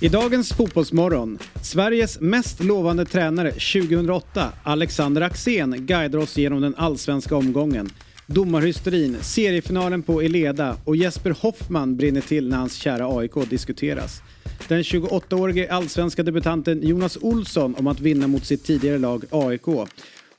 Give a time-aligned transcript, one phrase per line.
[0.00, 7.36] I dagens Fotbollsmorgon, Sveriges mest lovande tränare 2008, Alexander Axén, guidar oss genom den allsvenska
[7.36, 7.90] omgången.
[8.26, 14.22] Domarhysterin, seriefinalen på Eleda och Jesper Hoffman brinner till när hans kära AIK diskuteras.
[14.68, 19.66] Den 28-årige allsvenska debutanten Jonas Olsson om att vinna mot sitt tidigare lag AIK.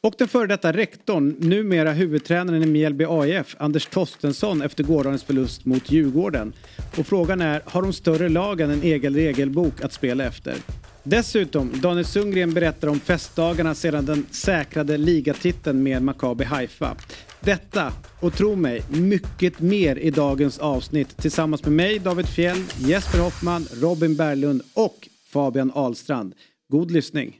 [0.01, 5.65] Och den före detta rektorn, numera huvudtränaren i Mjällby AIF, Anders Torstensson efter gårdagens förlust
[5.65, 6.53] mot Djurgården.
[6.97, 10.55] Och frågan är, har de större lagen en egen regelbok att spela efter?
[11.03, 16.95] Dessutom, Daniel Sundgren berättar om festdagarna sedan den säkrade ligatiteln med Maccabi Haifa.
[17.39, 23.19] Detta, och tro mig, mycket mer i dagens avsnitt tillsammans med mig, David Fjell, Jesper
[23.19, 26.33] Hoffman, Robin Berglund och Fabian Ahlstrand.
[26.69, 27.39] God lyssning!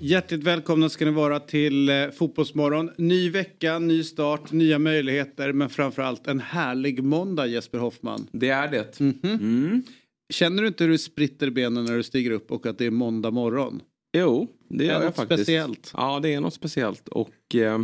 [0.00, 2.90] Hjärtligt välkomna ska ni vara till eh, Fotbollsmorgon.
[2.98, 8.26] Ny vecka, ny start, nya möjligheter men framförallt en härlig måndag Jesper Hoffman.
[8.32, 9.00] Det är det.
[9.00, 9.82] Mhm.
[10.30, 12.90] Känner du inte hur du spritter benen när du stiger upp och att det är
[12.90, 13.82] måndag morgon?
[14.16, 15.42] Jo, det Det är gör jag faktiskt.
[15.42, 15.90] speciellt.
[15.96, 17.08] Ja, det är något speciellt.
[17.08, 17.80] Och eh,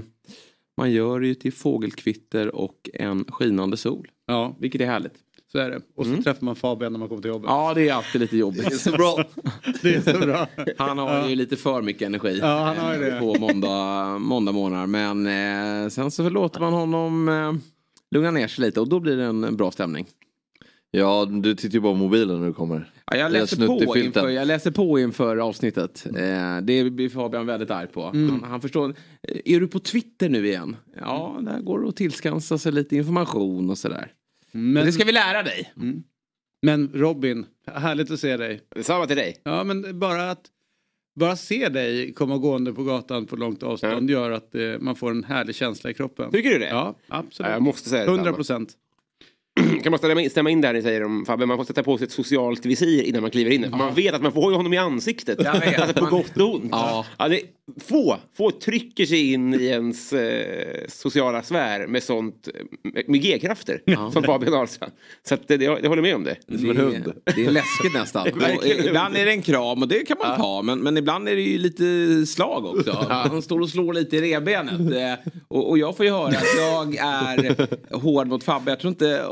[0.76, 4.08] man gör det ju till fågelkvitter och en skinande sol.
[4.26, 5.14] Ja, Vilket är härligt.
[5.54, 5.80] Så är det.
[5.96, 7.46] Och så träffar man Fabian när man kommer till jobbet.
[7.50, 8.80] Ja, det är alltid lite jobbigt.
[8.80, 9.24] så bra.
[9.82, 10.46] det är så bra.
[10.78, 13.18] Han har ju lite för mycket energi Ja, han har eh, det.
[13.20, 14.86] på måndag, måndag morgnar.
[14.86, 15.26] Men
[15.84, 17.52] eh, sen så låter man honom eh,
[18.14, 20.06] lugna ner sig lite och då blir det en bra stämning.
[20.90, 22.90] Ja, du tittar ju bara på mobilen när du kommer.
[23.10, 26.06] Ja, jag, Det är läser på inför, jag läser på inför avsnittet.
[26.16, 28.02] Eh, det blir Fabian väldigt arg på.
[28.02, 28.30] Mm.
[28.30, 28.88] Han, han förstår.
[29.28, 30.76] eh, Är du på Twitter nu igen?
[31.00, 34.12] Ja, där går det att tillskansa sig lite information och sådär.
[34.56, 35.72] Men, Det ska vi lära dig.
[36.62, 38.60] men Robin, härligt att se dig.
[38.74, 39.36] Detsamma till dig.
[39.44, 40.46] Ja, men bara att
[41.20, 45.10] bara se dig komma gående på gatan på långt avstånd gör att eh, man får
[45.10, 46.30] en härlig känsla i kroppen.
[46.30, 46.68] Tycker du det?
[46.68, 47.52] Ja, Ja, absolut.
[47.52, 48.36] Jag måste säga 100 detsamma.
[48.36, 48.72] procent.
[49.82, 51.98] kan man stämma in, stämma in där ni säger om Fabbe, man får sätta på
[51.98, 53.66] sig ett socialt visir innan man kliver in.
[53.70, 55.38] Man vet att man får ju honom i ansiktet.
[55.40, 55.78] Vet.
[55.78, 56.68] Alltså, på Man- gott och ont.
[56.70, 57.04] Ja.
[57.18, 57.40] det,
[57.80, 63.22] få, få trycker sig in i ens eh, sociala sfär med sånt, eh, med, med
[63.22, 64.10] G-krafter.
[64.12, 64.92] Som Fabian Ahlstrand.
[65.28, 66.36] Så att, det, jag, jag håller med om det.
[66.58, 67.12] Som en hund.
[67.24, 68.26] Det är läskigt nästan.
[68.88, 70.62] ibland är det en kram och det kan man ta.
[70.62, 73.06] Men, men ibland är det ju lite slag också.
[73.08, 74.80] Han står och slår lite i revbenet.
[74.80, 77.66] Eh, Och, och jag får ju höra att jag är
[77.96, 78.70] hård mot Fabbe.
[78.70, 79.24] Jag tror inte,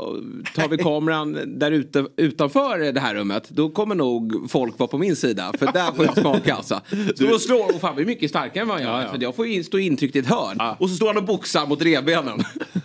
[0.55, 3.49] tar vi kameran där ute utanför det här rummet.
[3.49, 5.53] Då kommer nog folk vara på min sida.
[5.59, 6.81] För där får jag smaka alltså.
[7.15, 9.07] Står och slår och Fabbe är mycket starkare än vad jag är.
[9.07, 10.75] För jag får ju in- stå intryckt i ett hörn.
[10.79, 12.39] Och så står han och boxar mot revbenen.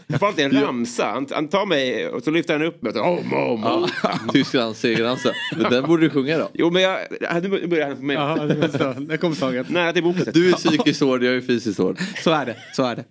[0.06, 1.04] Jag får alltid en ramsa.
[1.06, 2.92] Han, han tar mig och så lyfter han upp mig.
[2.92, 3.88] Så, om, om, om.
[4.32, 5.32] Tysklands segerramsa.
[5.56, 6.48] Men den borde du sjunga då.
[6.54, 6.98] Jo men jag,
[7.42, 8.16] nu börjar han på mig.
[8.16, 9.68] Ja, det kom taget.
[9.70, 10.34] Nära till boxet.
[10.34, 11.98] Du är psykiskt hård, jag är fysiskt hård.
[12.24, 12.56] Så är det.
[12.72, 13.04] Så är det.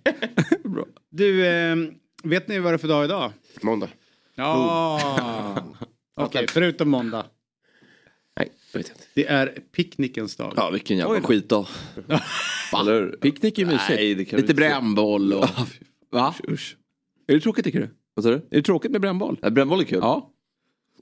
[0.68, 0.84] Bra.
[1.10, 1.76] Du, eh,
[2.22, 3.32] vet ni vad det är för dag idag?
[3.60, 3.88] Måndag.
[4.38, 5.56] Ja.
[6.20, 7.26] Okej, förutom måndag.
[8.36, 9.00] Nej, jag vet inte.
[9.14, 10.52] Det är picknickens dag.
[10.56, 11.66] Ja, vilken jävla Oj skitdag.
[12.80, 13.16] Eller?
[13.20, 13.88] Picknick är mysigt.
[13.88, 15.48] Nej, det kan vi Lite brännboll och...
[16.10, 16.34] Va?
[16.48, 16.76] Usch.
[17.26, 17.90] Är det tråkigt tycker du?
[18.14, 18.36] Vad sa du?
[18.36, 19.38] Är det tråkigt med brännboll?
[19.42, 19.98] Nej, Brännboll är kul.
[20.02, 20.32] Ja.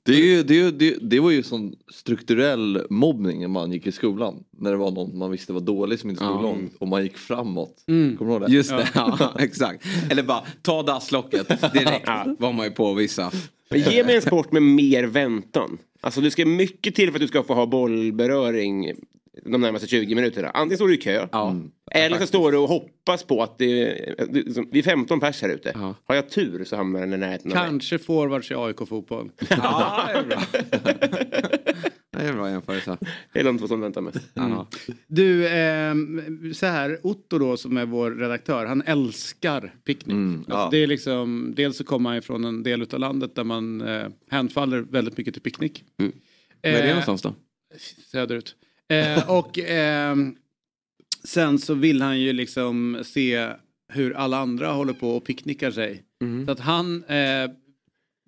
[0.06, 4.44] Det, det, det var ju sån strukturell mobbning när man gick i skolan.
[4.58, 6.42] När det var någon man visste var dålig som inte stod Ja.
[6.42, 7.84] långt och man gick framåt.
[7.88, 8.16] Mm.
[8.16, 8.54] Kommer du ihåg det?
[8.54, 9.34] Just det, ja.
[9.38, 9.84] exakt.
[10.10, 12.06] Eller bara ta dasslocket direkt.
[12.38, 13.30] var man ju på vissa.
[13.70, 15.78] Men ge mig en sport med mer väntan.
[16.00, 18.92] Alltså det ska mycket till för att du ska få ha bollberöring
[19.44, 20.50] de närmaste 20 minuterna.
[20.50, 21.28] Antingen står du i kö.
[21.32, 21.56] Ja.
[21.90, 23.66] Eller så står du och hoppas på att det,
[24.72, 25.72] vi är 15 pers här ute.
[25.74, 25.94] Ja.
[26.04, 27.50] Har jag tur så hamnar den i närheten.
[27.50, 29.30] Kanske forwards i AIK-fotboll.
[29.50, 30.42] Ja, det är bra.
[32.18, 32.98] Det är en bra jämförelse.
[33.32, 34.20] Det är de två som väntar med.
[34.34, 34.68] Ja.
[35.06, 40.14] Du, ehm, så här, Otto då som är vår redaktör, han älskar picknick.
[40.14, 40.68] Mm, alltså, ja.
[40.70, 44.06] det är liksom, dels så kommer han ifrån en del av landet där man eh,
[44.30, 45.84] hänfaller väldigt mycket till picknick.
[45.98, 46.12] Mm.
[46.62, 47.34] Var är det Eh, någonstans då?
[48.12, 48.54] Söderut.
[48.88, 50.36] Eh, och ehm,
[51.24, 53.52] sen så vill han ju liksom se
[53.88, 56.02] hur alla andra håller på och picknickar sig.
[56.22, 56.46] Mm.
[56.46, 57.50] Så att han eh,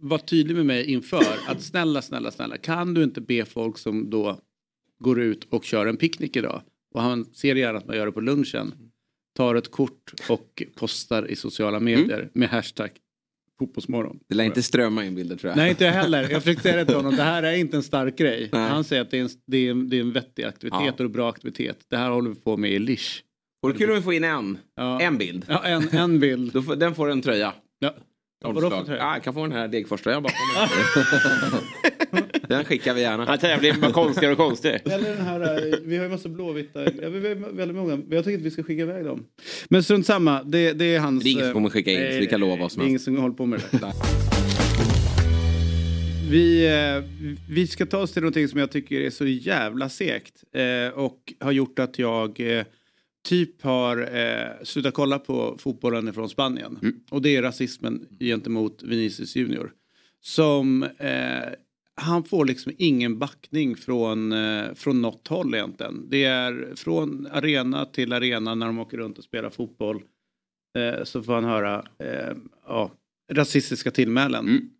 [0.00, 4.10] var tydlig med mig inför att snälla, snälla, snälla, kan du inte be folk som
[4.10, 4.40] då
[4.98, 6.62] går ut och kör en picknick idag
[6.94, 8.74] och han ser gärna att man gör det på lunchen,
[9.36, 12.90] tar ett kort och postar i sociala medier med hashtag
[13.58, 14.18] fotbollsmorgon.
[14.28, 15.56] Det lär inte strömma in bilder tror jag.
[15.56, 16.30] Nej, inte jag heller.
[16.30, 17.16] Jag försökte säga det till honom.
[17.16, 18.48] Det här är inte en stark grej.
[18.52, 18.68] Nej.
[18.70, 20.92] Han säger att det är en, det är en, det är en vettig aktivitet Ja.
[20.92, 21.78] och en bra aktivitet.
[21.90, 23.20] Det här håller vi på med i Lish.
[23.62, 25.00] Vore kul om vi får in en, Ja.
[25.00, 25.44] en bild.
[25.48, 26.64] Ja, en, en bild.
[26.64, 27.52] Får, den får en tröja.
[27.78, 27.94] Ja.
[28.44, 28.98] Vadå för tröja?
[29.02, 32.24] Ja, jag kan få den här Degerfors-tröjan bakom mig.
[32.48, 33.38] Den skickar vi gärna.
[33.42, 34.76] Ja, det blir bara konstigare och konstigare.
[34.84, 37.96] Eller den här, eh, vi har ju massa blåvita, ja, vi har väldigt många.
[37.96, 39.24] Men Jag tycker att vi ska skicka iväg dem.
[39.68, 41.24] Men strunt samma, det, det är hans...
[41.24, 42.86] Det är ingen som eh, kommer skicka in, så vi kan lova vad som Det
[42.86, 43.92] är ingen som håller på med det.
[46.30, 47.04] Vi, eh,
[47.50, 51.32] vi ska ta oss till någonting som jag tycker är så jävla segt eh, och
[51.40, 52.64] har gjort att jag eh,
[53.28, 56.78] typ har eh, slutat kolla på fotbollen från Spanien.
[56.82, 56.94] Mm.
[57.10, 59.72] Och det är rasismen gentemot Vinicius Junior.
[60.20, 60.88] Som eh,
[62.00, 66.06] han får liksom ingen backning från, eh, från något håll egentligen.
[66.08, 70.02] Det är från arena till arena när de åker runt och spelar fotboll.
[70.78, 72.36] Eh, så får han höra eh,
[72.66, 72.90] ja,
[73.32, 74.48] rasistiska tillmälen.
[74.48, 74.70] Mm.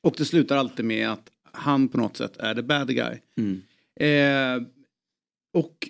[0.00, 3.18] Och det slutar alltid med att han på något sätt är the bad guy.
[3.36, 3.62] Mm.
[4.00, 4.66] Eh,
[5.52, 5.88] och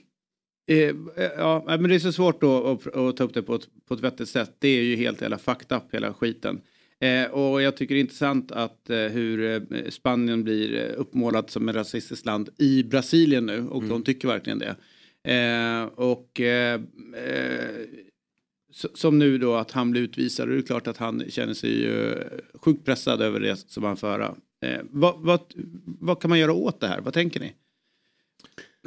[0.70, 0.94] eh,
[1.37, 3.94] ja, men det är så svårt då att, att ta upp det på ett, på
[3.94, 4.56] ett vettigt sätt.
[4.58, 6.60] Det är ju helt hela fucked up hela skiten.
[7.00, 11.50] Eh, och jag tycker det är intressant att eh, hur eh, Spanien blir eh, uppmålat
[11.50, 14.76] som ett rasistiskt land i Brasilien nu och de tycker verkligen det.
[15.32, 16.81] Eh, och eh,
[18.94, 21.82] som nu då att han blir utvisad och det är klart att han känner sig
[21.82, 22.14] ju
[22.55, 24.35] sjukt pressad över det som han får höra.
[24.82, 25.41] Vad, vad,
[25.85, 27.00] vad kan man göra åt det här?
[27.00, 27.52] Vad tänker ni?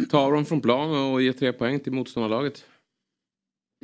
[0.09, 2.65] Ta dem från plan och ge tre poäng till motståndarlaget.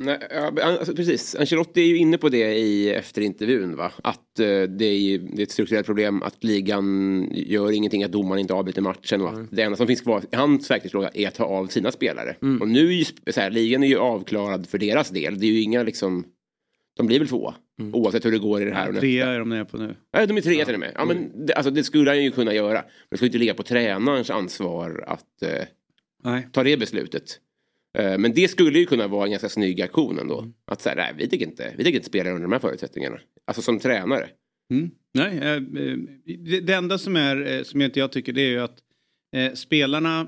[0.02, 3.76] Nej, ja, alltså, precis, Ancelotti är ju inne på det i efter intervjun.
[3.76, 3.92] Va?
[4.04, 8.40] Att eh, det, är, det är ett strukturellt problem att ligan gör ingenting, att domaren
[8.40, 9.22] inte avbryter matchen.
[9.22, 11.92] Och att det enda som finns kvar i hans verktygsfråga är att ta av sina
[11.92, 12.36] spelare.
[12.62, 15.40] Och nu är ju så här, ligan är ju avklarad för deras del.
[15.40, 16.26] Det är ju inga liksom...
[16.98, 17.54] De blir väl två.
[17.94, 19.02] Oavsett hur det går i det här och nästa.
[19.02, 19.96] Trea är de nere på nu.
[20.14, 20.92] Nej, de är tre till och med.
[20.96, 22.74] Ja, men det, alltså, det skulle han ju kunna göra.
[22.74, 27.40] Men det ska ju inte ligga på tränarens ansvar att eh, ta det beslutet.
[27.98, 30.52] Eh, men det skulle ju kunna vara en ganska snygg aktion ändå.
[30.66, 33.20] Att säga, nej, vi tänker inte, vi tänker inte spela under de här förutsättningarna.
[33.46, 34.30] Alltså som tränare.
[34.74, 34.92] Mm.
[35.14, 38.50] Nej, eh, eh det, det enda som är som som inte jag tycker det är
[38.50, 38.78] ju att
[39.36, 40.28] eh, spelarna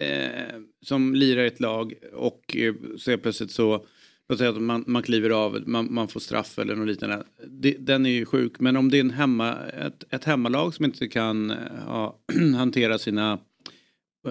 [0.00, 3.86] eh, som lirar i ett lag och eh, så är plötsligt så
[4.28, 7.24] Låt säga att man, man kliver av, man, man får straff eller något liknande.
[7.46, 8.60] Det, den är ju sjuk.
[8.60, 11.52] Men om det är en hemma, ett, ett hemmalag som inte kan
[11.86, 12.18] ja,
[12.56, 13.38] hantera sina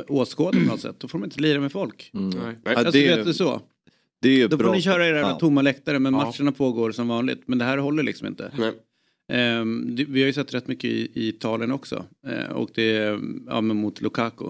[0.08, 0.96] åskådare på något sätt.
[1.00, 2.10] Då får de inte lira med folk.
[2.14, 2.32] Nej.
[2.64, 3.62] Ja, Alltså, det, vet du så?
[4.22, 4.74] det är Då får bra.
[4.74, 5.40] ni köra era Ja.
[5.40, 6.20] tomma läktare men Ja.
[6.26, 7.42] matcherna pågår som vanligt.
[7.46, 8.52] Men det här håller liksom inte.
[8.58, 8.72] Nej.
[9.32, 12.06] Ehm, det, vi har ju sett rätt mycket i, i Italien också.
[12.28, 14.46] Eh, och det är ja, mot Lukaku.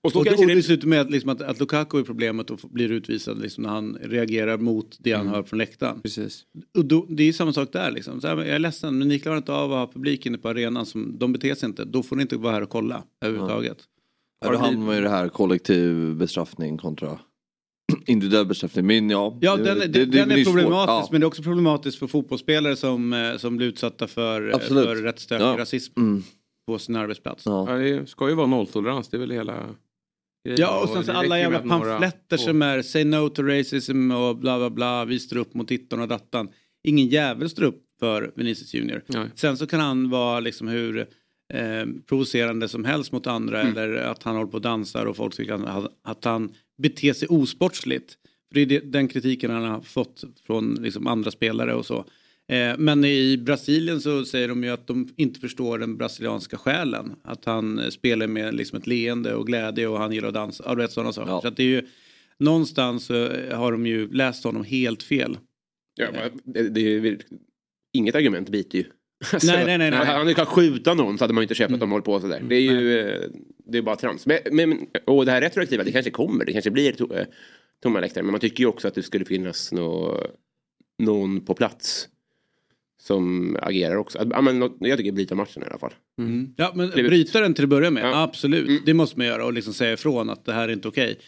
[0.00, 0.54] Och så Och, och det...
[0.54, 3.98] dessutom med att, liksom, att, att Lukaku är problemet och blir utvisad liksom, när han
[4.02, 6.00] reagerar mot det han hör från läktaren.
[6.02, 6.44] Precis.
[6.78, 8.20] Och då, det är ju samma sak där liksom.
[8.20, 10.48] Så här, jag är ledsen men ni klarar inte av att ha publik inne på
[10.48, 10.86] arenan.
[10.86, 11.84] Som, de beter sig inte.
[11.84, 13.76] Då får ni inte vara här och kolla överhuvudtaget.
[13.78, 13.95] Ja,
[14.44, 17.18] då hamnar man ju i det här kollektiv bestraffning kontra
[18.06, 18.86] individuell bestraffning.
[18.86, 21.08] Men ja, Ja, det- den, det- den, det den är problematisk Ja.
[21.12, 24.84] men det är också problematiskt för fotbollsspelare som, eh, som blir utsatta för, eh, Absolut.
[24.86, 25.56] för rätt stökig Ja.
[25.58, 26.22] rasism Mm.
[26.66, 27.42] på sin arbetsplats.
[27.46, 27.70] Ja.
[27.70, 29.68] Ja, det ska ju vara nolltolerans, det är väl hela.
[30.56, 34.36] Ja och sen så det alla jävla pamfletter som är say no to racism och
[34.36, 35.04] bla bla bla.
[35.04, 36.48] Vi står upp mot dittan och dattan.
[36.88, 39.02] Ingen jävel står upp för Vinicius Junior.
[39.06, 39.28] Nej.
[39.34, 41.06] Sen så kan han vara liksom hur
[41.54, 43.72] eh, provocerande som helst mot andra Mm.
[43.78, 48.18] eller att han håller på och dansar och folk tycker att han, beter sig osportsligt.
[48.48, 52.04] För det är det, den kritiken han har fått från liksom andra spelare och så.
[52.48, 57.12] Eh, men i Brasilien så säger de ju att de inte förstår den brasilianska själen.
[57.24, 60.64] Att han spelar med liksom ett leende och glädje och han gillar att dansa.
[60.66, 61.30] Ja, vet sådana saker.
[61.32, 61.40] Ja.
[61.40, 61.86] Så det är ju,
[62.38, 63.08] någonstans
[63.52, 65.38] har de ju läst honom helt fel.
[65.94, 66.06] Ja,
[66.44, 67.22] det, det är väl-
[67.92, 68.84] inget argument biter ju.
[69.32, 70.06] Alltså, Nej, nej, nej, nej.
[70.06, 72.42] Han kunnat skjuta någon så hade man ju inte köpt att de håller på sådär.
[72.48, 73.20] Det är ju eh,
[73.66, 74.26] det är bara trams.
[74.26, 76.44] Men, men, och det här retroaktiva, det kanske kommer.
[76.44, 77.26] Det kanske blir to, eh,
[77.82, 78.24] tomma läktare.
[78.24, 80.20] Men man tycker ju också att det skulle finnas nå,
[80.98, 82.08] någon på plats
[83.02, 84.18] som agerar också.
[84.30, 85.94] Ja, men, jag tycker bryta matchen i alla fall.
[86.56, 88.22] Ja, men bryta den till att börja med, Ja.
[88.22, 88.68] absolut.
[88.68, 88.82] Mm.
[88.86, 91.18] Det måste man göra och liksom säga ifrån att det här är inte okej.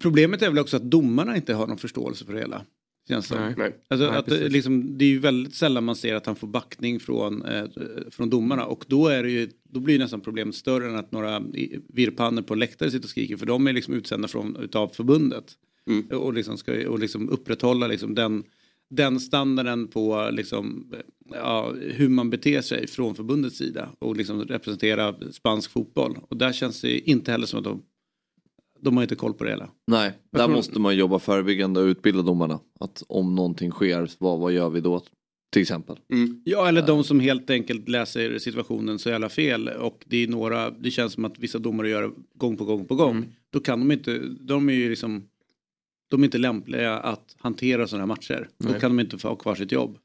[0.00, 2.64] Problemet är väl också att domarna inte har någon förståelse för det hela.
[3.08, 3.40] Känns det.
[3.40, 3.54] Nej.
[3.56, 3.76] Nej.
[3.88, 4.52] Alltså Nej, att precis.
[4.52, 7.64] liksom, det är ju väldigt sällan man ser att han får backning från, eh,
[8.10, 11.42] från domarna och då, är det ju, då blir nästan problemet större än att några
[11.88, 15.44] virrpannor på läktare sitter och skriker för de är liksom utsända från, utav förbundet.
[15.86, 16.06] Mm.
[16.06, 18.44] Och, liksom ska, och liksom upprätthålla liksom den,
[18.88, 20.92] den standarden på liksom,
[21.32, 26.18] ja, hur man beter sig från förbundets sida och liksom representera spansk fotboll.
[26.28, 27.82] Och där känns det inte heller som att de,
[28.86, 29.68] de har inte koll på det hela.
[29.86, 32.60] Nej, där tror- måste man jobba förebyggande och utbilda domarna.
[32.80, 35.02] Att om någonting sker, vad, vad gör vi då?
[35.52, 35.96] Till exempel.
[36.44, 40.70] Ja, eller de som helt enkelt läser situationen så jävla fel och det är några,
[40.70, 43.24] det känns som att vissa domare gör det gång på gång på gång.
[43.50, 45.28] Då kan de inte, de är ju liksom,
[46.10, 48.48] de är inte lämpliga att hantera sådana här matcher.
[48.58, 48.80] Då Nej.
[48.80, 49.98] kan de inte få ha kvar sitt jobb.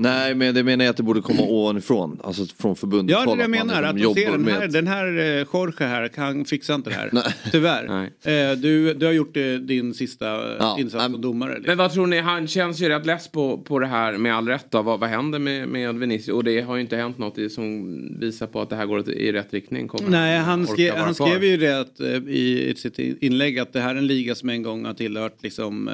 [0.00, 2.20] Nej men det menar jag att det borde komma ovanifrån.
[2.24, 3.12] Alltså från förbundet.
[3.16, 3.94] Ja, det är det jag menar.
[3.94, 6.90] liksom Att de ser den här, med- den här eh, Jorge här, han fixar inte
[6.90, 7.10] det här.
[7.52, 7.84] Tyvärr.
[8.22, 11.50] Eh, du, du har gjort eh, din sista eh, insats som domare.
[11.54, 11.64] liksom.
[11.70, 14.48] Men vad tror ni, han känns ju rätt less på, på det här med all
[14.48, 14.82] rätt då.
[14.82, 16.28] Vad, vad händer med, med Vinicius?
[16.36, 17.86] Och det har ju inte hänt något i, som
[18.20, 19.88] visar på att det här går i rätt riktning.
[19.88, 21.26] Kommer Nej, han, skrev, han kvar?
[21.28, 24.48] skrev ju det att, i, i sitt inlägg att det här är en liga som
[24.48, 25.90] en gång har tillhört liksom,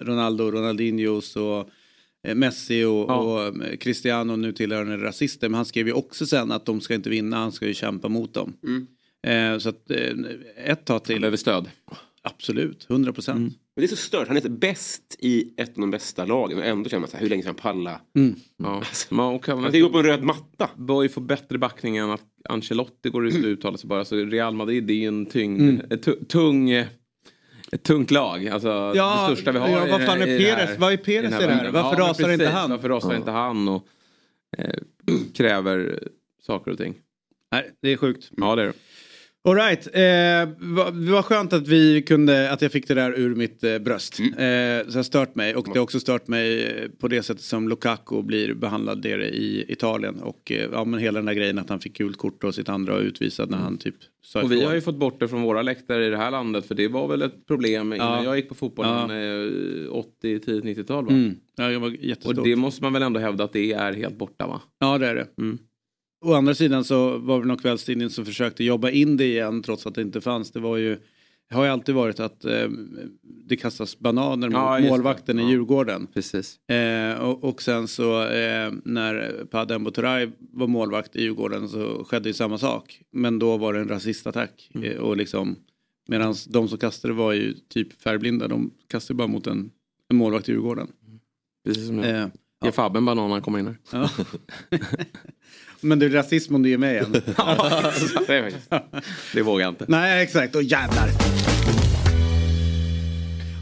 [0.00, 1.68] Ronaldo, Ronaldinhos och
[2.34, 5.48] Messi och, och eh, Cristiano nu tillhör den rasister.
[5.48, 8.08] Men han skrev ju också sen att de ska inte vinna, han ska ju kämpa
[8.08, 8.52] mot dem.
[9.26, 10.12] Eh, så att eh,
[10.64, 11.20] ett tag till.
[11.20, 11.70] behöver stöd.
[12.22, 13.38] Absolut, 100 procent.
[13.76, 16.58] Men det är så stört, han är inte bäst i ett av de bästa lagen
[16.58, 18.00] och ändå känner man så här, hur länge ska han palla?
[18.16, 18.34] Mm.
[18.56, 18.82] Ja.
[19.10, 20.70] Man kan, Han kan gå på en röd matta.
[20.76, 24.04] Boy får bättre backning än att Ancelotti går ut och uttalar sig bara.
[24.04, 25.80] Så Real Madrid det är ju en tyngd, Mm.
[26.28, 26.86] tung, eh,
[27.72, 28.48] ett tungt lag.
[28.48, 30.70] Alltså Ja, det största vi har ja, i- vad fan är i det Perez?
[30.70, 31.70] här- Vad är Perez den i det här?
[31.70, 32.54] Varför men rasar inte precis.
[32.54, 32.70] han?
[32.70, 33.16] Varför rasar Ja.
[33.16, 33.86] inte han och
[34.58, 34.74] eh,
[35.34, 36.08] kräver
[36.42, 36.94] saker och ting.
[37.52, 38.28] Nej, det är sjukt.
[38.36, 38.72] Ja, det är det.
[39.44, 39.86] All right.
[39.86, 43.78] Eh, vad, vad skönt att vi kunde, att jag fick det där ur mitt eh,
[43.78, 44.18] bröst.
[44.18, 44.32] Mm.
[44.32, 47.22] Eh, så det har stört mig och det har också stört mig eh, på det
[47.22, 50.20] sättet som Lukaku blir behandlad där i Italien.
[50.20, 52.68] Och eh, ja men hela den där grejen att han fick gult kort och sitt
[52.68, 53.94] andra och utvisad när han typ
[54.24, 56.66] sa Och vi har ju fått bort det från våra läktare i det här landet
[56.66, 58.24] för det var väl ett problem innan Ja.
[58.24, 59.10] jag gick på fotbollen
[59.86, 61.12] eh, 80, 10, 90-tal va?
[61.12, 61.34] Mm.
[61.56, 62.38] Ja, det var jättestort.
[62.38, 64.60] Och det måste man väl ändå hävda att det är helt borta va?
[64.80, 65.26] Ja det är det.
[65.38, 65.58] Mm.
[66.22, 69.86] Å andra sidan så var det någon kvällstidning som försökte jobba in det igen trots
[69.86, 70.50] att det inte fanns.
[70.50, 70.98] Det var ju
[71.48, 72.68] det har ju alltid varit att eh,
[73.22, 75.50] det kastas bananer mot Ja, målvakten i Ja.
[75.50, 76.06] Djurgården.
[76.14, 76.68] Precis.
[76.68, 82.28] Eh, och, och sen så eh, när Padembo Turay var målvakt i Djurgården så skedde
[82.28, 83.00] ju samma sak.
[83.10, 84.70] Men då var det en rasistattack.
[84.74, 84.90] Mm.
[84.92, 85.56] Eh, och liksom,
[86.08, 88.48] Medan de som kastade var ju typ färgblinda.
[88.48, 89.70] De kastade bara mot en,
[90.08, 90.88] en målvakt i Djurgården.
[91.64, 92.30] Precis som jag.
[92.64, 93.76] Ge Fabbe en banan när han kommer in här.
[93.92, 94.08] Ja.
[95.80, 97.12] Men är rasism om du är med igen.
[98.26, 98.70] det, är faktiskt.
[99.34, 99.84] det vågar jag inte.
[99.88, 101.08] Nej exakt, och jävlar.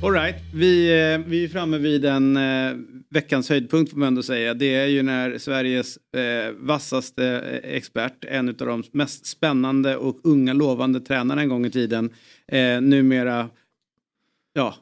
[0.03, 2.73] Alright, vi, eh, vi är framme vid en eh,
[3.11, 4.55] veckans höjdpunkt får man ändå säga.
[4.55, 10.21] Det är ju när Sveriges eh, vassaste eh, expert, en av de mest spännande och
[10.25, 12.11] unga lovande tränarna en gång i tiden,
[12.49, 13.49] eh, numera,
[14.53, 14.75] ja,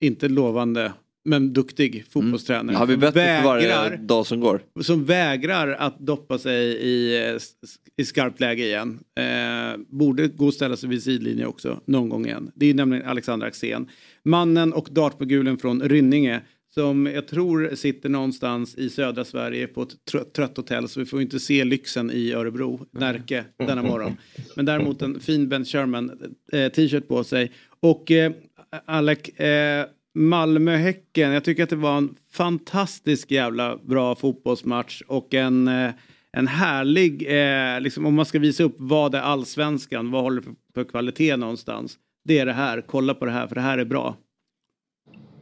[0.00, 0.92] inte lovande,
[1.28, 2.76] men duktig fotbollstränare.
[2.76, 4.60] Har vi bättre för varje dag som går?
[4.80, 7.38] som vägrar att doppa sig i,
[7.96, 8.98] i skarpt läge igen.
[9.18, 12.50] Eh, borde gå och ställa sig vid sidlinje också någon gång igen.
[12.54, 13.88] Det är nämligen Alexander Axén.
[14.22, 16.40] Mannen och dartmogulen från Rynninge
[16.74, 21.06] som jag tror sitter någonstans i södra Sverige på ett trött, trött hotell så vi
[21.06, 24.16] får inte se lyxen i Örebro, Närke, denna morgon.
[24.56, 27.52] Men däremot en fin Ben Sherman eh, t-shirt på sig.
[27.80, 28.32] Och eh,
[28.84, 29.86] Alec, eh,
[30.18, 35.90] Malmö-Häcken, jag tycker att det var en fantastisk jävla bra fotbollsmatch och en, eh,
[36.32, 40.52] en härlig, eh, liksom om man ska visa upp vad är allsvenskan, vad håller för,
[40.74, 41.98] för kvalitet någonstans.
[42.24, 44.16] Det är det här, kolla på det här för det här är bra.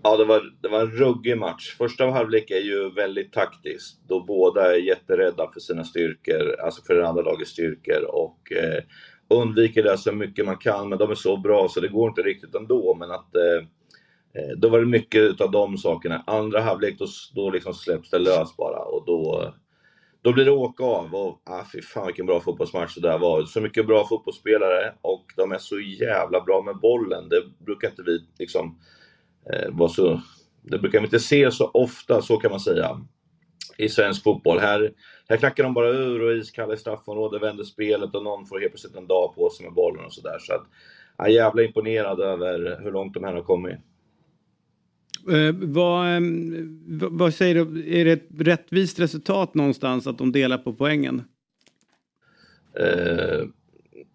[0.03, 1.77] Ja, det var, det var en ruggig match.
[1.79, 6.95] Första halvlek är ju väldigt taktisk då båda är jätterädda för sina styrkor, alltså för
[6.95, 8.83] det andra lagets styrkor och eh,
[9.29, 12.23] undviker det så mycket man kan, men de är så bra så det går inte
[12.23, 12.95] riktigt ändå.
[12.95, 13.67] Men att eh,
[14.37, 16.25] Eh, då var det mycket utav de sakerna.
[16.27, 19.53] Andra halvlek då, då liksom släpps det lös bara och då,
[20.23, 21.15] då blir det åka av.
[21.15, 23.43] Och, ah, fy fan vilken bra fotbollsmatch det där var.
[23.43, 27.29] Så mycket bra fotbollsspelare och de är så jävla bra med bollen.
[27.29, 28.79] Det brukar inte vi liksom
[29.53, 30.21] eh, vara så...
[30.63, 33.01] Det brukar vi inte se så ofta, så kan man säga,
[33.79, 34.59] i svensk fotboll.
[34.59, 34.93] Här,
[35.29, 38.73] här knackar de bara ur och iskalla i straffområdet, vänder spelet och någon får helt
[38.73, 40.37] plötsligt en dag på sig med bollen och sådär.
[40.41, 40.67] Så att,
[41.19, 43.79] jag är jävla imponerad över hur långt de här har kommit.
[45.29, 46.21] Eh, vad, eh,
[47.11, 51.23] vad, säger du, är det ett rättvist resultat någonstans att de delar på poängen?
[52.79, 53.45] Eh,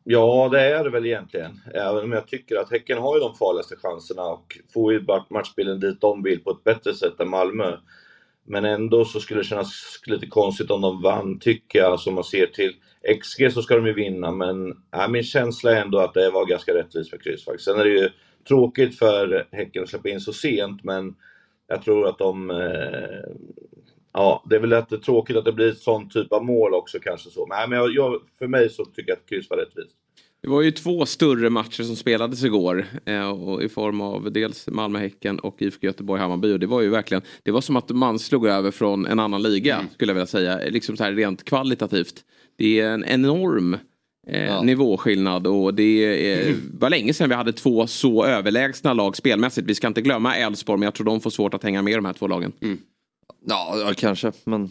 [0.04, 1.60] ja, det är det väl egentligen.
[1.74, 5.80] Även om jag tycker att Häcken har ju de farligaste chanserna och får ju matchbilden
[5.80, 7.78] dit de vill på ett bättre sätt än Malmö.
[8.44, 11.92] Men ändå så skulle det kännas lite konstigt om de vann, tycker jag.
[11.92, 12.74] Alltså, Som man ser till
[13.22, 16.46] XG så ska de ju vinna, men äh, min känsla är ändå att det var
[16.46, 17.66] ganska rättvist med kryss faktiskt.
[17.66, 18.10] Sen är det ju
[18.48, 21.16] tråkigt för Häcken att släppa in så sent, men
[21.68, 22.52] Jag tror att de...
[22.52, 23.36] Eh,
[24.14, 27.30] ja, det är väl lite tråkigt att det blir sånt typ av mål också kanske
[27.30, 27.46] så.
[27.48, 29.96] Nej, men jag, jag, för mig så tycker jag att kryss var rättvist.
[30.42, 32.86] Det var ju två större matcher som spelades igår.
[33.06, 36.54] Eh, och I form av dels Malmö-Häcken och IFK Göteborg-Hammarby.
[36.54, 39.42] Och det var ju verkligen, det var som att man slog över från en annan
[39.42, 39.76] liga.
[39.76, 39.90] Mm.
[39.94, 40.60] Skulle jag vilja säga.
[40.70, 42.24] Liksom så här rent kvalitativt.
[42.58, 43.78] Det är en enorm
[44.28, 45.48] eh, nivåskillnad.
[45.48, 45.84] Och det
[46.34, 49.68] är, var länge sedan vi hade två så överlägsna lag spelmässigt.
[49.70, 52.06] Vi ska inte glömma Elfsborg men jag tror de får svårt att hänga med de
[52.06, 52.52] här två lagen.
[53.46, 54.32] Ja, ja kanske.
[54.44, 54.70] Men...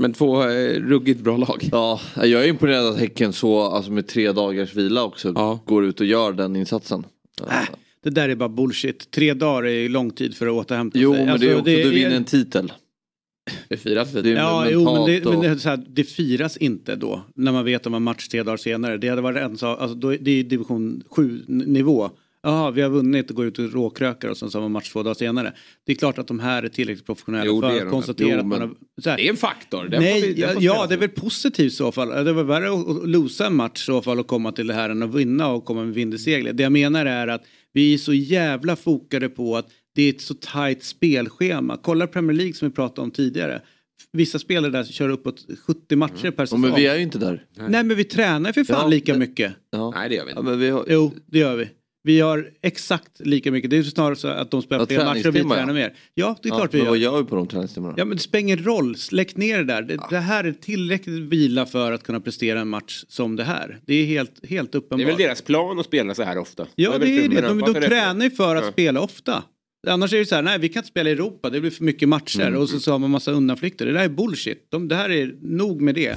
[0.00, 1.68] men två eh, ruggigt bra lag.
[1.72, 6.00] Ja, jag är imponerad att Häcken så, alltså med tre dagars vila också, går ut
[6.00, 7.04] och gör den insatsen.
[8.02, 9.10] Det där är bara bullshit.
[9.10, 11.26] Tre dagar är lång tid för att återhämta Jo, sig.
[11.26, 12.72] men det är Alltså, också, du vinner en titel.
[13.68, 14.28] Det firas lite.
[14.28, 17.22] Ja, jo, men, det, mentalt men det, och- så här, det firas inte då.
[17.34, 18.96] När man vet att man har match tre dagar senare.
[18.96, 22.10] Det hade varit en sak, alltså, då, är- det är division 7 nivå.
[22.42, 24.92] Jaha, vi har vunnit och går ut och råkrökar och sen så har man match
[24.92, 25.52] två dagar senare.
[25.86, 28.46] Det är klart att de här är tillräckligt professionella Jo, för att konstatera Jo, att
[28.46, 28.70] man har...
[29.02, 29.84] Så här, Det är en faktor.
[29.88, 32.08] Den Nej, får vi- den ja, får ja, det är väl positivt i så fall.
[32.24, 34.74] Det var värre att att losa en match i så fall och komma till det
[34.74, 36.56] här än att vinna och komma med vind i seglet.
[36.56, 37.42] Det jag menar är att
[37.72, 41.78] vi är så jävla fokade på att det är ett så tajt spelschema.
[41.82, 43.62] Kolla Premier League som vi pratade om tidigare.
[44.12, 46.60] Vissa spelare där kör uppåt 70 matcher per Ja, säsong.
[46.60, 47.44] men vi är ju inte där.
[47.68, 49.52] Nej men vi tränar för fan Ja, lika det- mycket.
[49.70, 49.90] Ja.
[49.96, 50.38] Nej det gör vi inte.
[50.38, 50.84] Ja, men vi har...
[50.88, 51.68] Jo, det gör vi.
[52.02, 53.70] Vi har exakt lika mycket.
[53.70, 55.72] Det är snarare så att de spelar Ja, fler matcher och vi tränar ja.
[55.72, 55.94] mer.
[56.14, 56.90] Ja, det är Ja, klart vi men gör.
[56.90, 57.94] vad gör vi på de träningstimmarna?
[57.96, 59.82] Ja men det spelar ingen roll, släck ner det där.
[59.82, 63.78] Det, det här är tillräckligt vila för att kunna prestera en match som det här.
[63.86, 65.02] Det är helt, helt Det uppenbart.
[65.02, 66.66] är väl deras plan att spela så här ofta.
[66.74, 67.40] Ja det är det.
[67.40, 68.72] De, de Varför tränar ju för att Ja.
[68.72, 69.42] spela ofta.
[69.86, 71.84] Annars är det så här, nej vi kan inte spela i Europa, det blir för
[71.84, 72.60] mycket matcher Mm.
[72.60, 73.86] och så, så har man massa undanflykter.
[73.86, 74.66] Det där är bullshit.
[74.70, 76.16] De, det här är nog med det.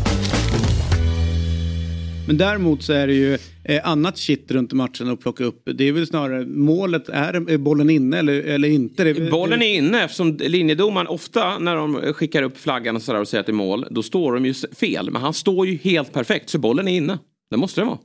[2.27, 5.61] Men däremot så är det ju eh, annat shit runt matchen att plocka upp.
[5.65, 9.03] Det är väl snarare målet, är, är bollen inne eller, eller inte?
[9.03, 13.27] Det, Bollen är inne eftersom linjedomaren ofta när de skickar upp flaggan och, sådär och
[13.27, 13.85] säger att det är mål.
[13.91, 15.11] Då står de ju fel.
[15.11, 17.19] Men han står ju helt perfekt så bollen är inne.
[17.49, 17.97] Det måste det vara.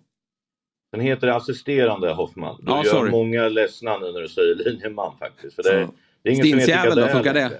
[0.93, 2.57] Den heter assisterande Hoffman.
[2.61, 3.11] Du Ja, gör sorry.
[3.11, 5.55] många ledsna nu när du säger linjeman faktiskt.
[5.57, 5.89] För det, är
[6.35, 7.51] Stinsjävel då, funkar det?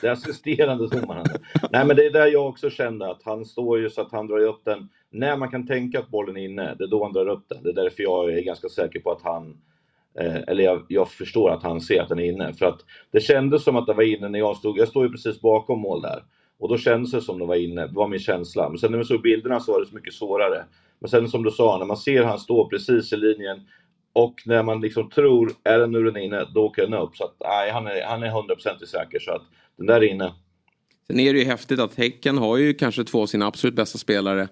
[0.00, 1.26] Det är assisterande domaren.
[1.70, 4.26] Nej men det är där jag också kände att han står ju så att han
[4.26, 4.88] drar upp den.
[5.10, 7.62] När man kan tänka att bollen är inne, det är då han drar upp den.
[7.62, 9.56] Det är därför jag är ganska säker på att han
[10.18, 12.54] Eh, eller jag, jag förstår att han ser att den är inne.
[12.54, 14.78] För att det kändes som att det var inne när jag stod.
[14.78, 16.22] Jag står ju precis bakom mål där.
[16.58, 17.86] Och då kändes det som det var inne.
[17.86, 18.68] Det var min känsla.
[18.68, 20.64] Men sen när vi såg bilderna så var det så mycket svårare.
[20.98, 23.60] Men sen som du sa, när man ser han stå precis i linjen.
[24.12, 27.16] Och när man liksom tror, är den nu den är inne, då åker den upp.
[27.16, 29.18] Så att nej, han är, han är 100% säker.
[29.18, 29.42] Så att
[29.76, 30.32] den där är inne.
[31.06, 33.98] Sen är det ju häftigt att Häcken har ju kanske två av sina absolut bästa
[33.98, 34.48] spelare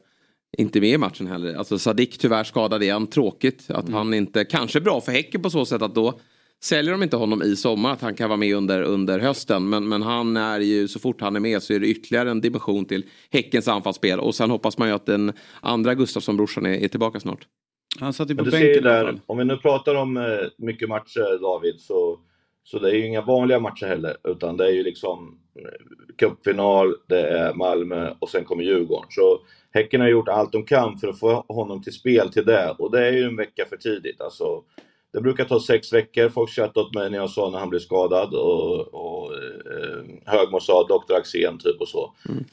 [0.58, 1.54] inte med i matchen heller.
[1.54, 3.06] Alltså Sadik tyvärr skadad igen.
[3.06, 6.20] Tråkigt att han inte, kanske bra för Häcken på så sätt att då
[6.64, 7.92] säljer de inte honom i sommar.
[7.92, 9.68] Att han kan vara med under, under hösten.
[9.68, 12.40] Men, men han är ju, så fort han är med så är det ytterligare en
[12.40, 14.20] dimension till Häckens anfallsspel.
[14.20, 17.46] Och sen hoppas man ju att den andra Gustafsson-brorsan är, är tillbaka snart.
[18.00, 20.24] Han satt ju på bänken där, om vi nu pratar om eh,
[20.56, 22.18] mycket matcher David, så,
[22.64, 24.16] så det är ju inga vanliga matcher heller.
[24.24, 29.06] Utan det är ju liksom eh, cupfinal, det är Malmö och sen kommer Djurgården.
[29.10, 32.74] Så Häcken har gjort allt de kan för att få honom till spel till det.
[32.78, 34.20] Och det är ju en vecka för tidigt.
[34.20, 34.62] Alltså,
[35.12, 36.28] det brukar ta sex veckor.
[36.28, 38.34] Folk skrattade åt mig när jag sa när han blev skadad.
[38.34, 41.14] Och, och eh, Högmo sa Dr.
[41.14, 42.12] Axén typ och så.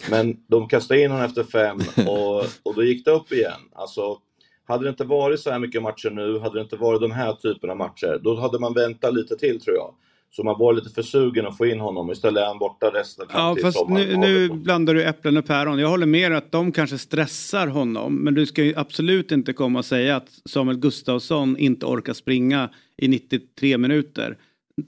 [0.09, 1.77] Men de kastade in honom efter fem
[2.07, 3.61] och, och då gick det upp igen.
[3.73, 4.17] Alltså,
[4.65, 7.33] hade det inte varit så här mycket matcher nu, hade det inte varit de här
[7.33, 9.93] typen av matcher, då hade man väntat lite till tror jag.
[10.35, 13.27] Så man var lite för sugen att få in honom, istället är han borta resten
[13.27, 15.79] fram Ja till fast nu, nu blandar du äpplen och päron.
[15.79, 18.15] Jag håller med att de kanske stressar honom.
[18.15, 22.69] Men du ska ju absolut inte komma och säga att Samuel Gustafsson inte orkar springa
[22.97, 24.37] i 93 minuter.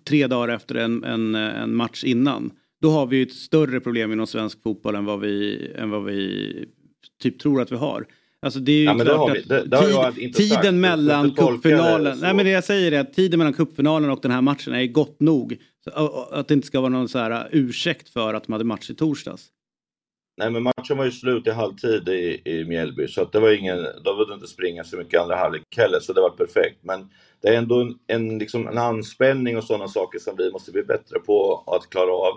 [0.07, 2.51] Tre dagar efter en, en, en match innan.
[2.81, 6.03] Då har vi ju ett större problem inom svensk fotboll än vad vi, än vad
[6.03, 6.65] vi
[7.21, 8.05] typ tror att vi har.
[8.41, 9.39] Alltså det är ju Ja, klart vi.
[9.39, 12.17] att Det- det jag tid, tiden mellan cupfinalen.
[12.21, 14.85] Nej men det jag säger är att tiden mellan cupfinalen och den här matchen är
[14.87, 15.57] gott nog.
[16.31, 18.89] Att det inte ska vara någon så här uh, ursäkt för att de hade match
[18.89, 19.45] i torsdags.
[20.37, 23.51] nej men matchen var ju slut i halvtid i, i Mjällby så att det var
[23.51, 26.79] ingen, de behövde inte springa så mycket andra halvlek heller så det var perfekt.
[26.81, 27.09] Men
[27.41, 30.83] det är ändå en, en, liksom en anspänning och sådana saker som vi måste bli
[30.83, 32.33] bättre på att klara av.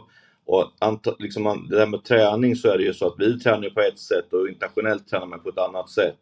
[0.50, 0.72] Och
[1.18, 3.98] liksom, det där med träning så är det ju så att vi tränar på ett
[3.98, 6.20] sätt och internationellt tränar man på ett annat sätt.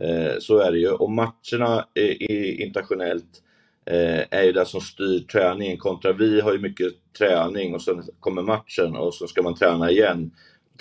[0.00, 0.90] Eh, så är det ju.
[0.90, 3.42] Och matcherna i, i internationellt
[3.86, 8.02] eh, är ju det som styr träningen kontra vi har ju mycket träning och sen
[8.20, 10.30] kommer matchen och så ska man träna igen.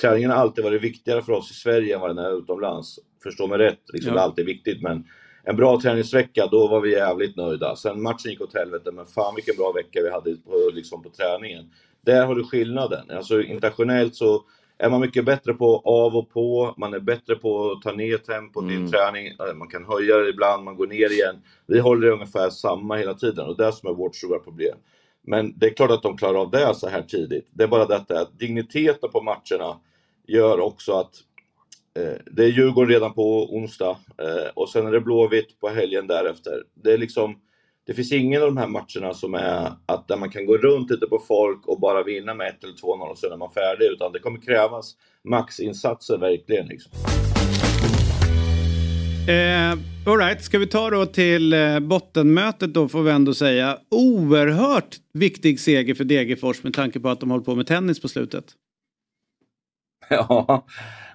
[0.02, 3.00] Träningen har alltid varit viktigare för oss i Sverige än vad den är utomlands.
[3.24, 4.14] Förstå mig rätt, liksom, Ja.
[4.16, 5.06] det är alltid viktigt men
[5.44, 7.76] en bra träningsvecka, då var vi jävligt nöjda.
[7.76, 11.10] Sen matchen gick åt helvete, men fan vilken bra vecka vi hade på, liksom, på
[11.10, 11.72] träningen.
[12.06, 13.12] Där har du skillnaden.
[13.12, 14.44] Alltså internationellt så
[14.78, 18.18] är man mycket bättre på av och på, man är bättre på att ta ner
[18.18, 21.36] tempot i en träning, Eh, man kan höja det ibland, man går ner igen.
[21.68, 24.78] Vi håller ungefär samma hela tiden och det är som är vårt stora problem.
[25.28, 27.48] Men det är klart att de klarar av det så här tidigt.
[27.52, 29.80] Det är bara detta att digniteten på matcherna
[30.28, 31.14] gör också att
[32.00, 36.08] eh, det är Djurgården redan på onsdag eh, och sen är det Blåvitt på helgen
[36.08, 36.64] därefter.
[36.74, 37.36] Det är liksom
[37.88, 40.92] det finns ingen av de här matcherna som är att där man kan gå runt
[40.92, 43.86] lite på folk och bara vinna med 1 eller 2-0 och sen är man färdig.
[43.86, 46.68] Utan det kommer krävas maxinsatser verkligen.
[46.68, 46.92] Liksom.
[49.30, 49.72] Eh,
[50.12, 53.78] all right, ska vi ta då till eh, bottenmötet då får vi ändå säga.
[53.92, 58.08] Oerhört viktig seger för Degerfors med tanke på att de håller på med tennis på
[58.08, 58.46] slutet.
[60.10, 60.66] Ja,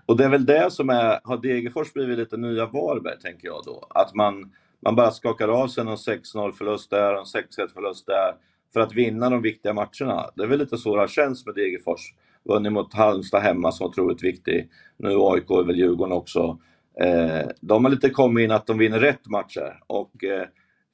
[0.06, 3.62] och det är väl det som är, har Degerfors blivit lite nya Varberg tänker jag
[3.64, 3.86] då.
[3.90, 8.34] Att man, man bara skakar av sig någon 6-0 förlust där, en 6-1 förlust där
[8.72, 10.30] för att vinna de viktiga matcherna.
[10.36, 12.14] Det är väl lite så det har känts med Degerfors.
[12.44, 14.70] Vunnit mot Halmstad hemma som var otroligt viktig.
[14.96, 16.58] Nu AIK är väl Djurgården också.
[17.00, 20.46] Eh, de har lite kommit in att de vinner rätt matcher och eh,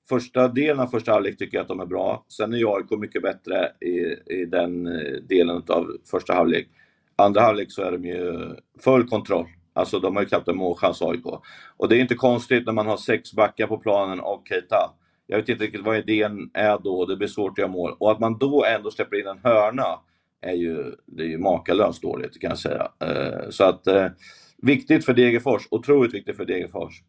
[0.09, 2.25] första delen av första halvlek tycker jag att de är bra.
[2.29, 3.99] Sen är ju AIK mycket bättre i,
[4.41, 6.69] i den eh, delen av första halvlek.
[7.17, 9.47] Andra halvlek så är de ju full kontroll.
[9.77, 11.27] Alltså de har ju knappt en målchans AIK.
[11.77, 14.91] Och det är inte konstigt när man har sex backar på planen och Keita.
[15.27, 17.97] Jag vet inte riktigt vad idén är då, det blir svårt att göra mål.
[17.99, 20.01] Och att man då ändå släpper in en hörna
[20.41, 22.89] är ju, det är ju makalöst dåligt kan jag säga.
[23.01, 24.07] Eh, så att eh,
[24.63, 27.03] viktigt för Degerfors, otroligt viktigt för Degerfors.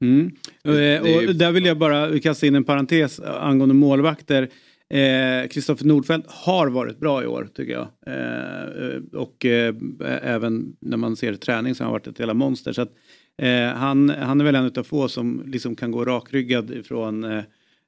[0.00, 0.30] Mm.
[0.64, 4.48] Eh, och där vill jag bara kasta in en parentes angående målvakter.
[4.90, 7.88] Eh, Kristoffer Nordfeldt har varit bra i år tycker jag.
[8.06, 9.74] Eh, och eh,
[10.22, 12.72] även när man ser träning så har han varit ett jävla monster.
[12.72, 12.92] Så att,
[13.38, 17.42] eh, han, han är väl en av få som liksom kan gå rakryggad ifrån eh,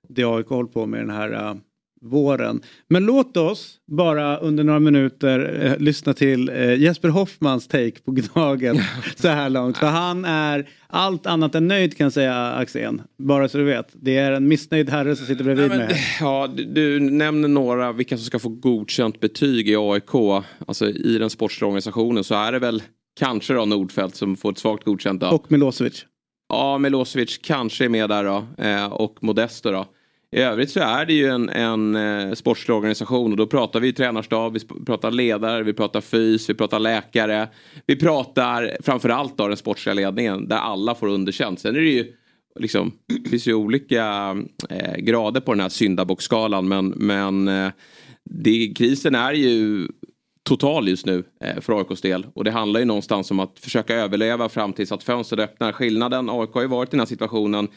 [0.08, 1.54] det AIK håller på med den här eh,
[2.02, 2.62] våren.
[2.88, 8.10] Men låt oss bara under några minuter eh, lyssna till eh, Jesper Hoffmans take på
[8.12, 8.80] Gnagen
[9.16, 9.78] så här långt.
[9.78, 13.02] För han är allt annat än nöjd kan jag säga Axén.
[13.18, 13.88] Bara så du vet.
[13.92, 15.86] Det är en missnöjd herre som sitter bredvid Nej, mig.
[15.88, 20.44] men, ja, du, du nämner några, vilka som ska få godkänt betyg i AIK.
[20.66, 22.82] Alltså i den sportsliga organisationen så är det väl
[23.18, 25.20] kanske då Nordfeldt som får ett svagt godkänt.
[25.20, 25.28] Då.
[25.28, 26.06] Och Milosevic.
[26.48, 28.64] Ja, Milosevic kanske är med där då.
[28.64, 29.86] Eh, och Modesto då.
[30.36, 33.92] I övrigt så är det ju en, en eh, sportslig organisation och då pratar vi
[33.92, 37.48] tränarstab, vi pratar ledare, vi pratar fys, vi pratar läkare.
[37.86, 41.60] Vi pratar framförallt då den sportsliga ledningen där alla får underkänt.
[41.60, 42.12] Sen är det ju
[42.58, 42.92] liksom,
[43.24, 44.36] det finns ju olika
[44.70, 47.70] eh, grader på den här syndabockskalan men, men eh,
[48.24, 49.88] det, krisen är ju
[50.42, 52.26] total just nu eh, för AIKs del.
[52.34, 55.72] Och det handlar ju någonstans om att försöka överleva fram tills att fönstret öppnar.
[55.72, 57.68] Skillnaden, AIK har ju varit i den här situationen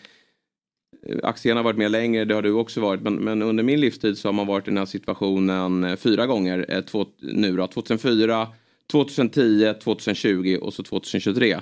[1.08, 3.02] Eh, Axén har varit med längre, det har du också varit.
[3.02, 6.26] Men, men under min livstid så har man varit i den här situationen eh, fyra
[6.26, 6.66] gånger.
[6.70, 8.48] Eh, två, nu då, 2004,
[8.92, 11.60] 2010, 2020 och så 2023.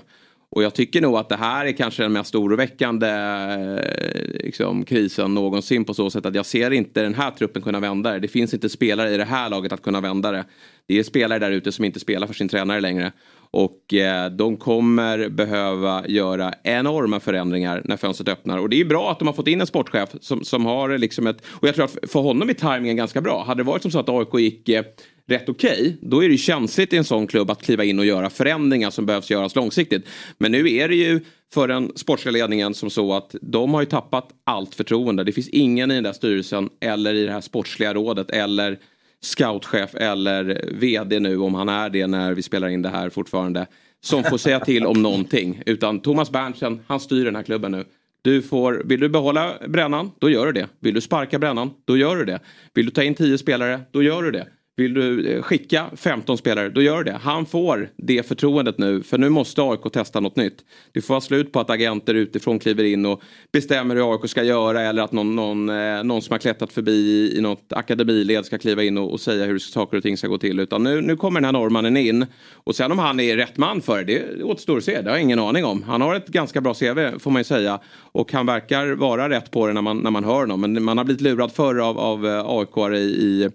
[0.56, 5.34] Och jag tycker nog att det här är kanske den mest oroväckande eh, liksom, krisen
[5.34, 8.20] någonsin på så sätt att jag ser inte den här truppen kunna vända det.
[8.20, 10.46] Det finns inte spelare i det här laget att kunna vända det.
[10.86, 13.12] Det är spelare där ute som inte spelar för sin tränare längre.
[13.54, 18.58] Och eh, de kommer behöva göra enorma förändringar när fönstret öppnar.
[18.58, 20.98] Och det är bra att de har fått in en sportchef som, som har eh,
[20.98, 21.46] liksom ett...
[21.46, 23.44] Och jag tror att för honom är tajmingen ganska bra.
[23.44, 24.84] Hade det varit som så att AIK gick eh,
[25.28, 28.06] rätt okej, då är det ju känsligt i en sån klubb att kliva in och
[28.06, 30.08] göra förändringar som behövs göras långsiktigt.
[30.38, 31.20] Men nu är det ju
[31.54, 35.24] för den sportsliga ledningen som så att de har ju tappat allt förtroende.
[35.24, 38.80] Det finns ingen i den där styrelsen eller i det här sportsliga rådet eller
[39.22, 43.68] scoutchef eller vd nu om han är det när vi spelar in det här fortfarande.
[44.04, 45.62] Som får säga till om någonting.
[45.66, 47.86] Utan Thomas Berntsen, han styr den här klubben nu.
[48.22, 50.68] Du får, vill du behålla Brännan, då gör du det.
[50.80, 52.40] Vill du sparka Brännan, då gör du det.
[52.74, 54.48] Vill du ta in tio spelare, då gör du det.
[54.82, 57.20] Vill du eh, skicka 15 spelare, då gör det.
[57.22, 60.58] Han får det förtroendet nu, för nu måste AIK testa något nytt.
[60.92, 64.44] Det får vara slut på att agenter utifrån kliver in och bestämmer hur AIK ska
[64.44, 68.46] göra eller att någon, någon, eh, någon som har klättrat förbi i, i något akademiled
[68.46, 70.60] ska kliva in och, och säga hur saker och ting ska gå till.
[70.60, 72.26] Utan nu, nu kommer den här norrmannen in.
[72.54, 75.02] Och sen om han är rätt man för det, det återstår att se.
[75.02, 75.84] Det har jag ingen aning om.
[75.84, 77.80] Han har ett ganska bra CV får man ju säga.
[77.94, 80.62] Och han verkar vara rätt på det när man, när man hör honom.
[80.62, 83.50] Men man har blivit lurad förr av, av eh, AIK i, i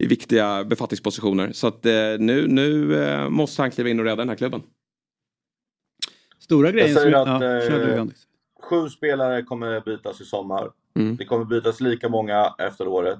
[0.00, 1.52] i viktiga befattningspositioner.
[1.52, 4.62] Så att eh, nu, nu eh, måste han kliva in och rädda den här klubben.
[6.38, 6.88] Stora grejer.
[6.88, 8.06] Jag säger som, att ja, eh,
[8.62, 10.70] sju spelare kommer bytas i sommar.
[10.96, 11.16] Mm.
[11.16, 13.18] Det kommer bytas lika många efter året.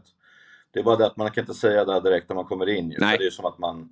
[0.71, 2.91] Det är bara det att man kan inte säga det direkt när man kommer in.
[2.91, 3.11] Ju, Nej.
[3.11, 3.89] för det är som att man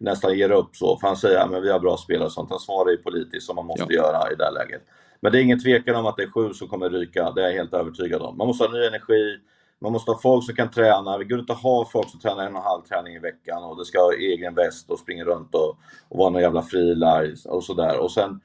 [0.00, 0.98] nästan ger upp så.
[0.98, 2.50] För han säger att vi har bra spelare och sånt.
[2.50, 4.82] Han svarar ju politiskt som man måste göra i det här läget.
[5.20, 7.30] Men det är ingen tvekan om att det är sju som kommer ryka.
[7.30, 8.36] Det är jag helt övertygad om.
[8.36, 9.38] Man måste ha ny energi.
[9.80, 11.18] Man måste ha folk som kan träna.
[11.18, 13.64] Vi går inte att ha folk som tränar en och en halv träning i veckan
[13.64, 17.34] och det ska ha egen väst och springa runt och, och vara någon jävla frilaj
[17.48, 17.98] och sådär.
[17.98, 18.40] Och sen,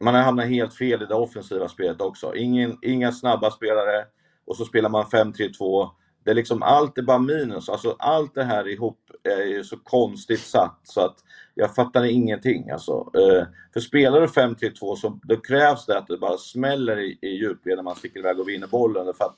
[0.00, 2.34] man har hamnat helt fel i det offensiva spelet också.
[2.34, 4.04] Ingen, inga snabba spelare
[4.46, 5.90] och så spelar man 5-3-2.
[6.24, 7.68] Det är liksom allt är bara minus.
[7.68, 11.16] Alltså allt det här ihop är ju så konstigt satt så att
[11.54, 12.92] jag fattar ingenting alltså.
[12.92, 17.28] Eh, för spelar du 5-3-2 så då krävs det att det bara smäller i, i
[17.28, 19.14] djupled när man sticker iväg och vinner bollen.
[19.14, 19.36] För att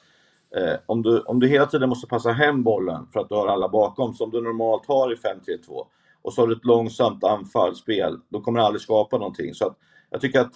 [0.56, 3.46] Eh, om, du, om du hela tiden måste passa hem bollen för att du har
[3.46, 5.87] alla bakom, som du normalt har i 5-3-2,
[6.22, 9.54] och så har du ett långsamt anfallsspel, då kommer du aldrig skapa någonting.
[9.54, 9.78] Så att,
[10.11, 10.54] jag tycker att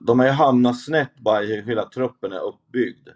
[0.00, 3.08] de har ju hamnat snett bara i hur hela truppen är uppbyggd.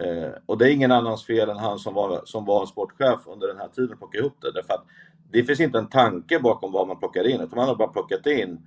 [0.00, 3.48] Eh, och det är ingen annans fel än han som var, som var sportchef under
[3.48, 4.52] den här tiden plockade ihop det.
[4.52, 4.84] Därför att
[5.30, 8.26] det finns inte en tanke bakom vad man plockar in, utan man har bara plockat
[8.26, 8.66] in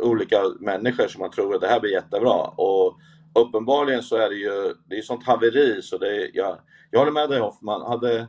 [0.00, 2.42] olika människor som man tror att det här blir jättebra.
[2.42, 2.98] Och
[3.34, 6.58] uppenbarligen så är det ju det är sånt haveri så det är, jag,
[6.90, 7.82] jag håller med dig Hoffman.
[7.82, 8.28] Hade,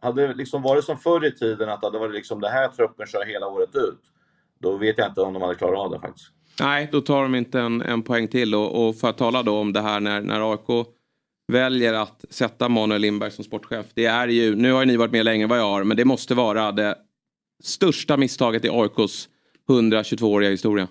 [0.00, 2.68] hade det liksom varit som förr i tiden att det hade varit liksom det här
[2.68, 4.00] truppen kör hela året ut.
[4.60, 6.32] Då vet jag inte om de hade klarat av det faktiskt.
[6.60, 8.54] Nej, då tar de inte en, en poäng till.
[8.54, 10.86] Och, och för att tala då om det här när, när AIK
[11.52, 13.86] väljer att sätta Manuel Lindberg som sportchef.
[13.94, 15.96] Det är ju, nu har ju ni varit med längre än vad jag har, men
[15.96, 16.98] det måste vara det
[17.62, 19.28] största misstaget i AIKs
[19.68, 20.88] 122-åriga historia.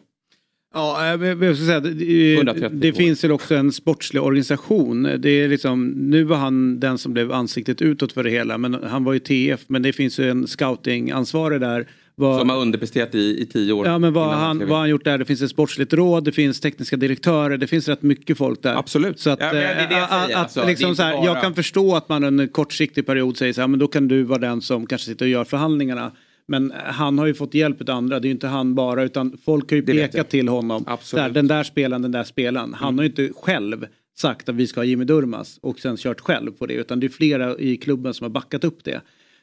[0.74, 2.96] Ja, eh, jag ska säga, det, det, 130 det år.
[2.96, 5.04] finns ju också en sportslig organisation.
[5.20, 8.74] Det är liksom, nu var han den som blev ansiktet utåt för det hela, men
[8.84, 11.88] han var ju TF, men det finns ju en scoutingansvarig där.
[12.16, 13.86] Vad- Som har underpresterat i, i tio år.
[13.88, 16.60] Ja men vad han, vad han gjort där, det finns ett sportsligt råd, det finns
[16.60, 18.76] tekniska direktörer, det finns rätt mycket folk där.
[18.76, 19.20] Absolut.
[19.20, 20.72] Så att, Ja, men det är det jag eh, säger, att, alltså, att det är
[20.72, 23.54] liksom inte så här, bara- Jag kan förstå att man under en kortsiktig period säger
[23.54, 26.12] så här, men då kan du vara den som kanske sitter och gör förhandlingarna.
[26.50, 29.38] Men han har ju fått hjälp av andra, det är ju inte han bara utan
[29.46, 30.84] folk har ju Det pekat till honom.
[30.88, 31.26] Absolut.
[31.26, 32.74] Där, den där spelaren, den där spelaren.
[32.74, 33.86] Han har ju inte själv
[34.18, 37.08] sagt att vi ska ha Jimmy Durmaz och sen kört själv på det utan det
[37.08, 39.02] är flera i klubben som har backat upp det.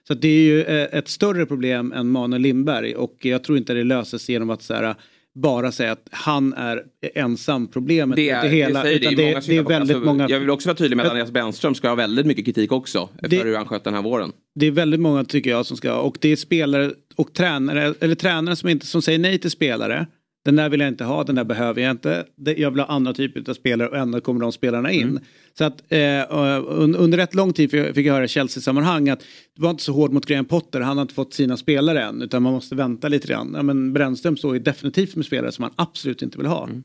[0.09, 3.75] Så det är ju eh, ett större problem än Manuel Lindberg och jag tror inte
[3.75, 4.95] det löses genom att så här,
[5.37, 6.83] bara säga att han är
[7.15, 8.17] ensam problemet.
[8.17, 10.29] Det, är, hela, det, utan det, det, det är väldigt alltså, många.
[10.29, 13.09] Jag vill också vara tydlig med att Andreas Brännström ska ha väldigt mycket kritik också.
[13.21, 14.33] Det- För hur han skött den här våren.
[14.55, 18.15] Det är väldigt många tycker jag som ska och det är spelare och tränare eller
[18.15, 20.07] tränare som, inte, som säger nej till spelare.
[20.47, 22.27] Den där vill jag inte ha, den där behöver jag inte.
[22.37, 25.03] Jag vill ha andra typer av spelare och ändå kommer de spelarna in.
[25.03, 25.23] Mm.
[25.59, 29.21] Så att eh, un- under rätt lång tid fick jag, höra i Chelsea-sammanhang att
[29.57, 32.23] det var inte så hårt mot Graham Potter, han har inte fått sina spelare än
[32.23, 33.53] utan man måste vänta lite grann.
[33.57, 36.65] Ja, men Brännström står ju definitivt med spelare som man absolut inte vill ha.
[36.65, 36.85] Mm.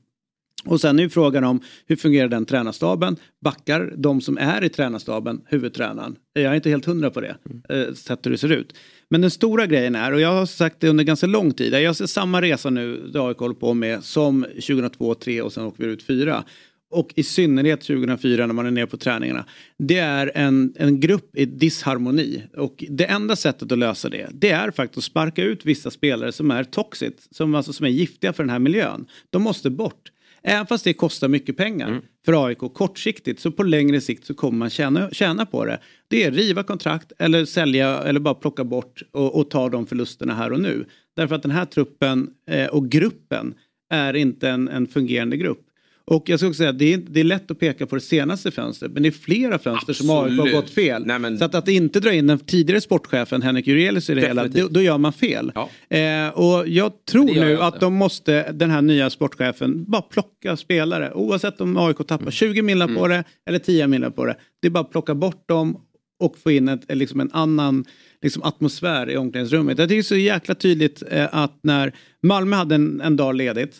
[0.65, 3.15] Och sen är ju frågan om hur fungerar den tränarstaben?
[3.41, 6.15] Backar de som är i tränarstaben huvudtränaren?
[6.33, 7.35] Jag är inte helt hundra på det,
[7.69, 8.73] eh, sett hur det ser ut.
[9.11, 11.95] Men den stora grejen är, och jag har sagt det under ganska lång tid, jag
[11.95, 15.83] ser samma resa nu, det AIK håller på med, som 2002, 2003 och sen åker
[15.83, 16.43] vi ut fyra.
[16.91, 19.45] Och i synnerhet 2004 när man är nere på träningarna.
[19.77, 22.43] Det är en, en grupp i disharmoni.
[22.57, 26.31] Och det enda sättet att lösa det, det är faktiskt att sparka ut vissa spelare
[26.31, 29.05] som är toxic, som, alltså, som är giftiga för den här miljön.
[29.29, 30.11] De måste bort.
[30.43, 34.57] Även fast det kostar mycket pengar för AIK kortsiktigt så på längre sikt så kommer
[34.57, 35.79] man tjäna, tjäna på det.
[36.07, 40.33] Det är riva kontrakt eller sälja eller bara plocka bort och, och ta de förlusterna
[40.33, 40.85] här och nu.
[41.15, 43.53] Därför att den här truppen eh, och gruppen
[43.89, 45.70] är inte en, en fungerande grupp.
[46.05, 48.51] Och jag ska också säga det är, det är lätt att peka på det senaste
[48.51, 50.53] fönstret men det är flera fönster som AIK har Absolut.
[50.53, 51.05] gått fel.
[51.05, 54.21] Nej, men- Så att, att inte dra in den tidigare sportchefen Henrik Jurelius i det
[54.21, 54.73] hela, då, Definitivt.
[54.73, 55.51] då gör man fel.
[55.89, 60.57] Eh, och jag tror nu jag att de måste, den här nya sportchefen, bara plocka
[60.57, 61.13] spelare.
[61.13, 62.31] Oavsett om AIK tappar Mm.
[62.31, 64.35] 20 miljoner på det eller 10 miljoner på det.
[64.61, 65.77] Det är bara att plocka bort dem
[66.19, 67.85] och få in ett, liksom en annan
[68.21, 69.77] liksom atmosfär i omklädningsrummet.
[69.79, 73.35] Jag tycker det är så jäkla tydligt eh, att när Malmö hade en, en dag
[73.35, 73.75] ledigt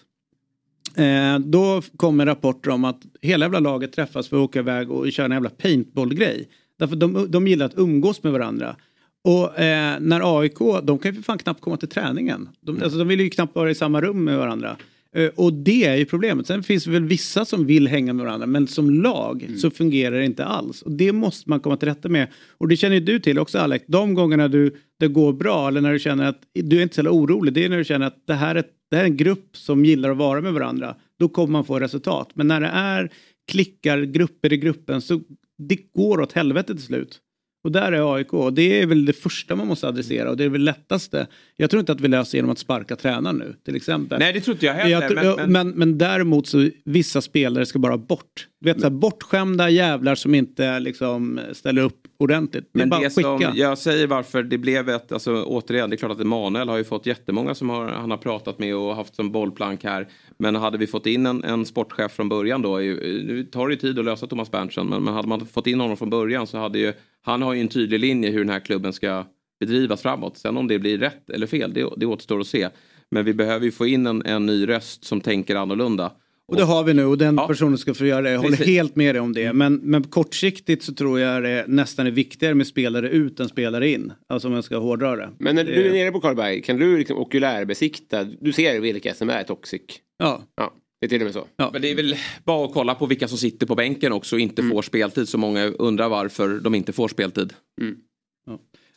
[0.95, 5.11] Eh, då kommer rapporter om att hela jävla laget träffas för att åka iväg och
[5.11, 6.49] köra en jävla paintball-grej.
[6.79, 8.75] Därför de, de gillar att umgås med varandra.
[9.23, 12.49] Och eh, när AIK, de kan ju för fan knappt komma till träningen.
[12.61, 14.77] De, alltså, de vill ju knappt vara i samma rum med varandra.
[15.15, 16.47] Eh, och det är ju problemet.
[16.47, 20.19] Sen finns det väl vissa som vill hänga med varandra men som lag så fungerar
[20.19, 20.81] det inte alls.
[20.81, 22.27] Och det måste man komma till rätta med.
[22.57, 23.85] Och det känner ju du till också Alex.
[23.87, 27.09] De gångerna du, det går bra eller när du känner att du är inte så
[27.09, 27.53] orolig.
[27.53, 29.85] Det är när du känner att det här, är, det här är en grupp som
[29.85, 30.95] gillar att vara med varandra.
[31.19, 32.29] Då kommer man få resultat.
[32.33, 33.11] Men när det är
[33.51, 35.21] klickar, grupper i gruppen så
[35.57, 37.19] det går åt helvete till slut.
[37.63, 38.33] Och där är AIK.
[38.33, 41.27] Och det är väl det första man måste adressera och det är väl lättaste.
[41.57, 44.19] Jag tror inte att vi löser genom att sparka tränaren nu till exempel.
[44.19, 45.01] Nej det tror inte jag heller.
[45.01, 48.47] Jag, men, men, men, men däremot så vissa spelare ska bara bort.
[48.61, 52.69] Du vet, så här, bortskämda jävlar som inte liksom ställer upp ordentligt.
[52.73, 53.37] Det Men bara det skicka.
[53.37, 56.77] som jag säger varför det blev ett, alltså återigen, det är klart att Emanuel har
[56.77, 60.07] ju fått jättemånga som har, han har pratat med och haft som bollplank här.
[60.37, 63.79] Men hade vi fått in en, en sportchef från början då, nu tar det ju
[63.79, 66.57] tid att lösa Thomas Berntsen, men, men hade man fått in honom från början så
[66.57, 69.25] hade ju, han har ju en tydlig linje hur den här klubben ska
[69.59, 70.37] bedrivas framåt.
[70.37, 72.69] Sen om det blir rätt eller fel, det, det återstår att se.
[73.11, 76.11] Men vi behöver ju få in en, en ny röst som tänker annorlunda.
[76.51, 78.29] Och det har vi nu och den personen ska få göra det.
[78.31, 78.65] Jag håller Precis.
[78.67, 78.75] Mm.
[78.75, 79.53] helt med dig om det.
[79.53, 83.89] Men, men kortsiktigt så tror jag det nästan är viktigare med spelare ut än spelare
[83.89, 84.13] in.
[84.29, 85.29] Alltså om jag ska hårdra det.
[85.37, 88.23] Men när Det- du är nere på Karlberg, kan du liksom okulärbesikta?
[88.23, 89.81] Du ser vilka som är toxic?
[90.17, 90.41] Ja.
[90.55, 91.47] ja det är till och med så?
[91.73, 94.39] Men det är väl bara att kolla på vilka som sitter på bänken också och
[94.39, 94.71] inte Mm.
[94.75, 95.29] får speltid.
[95.29, 97.53] Så många undrar varför de inte får speltid.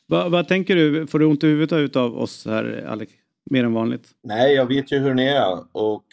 [0.06, 1.06] Vad, vad tänker du?
[1.06, 3.12] Får du ont i huvudet utav oss här Alex?
[3.50, 4.08] Mer än vanligt?
[4.24, 6.04] Nej, jag vet ju hur ni är och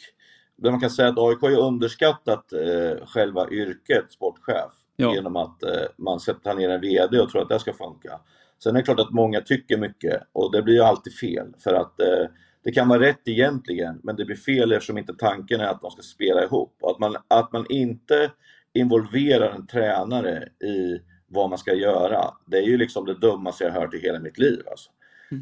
[0.69, 5.15] man kan säga att AIK har underskattat eh, själva yrket sportchef Ja.
[5.15, 8.19] genom att eh, man sätter ner en VD och tror att det ska funka.
[8.63, 11.73] Sen är det klart att många tycker mycket och det blir ju alltid fel för
[11.73, 12.25] att eh,
[12.63, 15.91] det kan vara rätt egentligen men det blir fel eftersom inte tanken är att de
[15.91, 16.77] ska spela ihop.
[16.81, 18.31] Och att man, att man inte
[18.73, 23.71] involverar en tränare i vad man ska göra, det är ju liksom det dummaste jag
[23.71, 24.61] hört i hela mitt liv.
[24.71, 24.89] Alltså.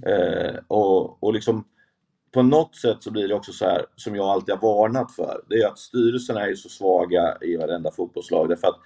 [0.09, 1.63] Eh, och, och liksom
[2.31, 5.41] på något sätt så blir det också så här som jag alltid har varnat för.
[5.49, 8.79] Det är att styrelserna är så svaga i varenda fotbollslag därför att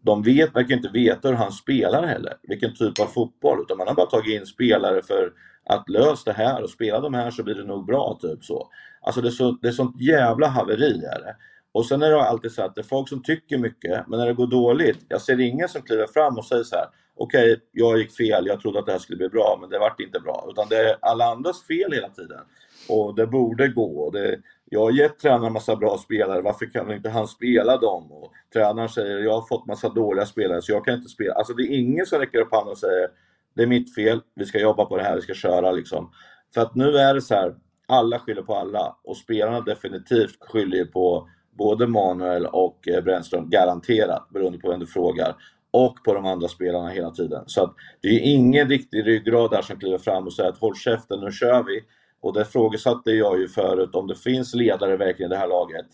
[0.00, 3.60] de vet, verkar inte veta hur han spelar heller, vilken typ av fotboll.
[3.60, 5.32] Utan man har bara tagit in spelare för
[5.64, 8.68] att lösa det här och spela de här så blir det nog bra, typ så.
[9.00, 11.36] Alltså det är, så, det är sånt jävla haveri är det.
[11.72, 14.26] Och sen är det alltid så att det är folk som tycker mycket, men när
[14.26, 17.98] det går dåligt, jag ser ingen som kliver fram och säger så här: okej, jag
[17.98, 20.46] gick fel, jag trodde att det här skulle bli bra, men det vart inte bra.
[20.50, 22.40] Utan det är alla andras fel hela tiden.
[22.88, 24.10] Och det borde gå.
[24.10, 28.12] Det, jag har gett tränaren en massa bra spelare, varför kan inte han spela dem?
[28.12, 31.34] Och tränaren säger, jag har fått massa dåliga spelare så jag kan inte spela.
[31.34, 33.08] Alltså det är ingen som räcker upp handen och säger,
[33.54, 36.10] det är mitt fel, vi ska jobba på det här, vi ska köra liksom.
[36.54, 37.54] För att nu är det så här,
[37.88, 43.50] alla skyller på alla och spelarna definitivt skyller ju på både Manuel och eh, Brännström,
[43.50, 45.34] garanterat, beroende på vem du frågar.
[45.70, 47.42] Och på de andra spelarna hela tiden.
[47.46, 50.76] Så att det är ingen riktig ryggrad där som kliver fram och säger att håll
[50.76, 51.80] käften, nu kör vi.
[52.20, 55.86] Och det frågesatte jag ju förut om det finns ledare verkligen i det här laget.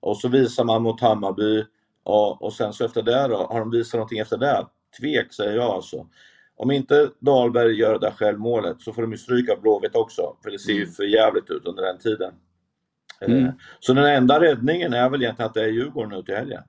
[0.00, 1.64] Och så visar man mot Hammarby
[2.02, 4.66] och, och sen så efter det då, har de visat någonting efter det?
[5.00, 6.06] Tvek säger jag alltså.
[6.56, 10.36] Om inte Dahlberg gör det där självmålet så får de ju stryka Blåvitt också.
[10.42, 12.32] För det ser ju för jävligt ut under den tiden.
[13.20, 13.44] Mm.
[13.44, 16.62] Eh, Så den enda räddningen är väl egentligen att det är Djurgården nu till helgen.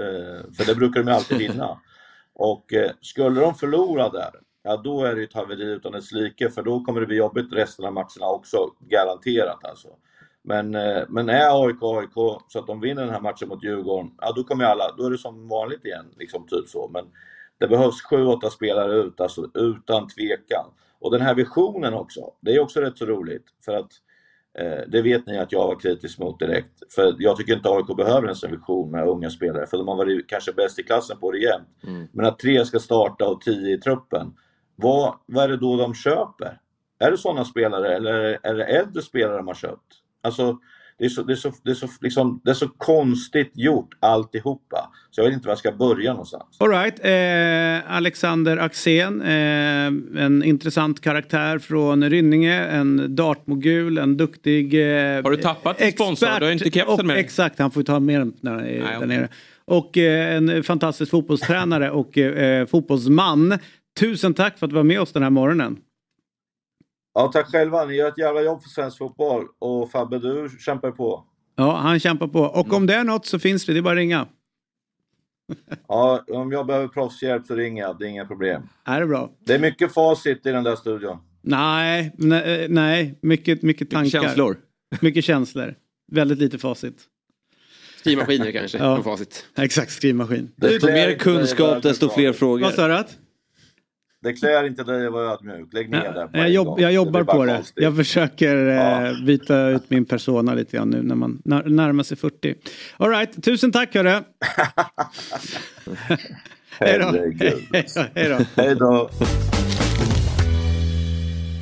[0.00, 1.78] Eh, För det brukar de ju alltid vinna.
[2.34, 4.30] Och eh, skulle de förlora där,
[4.62, 7.52] ja då är det ett haveri utan dess like för då kommer det bli jobbigt
[7.52, 9.88] resten av matcherna också, garanterat alltså.
[10.42, 14.10] Men, eh, men är AIK AIK så att de vinner den här matchen mot Djurgården,
[14.20, 16.90] ja då kommer alla, då är det som vanligt igen, liksom typ så.
[16.92, 17.04] Men
[17.58, 20.66] det behövs 7-8 spelare ut, alltså utan tvekan.
[20.98, 23.90] Och den här visionen också, det är också rätt så roligt för att
[24.58, 26.92] Eh, Det vet ni att jag var kritisk mot direkt.
[26.94, 29.96] För jag tycker inte AIK behöver en sån vision med unga spelare, för de har
[29.96, 31.68] varit kanske bäst i klassen på det jämt.
[32.12, 34.32] Men att tre ska starta och tio i truppen,
[34.76, 36.58] vad, vad är det då de köper?
[37.00, 39.92] Är det sådana spelare eller är det äldre spelare de har köpt?
[40.22, 40.58] Alltså,
[40.98, 43.88] det är så, det är så, det är så, liksom, det är så konstigt gjort
[44.00, 44.90] alltihopa.
[45.10, 46.56] Så jag vet inte var jag ska börja någonstans.
[46.58, 47.00] All right.
[47.04, 54.74] eh, Alexander Axén, eh, en intressant karaktär från Rynninge, en dartmogul, en duktig...
[54.74, 56.28] Eh, Har du tappat din sponsor?
[56.40, 57.24] Du har inte kepsen med dig.
[57.24, 59.08] Exakt, han får ju ta med den när han är Nej, där okej.
[59.08, 59.28] nere.
[59.64, 63.58] Och eh, en fantastisk fotbollstränare och eh, fotbollsman.
[64.00, 65.78] Tusen tack för att du var med oss den här morgonen.
[67.14, 67.84] Ja, tack själva.
[67.84, 69.44] Ni gör ett jävla jobb för svensk fotboll.
[69.58, 71.24] Och Fabbe, du kämpar på.
[71.56, 72.40] Ja, han kämpar på.
[72.40, 74.26] Och om det är något så finns vi, det är bara att ringa.
[75.88, 77.98] Ja, om jag behöver proffshjälp så ringer jag.
[77.98, 78.62] Det är inga problem.
[78.84, 79.30] Är det bra?
[79.46, 81.18] Det är mycket facit i den där studion.
[81.42, 83.18] Nej, nej, nej.
[83.22, 84.22] Mycket, mycket tankar.
[84.22, 84.56] känslor.
[85.00, 85.74] Mycket känslor.
[86.12, 87.08] Väldigt lite facit.
[88.00, 89.02] Skrivmaskiner kanske, Ja.
[89.02, 89.46] facit.
[89.56, 90.52] Exakt, skrivmaskin.
[90.56, 92.62] Desto mer kunskap, desto fler frågor.
[92.62, 93.04] Vad sa du?
[94.22, 95.72] Det klär inte dig att vara ödmjuk.
[95.72, 97.54] Lägg ner det på Jag, jobb, jag jobbar på det.
[97.54, 97.82] konstigt.
[97.84, 99.06] Jag försöker Ja.
[99.06, 102.54] eh, byta ut min persona lite grann nu när man när, närmar sig 40.
[102.96, 104.08] All right, tusen tack hörru.
[106.80, 107.10] Hej då.
[107.12, 107.18] Då.
[108.56, 109.10] Hej då.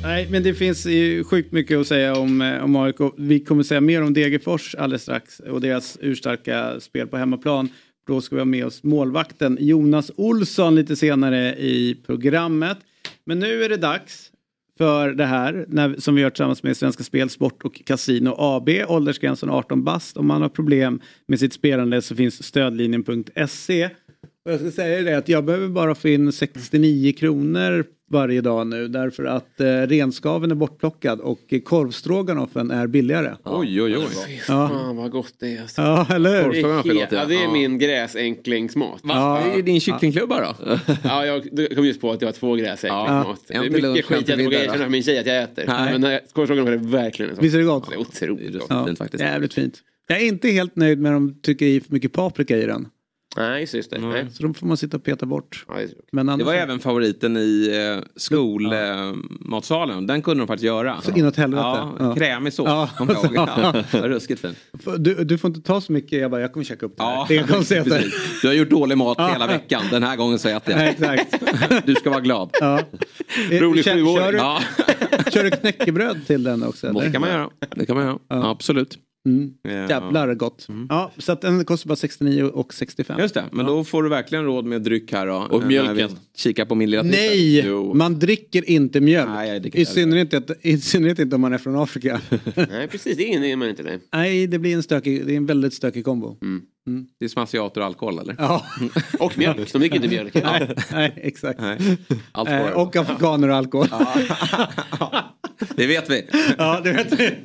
[0.03, 2.95] Nej, men det finns ju sjukt mycket att säga om, eh, om AIK.
[3.17, 7.69] Vi kommer säga mer om Degerfors alldeles strax och deras urstarka spel på hemmaplan.
[8.07, 12.77] Då ska vi ha med oss målvakten Jonas Olsson lite senare i programmet.
[13.25, 14.31] Men nu är det dags
[14.77, 18.69] för det här när, som vi gör tillsammans med Svenska Spel, Sport och Casino AB.
[18.87, 20.17] Åldersgränsen 18 bast.
[20.17, 23.89] Om man har problem med sitt spelande så finns stödlinjen.se.
[24.45, 28.67] Och jag ska säga det att jag behöver bara få in 69 kronor varje dag
[28.67, 33.35] nu därför att eh, renskaven är bortplockad och eh, korvstroganoffen är billigare.
[33.43, 34.05] Oj, oj, oj.
[34.47, 34.69] Ja.
[34.69, 35.61] Fan vad gott det är.
[35.61, 35.81] Alltså.
[35.81, 36.51] Ja, eller hur?
[36.51, 37.17] Det är, Korvstroganoff är he- gott, ja.
[37.17, 37.51] ja, det är Ja.
[37.51, 38.99] min gräsänklingsmat.
[39.03, 39.41] Ja.
[39.45, 40.77] Vad är din kycklingklubba då?
[41.03, 41.43] Ja, jag
[41.75, 43.07] kom just på att jag har två gräsänklingsmåt.
[43.07, 43.35] Ja.
[43.47, 45.43] Det En är mycket en skit jag inte vågar erkänna för min tjej att jag
[45.43, 45.63] äter.
[45.67, 45.99] Nej.
[45.99, 47.41] Men korvstroganoff är verkligen så.
[47.41, 47.89] Visst är det gott?
[47.89, 48.65] Det är otroligt gott.
[48.69, 49.23] Ja, fint faktiskt.
[49.23, 49.79] Jävligt fint.
[50.07, 52.87] Jag är inte helt nöjd med om de tycker i för mycket paprika i den.
[53.37, 53.97] Nej, just, just det.
[53.99, 54.27] Nej.
[54.33, 55.65] Så då får man sitta och peta bort.
[55.67, 55.87] Ja, det.
[56.11, 60.07] Men annars, Det var även favoriten i eh, skolmatsalen.
[60.07, 61.01] Den kunde de faktiskt göra.
[61.01, 61.61] Så inåt helvete.
[61.63, 62.15] Ja, Ja.
[62.15, 62.65] krämig sås.
[62.67, 62.89] Ja.
[62.99, 63.35] ihåg.
[63.35, 64.57] Ja, ruskigt fint.
[64.99, 67.11] du, du får inte ta så mycket, jag bara, jag kommer käka upp det här.
[67.13, 68.41] Ja, Det precis.
[68.41, 69.83] Du har gjort dålig mat hela veckan.
[69.91, 71.13] Den här gången så äter Nej, jag.
[71.19, 71.85] exakt.
[71.85, 72.49] Du ska vara glad.
[72.59, 72.79] Ja.
[73.51, 74.15] Rolig sjuåring.
[74.17, 74.59] kör, Ja,
[75.31, 76.87] kör du knäckebröd till den också?
[76.87, 77.01] Eller?
[77.01, 77.49] det kan man göra.
[77.75, 78.17] Det kan man göra.
[78.49, 78.97] Absolut.
[79.25, 79.53] Mm.
[79.61, 79.71] Ja.
[79.89, 80.67] Jävlar gott.
[80.89, 83.19] Ja, så att den kostar bara 69 och 65.
[83.19, 85.47] Just det, men då får du verkligen råd med dryck här då.
[85.51, 86.09] Och mjölken.
[86.35, 87.19] Kika på min lilla titel.
[87.19, 89.29] Nej, man dricker inte mjölk.
[89.29, 92.21] Nej, dricker I, inte synnerhet, inte- I synnerhet inte om man är från Afrika.
[92.55, 93.17] Nej, precis.
[93.17, 93.99] Det är man inte det.
[94.13, 96.37] Nej, det blir en stökig, det är en väldigt stökig kombo.
[97.19, 98.35] Det är som asiater och alkohol eller?
[98.39, 98.65] Ja,
[99.19, 99.73] Och mjölk.
[99.73, 100.33] De dricker inte mjölk.
[100.43, 101.59] nej, nej, exakt.
[101.61, 101.97] Nej.
[102.31, 103.87] Allt Eh, och afrikaner och alkohol.
[105.75, 106.25] Det vet vi.
[106.57, 107.35] Ja, det vet vi.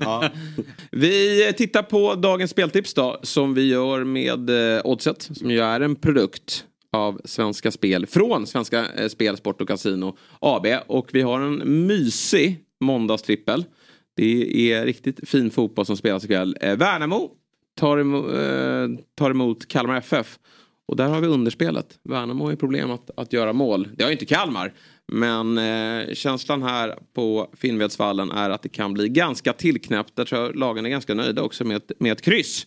[0.91, 5.81] Vi tittar på dagens speltips då som vi gör med eh, Oddset som ju är
[5.81, 11.23] en produkt av Svenska Spel från Svenska eh, Spel, Sport och Casino AB och vi
[11.23, 13.65] har en mysig måndagstrippel.
[14.17, 16.57] Det är riktigt fin fotboll som spelas ikväll.
[16.61, 17.31] Eh, Värnamo
[17.77, 20.39] tar emot, eh, tar emot Kalmar FF.
[20.89, 21.99] Och där har vi underspelet.
[22.03, 23.89] Värnamo har ju problem att, att göra mål.
[23.97, 24.73] Det har ju inte Kalmar.
[25.13, 30.17] Men eh, känslan här på Finnvedsvallen är att det kan bli ganska tillknäppt.
[30.17, 32.67] Där tror jag lagen är ganska nöjda också med ett, med ett kryss.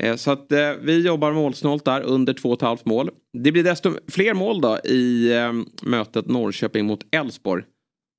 [0.00, 3.10] Eh, så att eh, vi jobbar målsnålt där under 2,5 mål.
[3.32, 7.64] Det blir desto fler mål då i eh, mötet Norrköping mot Elfsborg.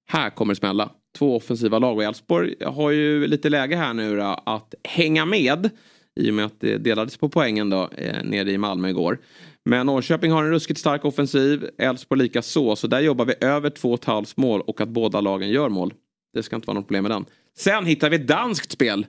[0.09, 0.89] Här kommer det smälla.
[1.17, 5.69] Två offensiva lag och Elfsborg har ju lite läge här nu då att hänga med.
[6.15, 9.17] I och med att det delades på poängen då eh, nere i Malmö igår.
[9.65, 11.69] Men Norrköping har en ruskigt stark offensiv.
[11.77, 12.75] Elfsborg lika så.
[12.75, 15.93] Så där jobbar vi över 2,5 mål och att båda lagen gör mål.
[16.33, 17.25] Det ska inte vara något problem med den.
[17.57, 19.05] Sen hittar vi ett danskt spel.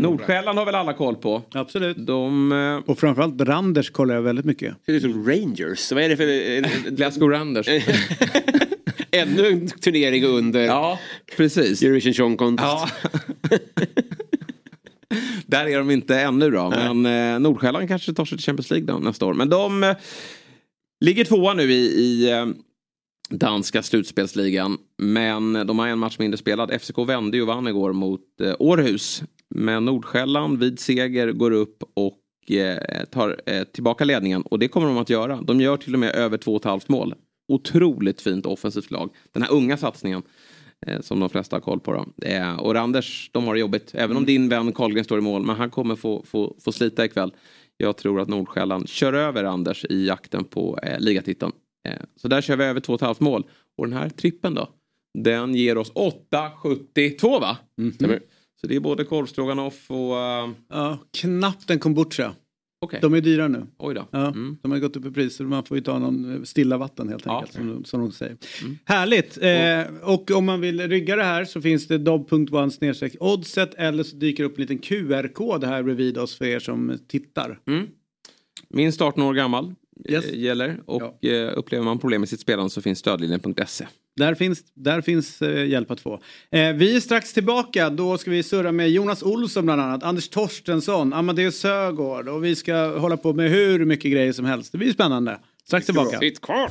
[0.00, 1.42] Nordsjälland har väl alla koll på.
[1.54, 2.06] Absolut.
[2.06, 2.52] De...
[2.52, 4.74] Eh, Och framförallt Randers kollar jag väldigt mycket.
[4.86, 5.92] Det är som Rangers.
[5.92, 6.90] Vad är det för...
[6.90, 7.68] Glasgow Randers.
[9.10, 10.98] Ännu en turnering under ja,
[11.36, 11.82] precis.
[11.82, 12.68] Eurovision Song Contest.
[12.70, 12.88] Ja.
[15.46, 16.70] Där är de inte ännu då.
[16.70, 19.34] Men eh, Nordsjälland kanske tar sig till Champions League då, nästa år.
[19.34, 19.96] Men de eh,
[21.00, 22.46] ligger tvåa nu i, i eh,
[23.30, 24.78] danska slutspelsligan.
[24.98, 26.80] Men de har en match mindre spelad.
[26.80, 29.22] FCK vände ju och vann igår mot eh, Århus.
[29.54, 34.42] Men Nordsjälland vid seger går upp och eh, tar eh, tillbaka ledningen.
[34.42, 35.42] Och det kommer de att göra.
[35.42, 37.14] De gör till och med över 2,5 mål.
[37.48, 39.10] Otroligt fint offensivt lag.
[39.32, 40.22] Den här unga satsningen.
[40.86, 41.92] Eh, som de flesta har koll på.
[41.92, 42.26] Då.
[42.26, 43.90] Eh, och Randers, de har det jobbigt.
[43.94, 45.42] Även om din vän Karlgren står i mål.
[45.42, 47.32] Men han kommer få, få, få slita ikväll.
[47.76, 51.52] Jag tror att Nordsjälland kör över Anders i jakten på eh, ligatiteln.
[51.88, 53.46] Eh, så där kör vi över 2,5 mål.
[53.78, 54.68] Och den här trippen då.
[55.18, 57.56] Den ger oss 8,72 va?
[57.94, 58.20] Stämmer.
[58.60, 59.96] Så det är både korvstroganoff och...
[59.96, 62.34] Uh, Ja, knappt en kombucha.
[62.84, 62.98] Okej.
[63.02, 63.66] De är dyra nu.
[63.78, 64.08] Oj då.
[64.10, 64.56] Ja, Mm.
[64.62, 67.26] De har gått upp i pris så man får ju ta någon stilla vatten helt
[67.26, 68.36] enkelt som, de- som de säger.
[68.62, 68.78] Mm.
[68.84, 69.38] Härligt!
[69.42, 72.70] Eh, och om man vill rygga det här så finns det dob.one
[73.20, 76.98] oddset eller så dyker det upp en liten QR-kod här bredvid oss för er som
[77.08, 77.58] tittar.
[77.66, 77.86] Mm.
[78.68, 79.74] Minst 18 år gammal
[80.08, 80.24] Yes.
[80.24, 80.80] eh, gäller.
[80.86, 83.86] Och eh, upplever man problem med sitt spelande så finns stödlinjen.se.
[84.16, 86.12] Där finns, där finns eh, hjälp att få.
[86.50, 87.90] Eh, vi är strax tillbaka.
[87.90, 92.56] Då ska vi surra med Jonas Olsson bland annat, Anders Torstensson, Amadeus Sögaard och vi
[92.56, 94.72] ska hålla på med hur mycket grejer som helst.
[94.72, 95.38] Det blir spännande.
[95.66, 96.18] Strax tillbaka.
[96.18, 96.70] Sitt kvar.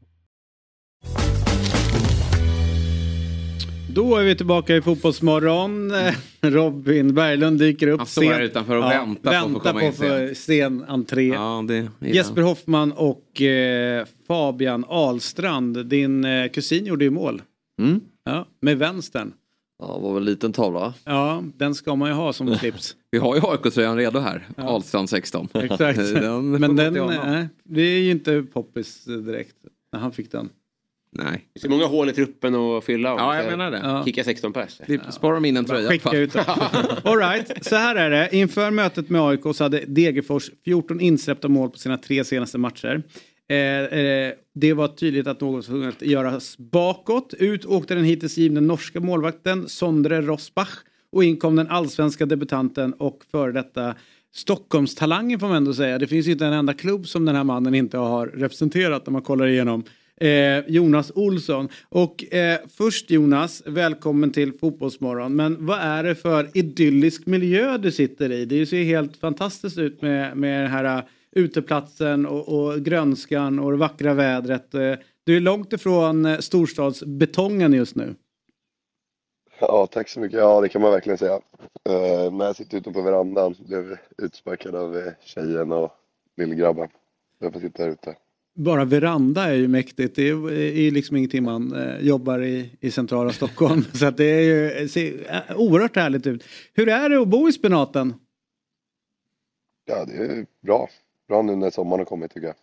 [3.93, 5.91] Då är vi tillbaka i Fotbollsmorgon.
[6.41, 7.99] Robin Berglund dyker upp.
[7.99, 11.27] Han står här utanför och väntar på att få komma på in för sen entré.
[11.27, 17.41] Ja, det är Jesper Hoffman och eh, Fabian Ahlstrand, din eh, kusin gjorde ju mål.
[17.81, 18.01] Mm.
[18.23, 19.33] Ja, med vänstern.
[19.79, 20.93] Ja, det var väl en liten tavla?
[21.05, 22.95] Ja, den ska man ju ha som tips.
[23.11, 24.47] Vi har ju AIK-tröjan redo här.
[24.57, 24.63] Ja.
[24.63, 25.47] Ahlstrand 16.
[25.53, 25.97] Exakt.
[26.13, 29.55] Den Men den, nej, det är ju inte poppis direkt
[29.93, 30.49] när han fick den.
[31.13, 31.47] Nej.
[31.53, 33.09] Det är många hål i truppen att fylla.
[33.09, 33.79] Ja, jag menar det.
[33.83, 34.05] Ja.
[34.05, 34.81] Kicka 16 pers.
[34.87, 35.89] Vi sparar dem in en tröja.
[35.89, 36.35] Skicka ut.
[37.03, 38.29] All right, så här är det.
[38.31, 43.03] Inför mötet med AIK så hade Degerfors 14 insläppta mål på sina tre senaste matcher.
[43.49, 47.33] Eh, eh, det var tydligt att något var att göras bakåt.
[47.33, 50.77] Ut åkte den hittills givna norska målvakten Sondre Rosbach
[51.11, 53.95] och in kom den allsvenska debutanten och före detta
[54.33, 55.99] Stockholmstalangen får man ändå säga.
[55.99, 59.11] Det finns ju inte en enda klubb som den här mannen inte har representerat när
[59.11, 59.83] man kollar igenom.
[60.21, 61.69] Eh, Jonas Olsson.
[61.89, 65.35] Och eh, först Jonas, välkommen till Fotbollsmorgon.
[65.35, 68.45] Men vad är det för idyllisk miljö du sitter i?
[68.45, 73.59] Det ser ju helt fantastiskt ut med, med den här eh, uteplatsen och, och grönskan
[73.59, 74.73] och det vackra vädret.
[74.73, 74.93] Eh,
[75.23, 78.15] du är långt ifrån eh, storstadsbetongen just nu.
[79.59, 80.39] Ja, tack så mycket.
[80.39, 81.35] Ja, det kan man verkligen säga.
[81.89, 85.91] Uh, när jag sitter ute på verandan, blev utsparkad av tjejen och
[86.37, 86.87] lillgrabben.
[87.39, 88.15] Jag får sitta här ute.
[88.55, 90.15] Bara veranda är ju mäktigt.
[90.15, 93.83] Det är ju liksom ingenting man eh, jobbar i, i centrala Stockholm.
[93.93, 96.43] Så att det är ju, ser eh, oerhört härligt ut.
[96.73, 98.13] Hur är det att bo i spenaten?
[99.85, 100.89] Ja, det är bra.
[101.27, 102.55] Bra nu när sommaren har kommit tycker jag.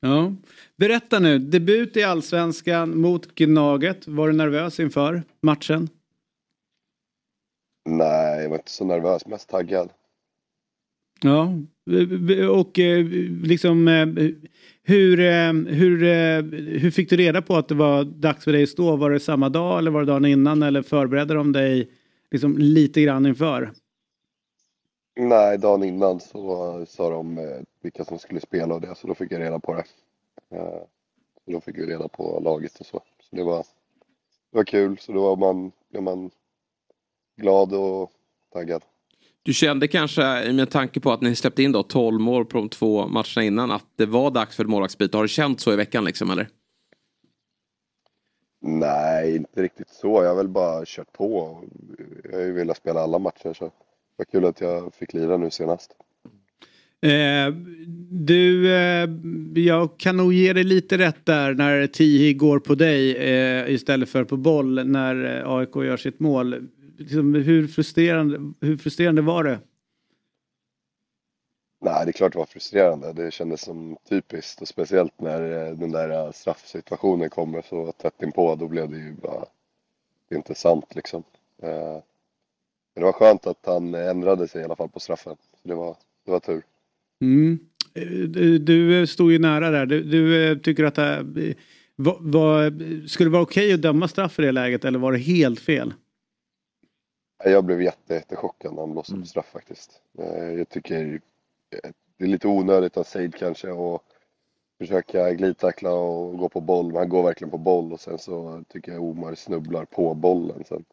[0.00, 0.34] Ja.
[0.76, 4.08] Berätta nu, debut i Allsvenskan mot Gnaget.
[4.08, 5.88] Var du nervös inför matchen?
[7.84, 9.90] Nej, jag var inte så nervös, mest taggad.
[11.20, 11.52] Ja,
[12.50, 13.04] och eh,
[13.42, 14.08] liksom eh,
[14.88, 16.42] hur, eh, hur, eh,
[16.80, 18.96] hur fick du reda på att det var dags för dig att stå?
[18.96, 21.90] Var det samma dag eller var det dagen innan eller förberedde de dig
[22.30, 23.72] liksom lite grann inför?
[25.16, 29.14] Nej, dagen innan så sa de eh, vilka som skulle spela och det, så då
[29.14, 29.84] fick jag reda på det.
[31.44, 33.02] Så då fick vi reda på laget och så.
[33.20, 33.58] Så det var,
[34.50, 36.30] det var kul, så då var man, blev man
[37.36, 38.12] glad och
[38.52, 38.82] taggad.
[39.48, 42.68] Du kände kanske, med tanke på att ni släppte in då 12 mål på de
[42.68, 45.16] två matcherna innan, att det var dags för ett målvaktsbyte.
[45.16, 46.48] Har du känt så i veckan liksom, eller?
[48.60, 50.22] Nej, inte riktigt så.
[50.22, 51.60] Jag har väl bara kört på.
[52.24, 53.72] Jag har ju velat spela alla matcher så det
[54.16, 55.90] var kul att jag fick lira nu senast.
[57.02, 57.54] Eh,
[58.10, 59.08] du, eh,
[59.54, 64.08] jag kan nog ge dig lite rätt där när Tihi går på dig eh, istället
[64.08, 66.68] för på boll när eh, AIK gör sitt mål.
[66.98, 69.60] Liksom, hur, frustrerande, hur frustrerande var det?
[71.80, 73.12] Nej, det är klart det var frustrerande.
[73.12, 78.22] Det kändes som typiskt och speciellt när eh, den där eh, straffsituationen kommer så tätt
[78.22, 78.54] inpå.
[78.54, 79.44] Då blev det ju bara
[80.30, 81.22] inte sant liksom.
[81.62, 81.92] Eh,
[82.94, 85.36] Men det var skönt att han ändrade sig i alla fall på straffen.
[85.62, 86.62] Så det var, det var tur.
[87.20, 87.58] Mm.
[88.60, 89.86] Du, stod ju nära där.
[89.86, 91.54] Du, du tycker att det
[91.96, 92.70] var, var,
[93.06, 95.94] skulle det vara okej att döma straff i det läget eller var det helt fel?
[97.44, 100.00] Jag blev jätte, jättechockad när han blåste på straff faktiskt.
[100.18, 101.20] Eh, Jag tycker
[101.70, 104.02] eh, det är lite onödigt av Said kanske att
[104.78, 106.86] försöka glidtackla och gå på boll.
[106.86, 110.64] Men han går verkligen på boll och sen så tycker jag Omar snubblar på bollen
[110.64, 110.84] sen.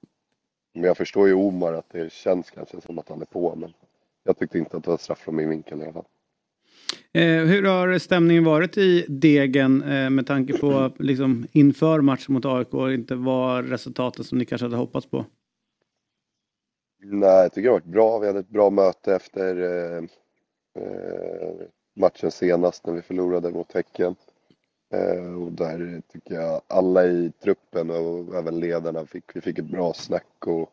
[0.74, 3.74] Men jag förstår ju Omar att det känns kanske som att han är på men
[4.24, 6.06] jag tyckte inte att det var straff från min vinkel i alla fall.
[7.14, 12.46] Eh, hur har stämningen varit i Degen eh, med tanke på liksom, inför matchen mot
[12.46, 15.26] AIK och inte var resultatet som ni kanske hade hoppats på?
[17.02, 18.20] Nej, jag tycker det har varit bra.
[18.20, 20.04] Vi hade ett bra möte efter eh,
[20.84, 21.56] eh,
[21.96, 24.16] matchen senast när vi förlorade mot Häcken.
[24.94, 29.66] Eh, och där tycker jag alla i truppen och även ledarna fick, vi fick ett
[29.66, 30.72] bra snack och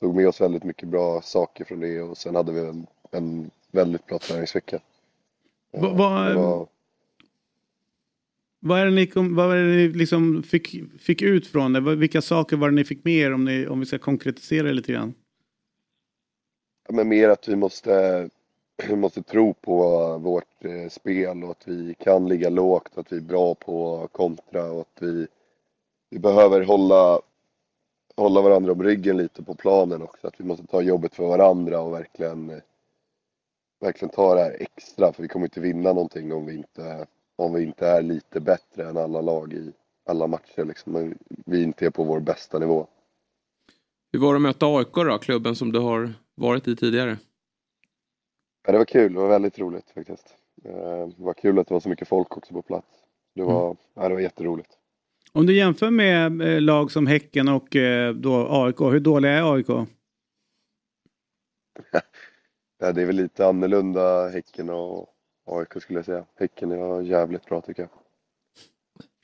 [0.00, 3.50] tog med oss väldigt mycket bra saker från det och sen hade vi en, en
[3.72, 4.80] väldigt bra träningsvecka.
[5.72, 6.68] Eh, Va- va- det var,
[8.60, 11.80] Vad är det ni, kom, vad är det ni liksom fick, fick ut från det?
[11.80, 14.66] Vad- Vilka saker var det ni fick med er om, ni, om vi ska konkretisera
[14.66, 15.14] det lite grann?
[16.88, 18.28] Men mer att vi måste,
[18.88, 23.16] vi måste tro på vårt eh, spel och att vi kan ligga lågt, att vi
[23.16, 25.26] är bra på kontra och att vi,
[26.10, 27.20] vi behöver hålla,
[28.16, 30.26] hålla varandra om ryggen lite på planen också.
[30.26, 32.60] Att vi måste ta jobbet för varandra och verkligen
[33.80, 37.06] verkligen ta det här extra för vi kommer inte vinna någonting om vi inte,
[37.36, 39.72] om vi inte är lite bättre än alla lag i
[40.06, 41.14] alla matcher liksom.
[41.28, 42.86] Vi inte är på vår bästa nivå.
[44.12, 47.18] Hur var det att möta AIK då, klubben som du har varit i tidigare?
[48.66, 50.34] Ja, det var kul, det var väldigt roligt faktiskt.
[50.64, 52.88] Eh, Det var kul att det var så mycket folk också på plats.
[53.34, 54.70] Det var, ja, det var jätteroligt.
[55.32, 59.54] Om du jämför med eh, lag som Häcken och eh, då AIK, hur dåliga är
[59.54, 59.66] AIK?
[62.78, 65.08] Ja, det är väl lite annorlunda Häcken och
[65.46, 66.24] AIK skulle jag säga.
[66.38, 67.90] Häcken är jävligt bra tycker jag.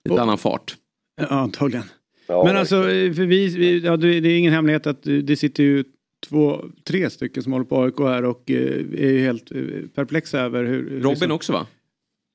[0.04, 0.76] Lite annan fart.
[1.16, 1.84] Ja, antagligen.
[2.26, 5.84] Ja, Men alltså, för vi, vi, ja, det är ingen hemlighet att det sitter ju
[6.30, 9.58] två, tre stycken som håller på AIK här och eh, är ju helt eh,
[9.94, 11.00] perplexa över hur...
[11.00, 11.66] Robin också va?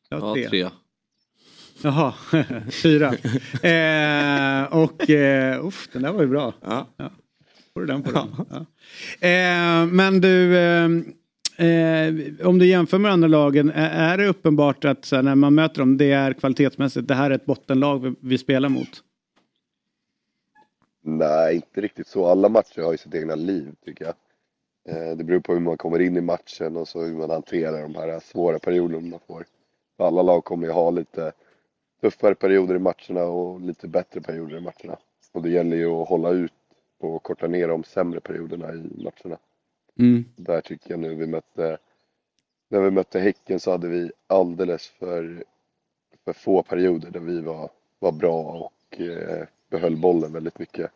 [0.10, 0.50] Ja, tre.
[0.50, 0.70] tre.
[1.82, 2.14] Jaha,
[2.84, 3.08] fyra.
[3.62, 6.54] eh, och, eh, uff, den där var ju bra.
[6.62, 6.88] Ja.
[7.74, 8.28] Får du den på den?
[8.50, 8.66] Ja.
[9.28, 10.90] Eh, men du, eh,
[11.68, 15.56] eh, om du jämför med andra lagen, är, det uppenbart att så här, när man
[15.56, 19.02] möter dem, det är kvalitetsmässigt, det här är ett bottenlag vi, vi spelar mot?
[21.08, 22.26] Nej, inte riktigt så.
[22.26, 24.16] Alla matcher har ju sitt egna liv tycker jag.
[24.96, 27.82] Eh, Det beror på hur man kommer in i matchen och så hur man hanterar
[27.82, 29.46] de här svåra perioderna man får.
[29.98, 31.32] Alla lag kommer ju ha lite
[32.02, 34.98] tuffare perioder i matcherna och lite bättre perioder i matcherna.
[35.32, 36.54] Och det gäller ju att hålla ut
[37.00, 39.38] och korta ner de sämre perioderna i matcherna.
[40.00, 40.26] Mm.
[40.36, 41.78] Där tycker jag nu vi mötte,
[42.70, 45.44] när vi mötte Häcken så hade vi alldeles för,
[46.26, 50.92] för få perioder där vi var, var bra och eh, behöll bollen väldigt mycket.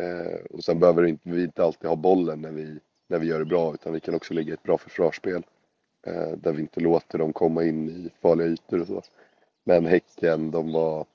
[0.00, 2.78] Eh, och sen behöver inte, vi inte alltid ha bollen när vi,
[3.08, 5.42] när vi gör det bra utan vi kan också lägga ett bra försvarsspel.
[6.06, 9.02] Eh, där vi inte låter dem komma in i farliga ytor och så.
[9.64, 11.06] Men Häcken, de var,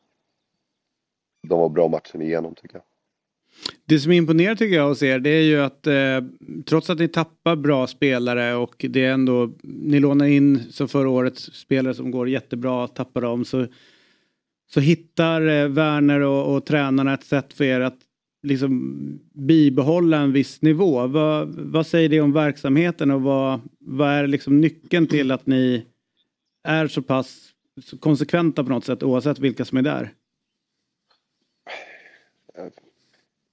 [1.47, 2.83] de var bra matchen igenom tycker jag.
[3.85, 6.21] Det som imponerar tycker jag hos er det är ju att eh,
[6.65, 11.09] trots att ni tappar bra spelare och det är ändå ni lånar in som förra
[11.09, 13.67] året spelare som går jättebra, tappar dem så,
[14.73, 17.97] så hittar eh, Werner och, och tränarna ett sätt för er att
[18.43, 21.07] liksom bibehålla en viss nivå.
[21.07, 25.85] Vad, vad säger det om verksamheten och vad, vad är liksom nyckeln till att ni
[26.63, 27.53] är så pass
[27.99, 30.13] konsekventa på något sätt oavsett vilka som är där?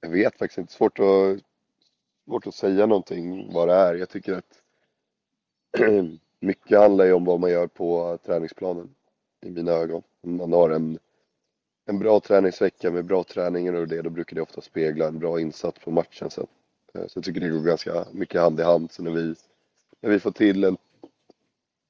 [0.01, 0.73] Jag vet faktiskt inte.
[0.73, 1.41] Svårt att,
[2.25, 3.95] svårt att säga någonting vad det är.
[3.95, 4.63] Jag tycker att
[6.41, 8.95] mycket handlar ju om vad man gör på träningsplanen.
[9.47, 10.03] I mina ögon.
[10.23, 10.99] Man har en,
[11.87, 15.41] en bra träningsvecka med bra träningar och det, då brukar det ofta spegla en bra
[15.41, 16.47] insats på matchen sen.
[16.95, 18.93] Eh, så jag tycker det går ganska mycket hand i hand.
[18.93, 19.35] Så när vi,
[20.01, 20.77] när vi får till en,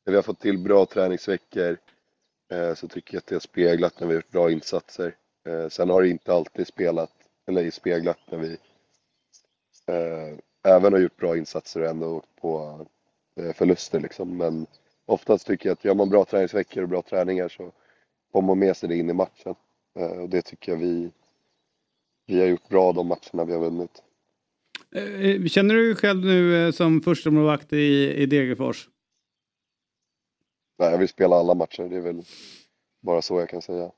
[0.05, 1.79] när vi har fått till bra träningsveckor
[2.53, 5.17] eh, så tycker jag att det har speglat när vi har gjort bra insatser.
[5.47, 7.13] Eh, sen har det inte alltid spelat,
[7.47, 8.59] eller speglat när vi
[10.65, 12.87] även har gjort bra insatser och ändå åkt på
[13.55, 14.37] förluster liksom.
[14.37, 14.67] Men
[15.05, 17.73] oftast tycker jag att gör man bra träningsveckor och bra träningar så
[18.33, 19.55] får man med sig det in i matchen.
[19.97, 21.11] Eh, Och det tycker jag vi,
[22.27, 24.03] vi har gjort bra de matcherna vi har vunnit.
[24.95, 28.89] Eh, Känner du dig själv nu eh, som första målvakt i, i Degerfors?
[30.79, 32.23] Nej, jag vill spela alla matcher, det är väl
[33.03, 33.91] bara så jag kan säga.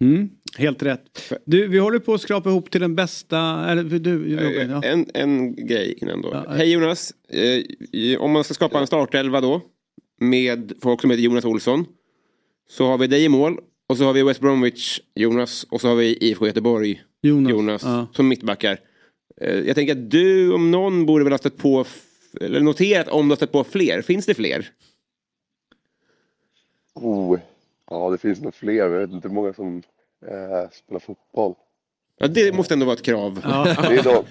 [0.00, 1.32] Mm, helt rätt.
[1.44, 4.82] Du, vi håller på att skrapa ihop till den bästa, eller du Robin, ja.
[4.84, 6.44] En, en grej innan då.
[6.48, 7.12] Hej Jonas.
[7.28, 9.60] Eh, om man ska skapa en startelva då.
[10.20, 11.84] Med folk som heter Jonas Olsson.
[12.68, 13.58] Så har vi dig i mål.
[13.92, 15.66] Och så har vi West Bromwich Jonas.
[15.70, 18.06] Och så har vi IFK Göteborg Jonas, ja.
[18.12, 18.80] som mittbackar.
[19.40, 21.84] Eh, jag tänker att du om någon borde väl ha stött på.
[22.40, 24.02] Eller noterat om du har stött på fler.
[24.02, 24.70] Finns det fler?
[26.94, 27.38] Oh,
[27.90, 29.82] ja det finns nog fler, men jag vet inte hur många som
[30.26, 31.54] eh, spelar fotboll.
[32.18, 33.34] Ja, det måste ändå vara ett krav.
[33.44, 34.24] Det är de.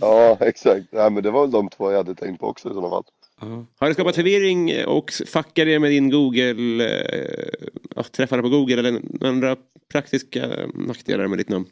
[0.00, 0.86] Ja, exakt.
[0.90, 3.04] Ja, men det var väl de två jag hade tänkt på också i sådana fall.
[3.40, 7.48] Har det skapat förvirring och fuckar det med din Google, eh,
[7.96, 9.56] ja, träffar på Google eller andra
[9.88, 11.66] praktiska nackdelar med ditt namn?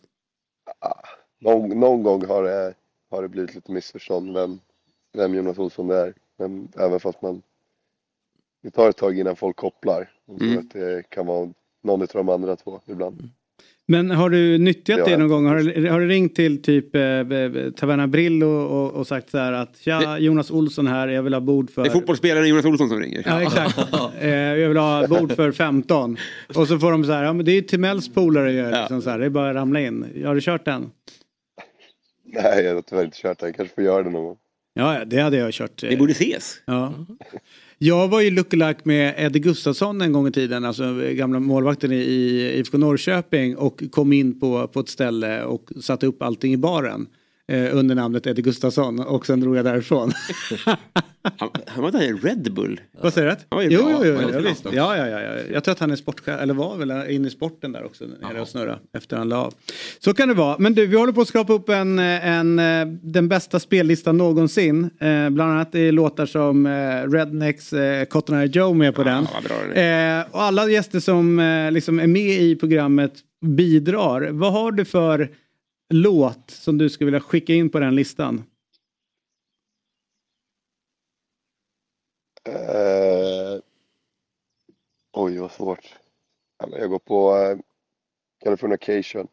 [1.40, 2.74] Någon, någon gång har det,
[3.10, 4.60] har det blivit lite missförstånd vem,
[5.12, 6.14] vem Jonas Olsson det är.
[6.36, 7.42] Men även fast man...
[8.62, 10.10] Det tar ett tag innan folk kopplar.
[10.28, 10.58] Mm.
[10.58, 11.52] att det kan vara
[11.82, 13.30] någon av de andra två ibland.
[13.86, 15.46] Men har du nyttjat Ja, det någon gång?
[15.46, 19.38] Har, du- har du ringt till typ eh, eh, Taverna Brillo och, och sagt så
[19.38, 21.82] här att tja, Jonas Olsson här, jag vill ha bord för...
[21.82, 23.22] Det är fotbollsspelaren Jonas Olsson som ringer.
[23.26, 23.78] Ja, exakt.
[24.20, 26.16] eh, jag vill ha bord för 15.
[26.54, 28.70] Och så får de så här, ja men det är ju Timells polare ju.
[28.70, 30.22] Liksom så här, det är bara att ramla in.
[30.26, 30.90] Har du kört den?
[32.26, 33.46] Nej, jag har tyvärr inte kört det.
[33.46, 34.36] Jag kanske får göra det någon gång.
[34.74, 35.82] Ja, ja, det hade jag kört.
[35.82, 36.54] Vi borde ses.
[36.66, 36.94] Ja.
[37.78, 41.96] Jag var ju lookalike med Eddie Gustafsson en gång i tiden, alltså gamla målvakten i-
[41.96, 46.56] i IFK Norrköping och kom in på, på ett ställe och satte upp allting i
[46.56, 47.06] baren
[47.52, 50.12] eh, under namnet Eddie Gustafsson och sen drog jag därifrån.
[51.38, 52.80] Han, han var där i Red Bull.
[53.02, 53.36] Vad säger du?
[53.50, 53.90] Han var ju Jo, bra.
[53.92, 54.64] jo, jo, var ja, visst.
[54.64, 55.32] ja, ja, ja, ja.
[55.52, 58.40] Jag tror att han är sportchef, eller var väl inne i sporten där också, nere
[58.40, 59.54] och snurra efter han la av.
[59.98, 60.56] Så kan det vara.
[60.58, 64.84] Men du, vi håller på att skrapa upp en, en, eh, den bästa spellistan någonsin.
[64.84, 69.24] Eh, bland annat är låtar som eh, Rednecks eh, Cotton Eye Joe med på den.
[69.74, 73.12] Eh, och alla gäster som eh, liksom är med i programmet
[73.46, 74.28] bidrar.
[74.32, 75.30] Vad har du för
[75.94, 78.44] låt som du skulle vilja skicka in på den listan?
[82.48, 83.60] Eh,
[85.12, 85.94] oj, vad svårt.
[86.70, 87.58] Jag går på eh,
[88.44, 89.28] Californication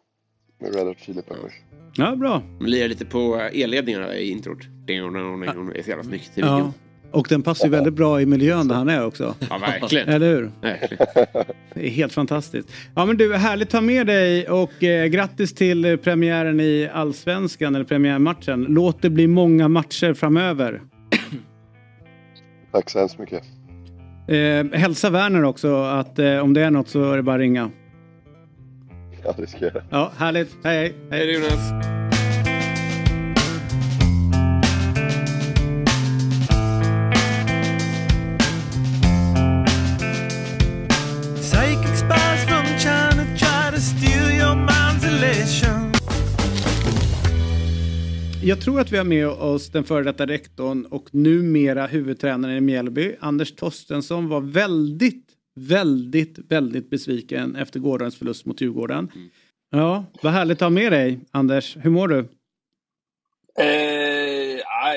[0.58, 1.54] med Red Hot Chili Peppers.
[1.96, 2.44] Ja, bra.
[2.60, 4.60] Lirar lite på elledningarna i introt.
[4.86, 6.74] Det är så jävla snyggt Ja.
[7.12, 9.36] Och den passar ju väldigt bra i miljön där han är också.
[9.50, 10.10] Ja, verkligen.
[10.16, 10.52] Eller hur?
[10.62, 11.08] Verkligen.
[11.74, 12.70] Det är helt fantastiskt.
[12.96, 17.76] Ja men du, härligt att ha med dig och eh, grattis till premiären i Allsvenskan,
[17.76, 18.66] eller premiärmatchen.
[18.70, 20.82] Låt det bli många matcher framöver.
[22.72, 23.44] Tack så hemskt mycket.
[24.28, 27.40] Eh, hälsa Werner också att eh, om det är något så är det bara att
[27.40, 27.72] ringa.
[29.24, 29.84] Ja, det ska jag göra.
[29.90, 30.58] Ja, härligt.
[30.64, 30.96] Hej hej.
[31.10, 32.01] Hej Jonas.
[48.44, 52.62] Jag tror att vi har med oss den före detta rektorn och numera huvudtränaren i
[52.62, 55.26] Mjällby, Anders Torstensson, var väldigt,
[55.56, 59.12] väldigt, väldigt besviken efter gårdagens förlust mot Djurgården.
[59.70, 61.78] Ja, vad härligt att ha med dig, Anders.
[61.82, 62.20] Hur mår du?
[63.60, 63.66] Eh,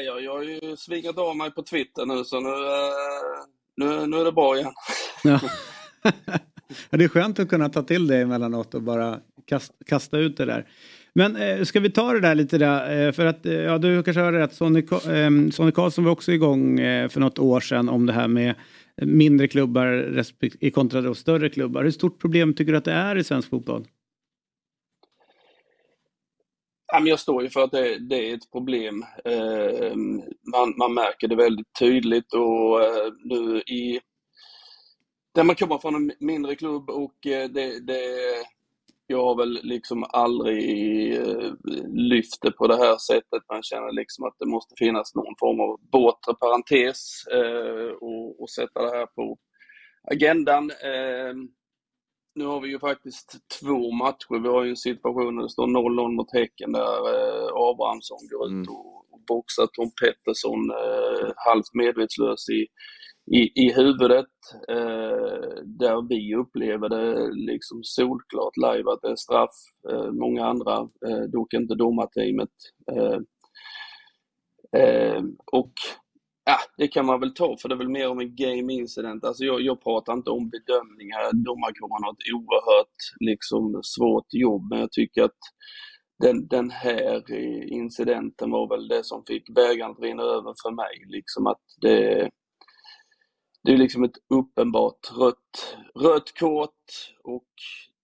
[0.05, 2.91] jag, jag har ju svingat av mig på Twitter nu så nu, eh,
[3.77, 4.73] nu, nu är det bra igen.
[5.25, 5.41] Ja.
[6.91, 10.37] Ja, det är skönt att kunna ta till det emellanåt och bara kasta, kasta ut
[10.37, 10.67] det där.
[11.15, 13.07] Men eh, ska vi ta det där lite där?
[13.07, 14.55] Eh, för att eh, ja, du kanske hörde rätt.
[14.55, 18.29] Sonny, eh, Sonny Karlsson var också igång eh, för något år sedan om det här
[18.29, 18.55] med
[18.97, 20.23] mindre klubbar
[20.61, 21.85] i kontra då större klubbar.
[21.85, 23.87] Hur stort problem tycker du att det är i svensk fotboll?
[27.03, 27.71] Jag står ju för att
[28.09, 29.05] det, är ett problem.
[29.25, 34.01] Ehm, man, man märker det väldigt tydligt och eh, nu i
[35.35, 38.01] där man kommer från en mindre klubb och eh, det, det
[39.07, 41.53] jag har väl liksom aldrig eh,
[41.87, 43.43] lyft det på det här sättet.
[43.53, 48.51] Man känner liksom att det måste finnas någon form av bortre parentes eh, och, och
[48.51, 49.39] sätta det här på
[50.13, 50.71] agendan.
[50.71, 51.35] Eh,
[52.35, 54.43] nu har vi ju faktiskt två matcher.
[54.43, 56.91] Vi har ju en situation där det står 0-0 mot Häcken där
[57.71, 60.71] Abrahamsson går ut och, och boxar Tom Pettersson
[61.37, 62.67] halvt medvetslös i,
[63.33, 64.35] i, i huvudet.
[64.69, 69.55] Eh, där vi upplever det liksom solklart live att det är straff.
[69.91, 72.51] Eh, många andra, eh, dock inte domarteamet.
[72.93, 73.19] Eh,
[74.81, 75.23] eh,
[75.53, 75.73] och
[76.47, 79.25] Ja, det kan man väl ta för det är väl mer om en game incident.
[79.25, 81.33] Alltså jag, jag pratar inte om bedömningar.
[81.33, 85.41] Domarkåren har ett oerhört liksom, svårt jobb, men jag tycker att
[86.23, 87.33] den, den här
[87.73, 91.05] incidenten var väl det som fick bägaren att rinna över för mig.
[91.07, 92.31] Liksom att det,
[93.65, 96.71] det är liksom ett uppenbart rött, rött kort
[97.25, 97.49] och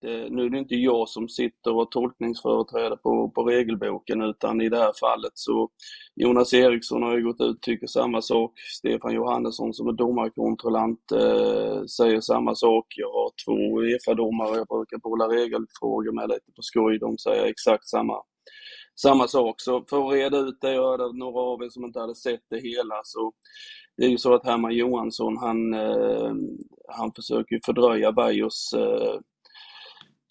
[0.02, 4.68] det, nu är det inte jag som sitter och tolkningsföreträder på, på regelboken utan i
[4.68, 5.68] det här fallet så
[6.16, 8.52] Jonas Eriksson har ju gått ut och tycker samma sak.
[8.58, 12.86] Stefan Johannesson som är domarkontrollant eh, säger samma sak.
[12.96, 16.98] Jag har två EFA-domare jag brukar bolla regelfrågor med lite på skoj.
[16.98, 18.14] De säger exakt samma,
[18.96, 19.60] samma sak.
[19.60, 22.44] Så för att reda ut det, jag hörde några av er som inte hade sett
[22.50, 23.32] det hela, så
[23.96, 26.32] det är ju så att Herman Johansson, han, eh,
[26.88, 29.20] han försöker fördröja Vajos eh,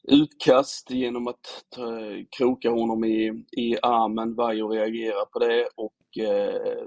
[0.08, 1.92] utkast genom att ta,
[2.38, 4.36] kroka honom i, i armen.
[4.36, 6.86] Vaiho reagerar på det och eh,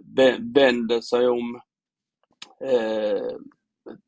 [0.55, 1.61] vänder sig om.
[2.61, 3.37] Eh,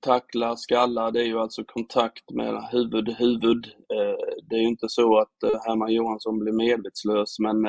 [0.00, 3.66] tacklar, skallar, det är ju alltså kontakt med huvud, huvud.
[3.66, 7.66] Eh, det är ju inte så att eh, Herman Johansson blir medvetslös men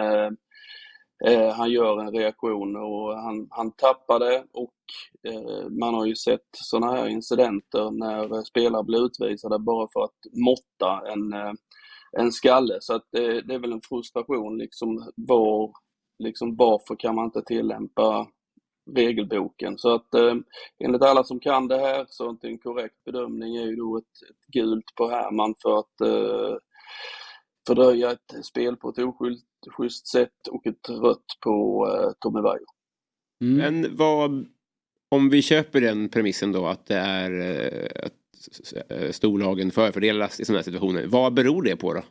[1.26, 4.72] eh, han gör en reaktion och han, han tappar det och
[5.70, 11.12] man har ju sett sådana här incidenter när spelare blir utvisade bara för att måtta
[11.12, 11.34] en,
[12.18, 12.78] en skalle.
[12.80, 15.72] Så att det, det är väl en frustration liksom var,
[16.24, 18.28] liksom varför kan man inte tillämpa
[18.96, 19.78] regelboken.
[19.78, 20.36] Så att eh,
[20.80, 24.30] enligt alla som kan det här så att en korrekt bedömning är ju då ett,
[24.30, 26.58] ett gult på Herman för att eh,
[27.68, 28.98] fördröja ett spel på ett
[29.68, 32.66] oschysst sätt och ett rött på eh, Tommy Vaiho.
[33.40, 34.48] Men vad,
[35.10, 38.14] om vi köper den premissen då att det är eh, att
[38.58, 41.08] s- storlagen förfördelas i sådana här situationer.
[41.08, 42.02] Vad beror det på då?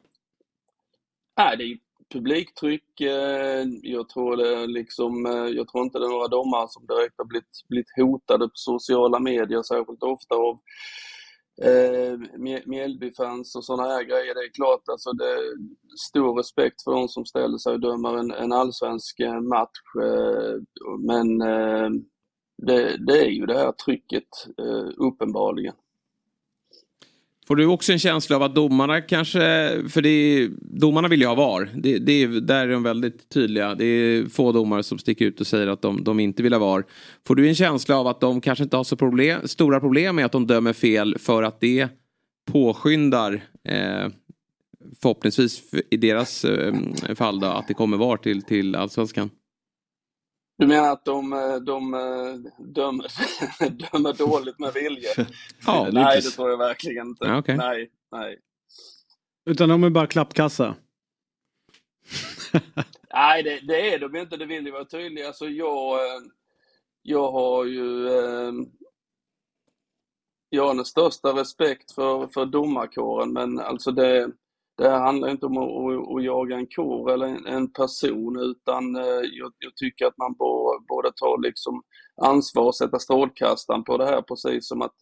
[1.37, 1.79] Nej, det, är,
[2.13, 3.01] publiktryck.
[3.01, 7.15] Eh, jag tror det liksom, eh, jag tror inte det är några domare som direkt
[7.19, 10.59] har blivit, blivit hotade på sociala medier särskilt ofta av
[11.63, 12.19] eh,
[12.67, 14.35] Mjällbyfans och sådana här grejer.
[14.35, 15.43] Det är klart alltså det är
[16.09, 19.81] stor respekt för de som ställer sig och dömer en, en allsvensk eh, match.
[20.03, 20.55] Eh,
[20.99, 21.91] men eh,
[22.63, 24.29] det, det, är ju det här trycket
[24.59, 25.75] eh, uppenbarligen.
[27.47, 29.41] Får du också en känsla av att domarna kanske,
[29.89, 31.71] för det är, domarna vill ju ha VAR.
[31.75, 33.75] Det, det är, där är de väldigt tydliga.
[33.75, 36.61] Det är få domare som sticker ut och säger att de, de inte vill ha
[36.61, 36.85] VAR.
[37.27, 40.25] Får du en känsla av att de kanske inte har så problem, stora problem med
[40.25, 41.89] att de dömer fel för att det
[42.53, 43.33] påskyndar
[43.69, 44.09] eh,
[45.03, 46.75] förhoppningsvis i deras eh,
[47.15, 49.31] fall då, att det kommer VAR till, till allsvenskan?
[50.57, 53.07] Du menar att de, eh, de eh, dömer,
[53.93, 55.11] dömer dåligt med vilja?
[55.67, 57.25] Ja, nej, det tror jag verkligen inte.
[57.25, 57.57] Ja, okay.
[57.57, 58.39] Nej, nej.
[59.51, 60.75] Utan de är bara klappkassa?
[63.15, 64.37] nej, det, det, är de inte.
[64.37, 65.27] Det vill ju vara tydliga.
[65.27, 66.23] Alltså jag, eh,
[67.03, 68.09] jag har ju
[70.55, 74.31] jag har den största respekt för, för domarkåren, men alltså det,
[74.77, 78.97] det här handlar inte om att, att, jaga en kår eller en, en person utan
[78.97, 80.35] eh, jag, jag, tycker att man
[80.89, 81.83] borde ta liksom
[82.23, 84.95] ansvar och sätta strålkastaren på det här precis som att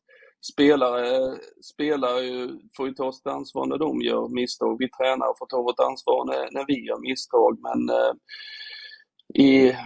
[0.52, 1.36] spelare,
[1.74, 4.76] spelare får ju ta sitt ansvar när de gör misstag.
[4.78, 8.14] Vi tränare får ta vårt ansvar när, när vi gör misstag men eh,
[9.44, 9.76] i,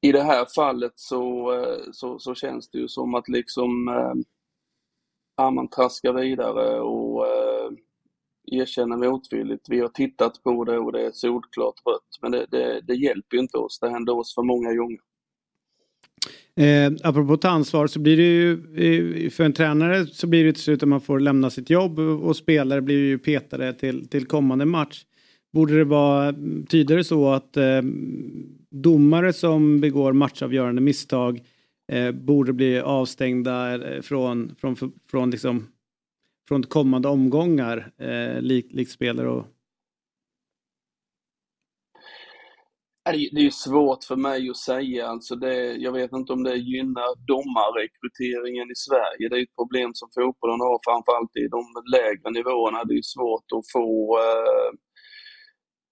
[0.00, 5.50] i det här fallet så, eh, så, så, känns det ju som att liksom eh,
[5.50, 7.47] man traskar vidare och eh,
[8.52, 9.68] erkänna motvilligt.
[9.68, 12.18] Vi har tittat på det och det är solklart rött.
[12.22, 13.78] Men det, det, det hjälper ju inte oss.
[13.80, 14.98] Det händer oss för många gånger.
[16.56, 18.52] Eh, apropå ta ansvar så blir det ju
[19.24, 21.98] eh, för en tränare så blir det till slut att man får lämna sitt jobb
[21.98, 25.04] och spelare blir ju petade till, till kommande match.
[25.52, 26.34] Borde det vara
[26.68, 27.82] tydligare så att eh,
[28.70, 31.40] domare som begår matchavgörande misstag
[31.92, 34.76] eh, borde bli avstängda eh, från, från,
[35.10, 35.66] från liksom
[36.48, 39.46] från kommande omgångar, eh, likt lik spelare och...
[43.32, 45.06] Det är svårt för mig att säga.
[45.06, 49.28] Alltså det, jag vet inte om det gynnar domarrekryteringen i Sverige.
[49.28, 51.62] Det är ett problem som fotbollen har, framförallt i de
[51.96, 52.84] lägre nivåerna.
[52.84, 54.70] Det är svårt att få eh,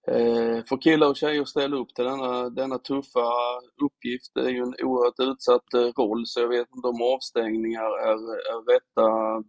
[0.07, 3.27] eh, för killar och tjejer att ställa upp till denna, denna tuffa
[3.85, 4.31] uppgift.
[4.35, 8.19] Det är ju en oerhört utsatt eh, roll så jag vet inte om avstängningar är,
[8.53, 9.07] är rätta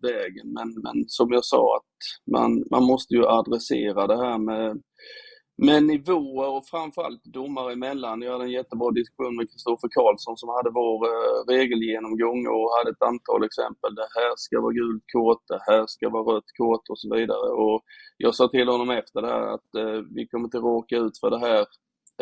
[0.09, 0.53] vägen.
[0.53, 1.87] Men, men som jag sa, att
[2.33, 4.83] man, man måste ju adressera det här med
[5.61, 8.23] men nivåer och framförallt domare emellan.
[8.23, 12.91] Jag hade en jättebra diskussion med Kristoffer Karlsson som hade vår eh, regelgenomgång och hade
[12.91, 13.95] ett antal exempel.
[13.95, 17.49] Det här ska vara gult kort, det här ska vara rött kort och så vidare.
[17.65, 17.83] Och
[18.17, 21.31] jag sa till honom efter det här att eh, vi kommer inte råka ut för
[21.31, 21.61] det här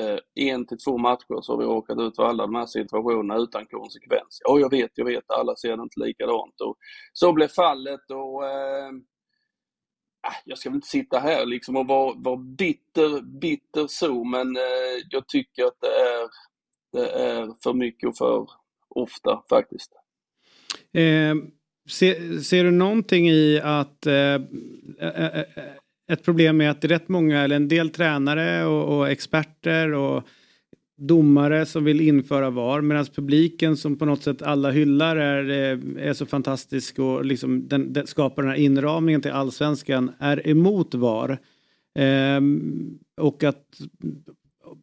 [0.01, 3.37] eh, en till två matcher så har vi råkat ut för alla de här situationerna
[3.37, 4.41] utan konsekvens.
[4.45, 6.61] Ja, jag vet, jag vet, alla ser det inte likadant.
[6.61, 6.77] Och
[7.13, 8.93] så blev fallet och eh,
[10.29, 14.57] Ah, jag ska väl inte sitta här liksom och vara, vara bitter, bitter så, men
[14.57, 14.63] eh,
[15.11, 16.29] jag tycker att det är,
[16.93, 18.49] det är för mycket och för
[18.89, 19.93] ofta faktiskt.
[20.93, 21.35] Eh,
[21.89, 24.35] ser, ser, du någonting i att eh,
[25.01, 25.45] eh, eh
[26.09, 29.93] ett problem är att det är rätt många, eller en del tränare och, och experter
[29.93, 30.23] och
[30.97, 36.09] domare som vill införa VAR medan publiken som på något sätt alla hyllar är, eh,
[36.09, 40.95] är så fantastisk och liksom den, den skapar den här inramningen till allsvenskan är emot
[40.95, 41.39] VAR.
[41.99, 43.81] Ehm, och att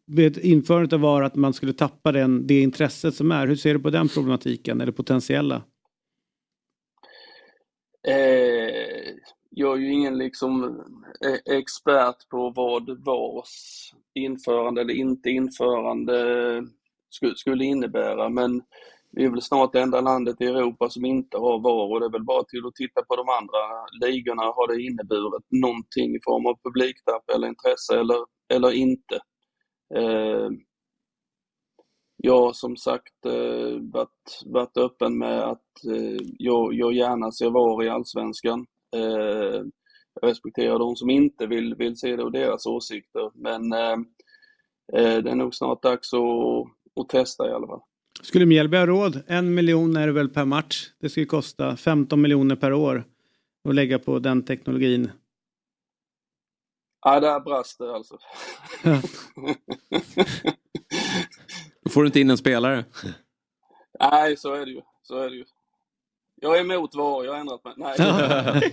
[0.06, 3.46] med införandet av VAR att man skulle tappa den, det intresset som är.
[3.46, 5.62] Hur ser du på den problematiken eller potentiella?
[8.08, 8.93] Eh,
[9.56, 10.64] jag är ju ingen liksom
[11.26, 16.62] eh, expert på vad VARs införande eller inte införande
[17.36, 18.62] skulle innebära men
[19.16, 22.06] vi är väl snart det enda landet i Europa som inte har VAR och det
[22.06, 23.62] är väl bara till att titta på de andra
[24.06, 24.42] ligorna.
[24.42, 28.18] Har det inneburit någonting i form av publiktapp eller intresse eller,
[28.54, 29.14] eller inte?
[29.94, 30.48] Eh,
[32.16, 37.50] jag har som sagt eh, varit, varit öppen med att eh, jag, jag gärna ser
[37.50, 38.66] VAR i Allsvenskan.
[38.94, 39.64] Eh,
[40.20, 43.30] jag respekterar de som inte vill, vill se det och deras åsikter.
[43.34, 43.92] Men eh,
[44.92, 47.80] eh, det är nog snart dags att, att testa i alla fall.
[48.22, 49.22] Skulle Mjällby ha råd?
[49.26, 50.90] En miljon är det väl per match.
[51.00, 53.04] Det skulle kosta 15 miljoner per år
[53.68, 55.10] att lägga på den teknologin.
[57.00, 58.18] Ja, där brast det alltså.
[61.84, 62.84] Då får du inte in en spelare.
[64.00, 64.80] Nej, så är det ju.
[65.02, 65.44] Så är det ju.
[66.40, 67.74] Jag är emot VAR, jag har ändrat mig.
[67.76, 68.72] Nej.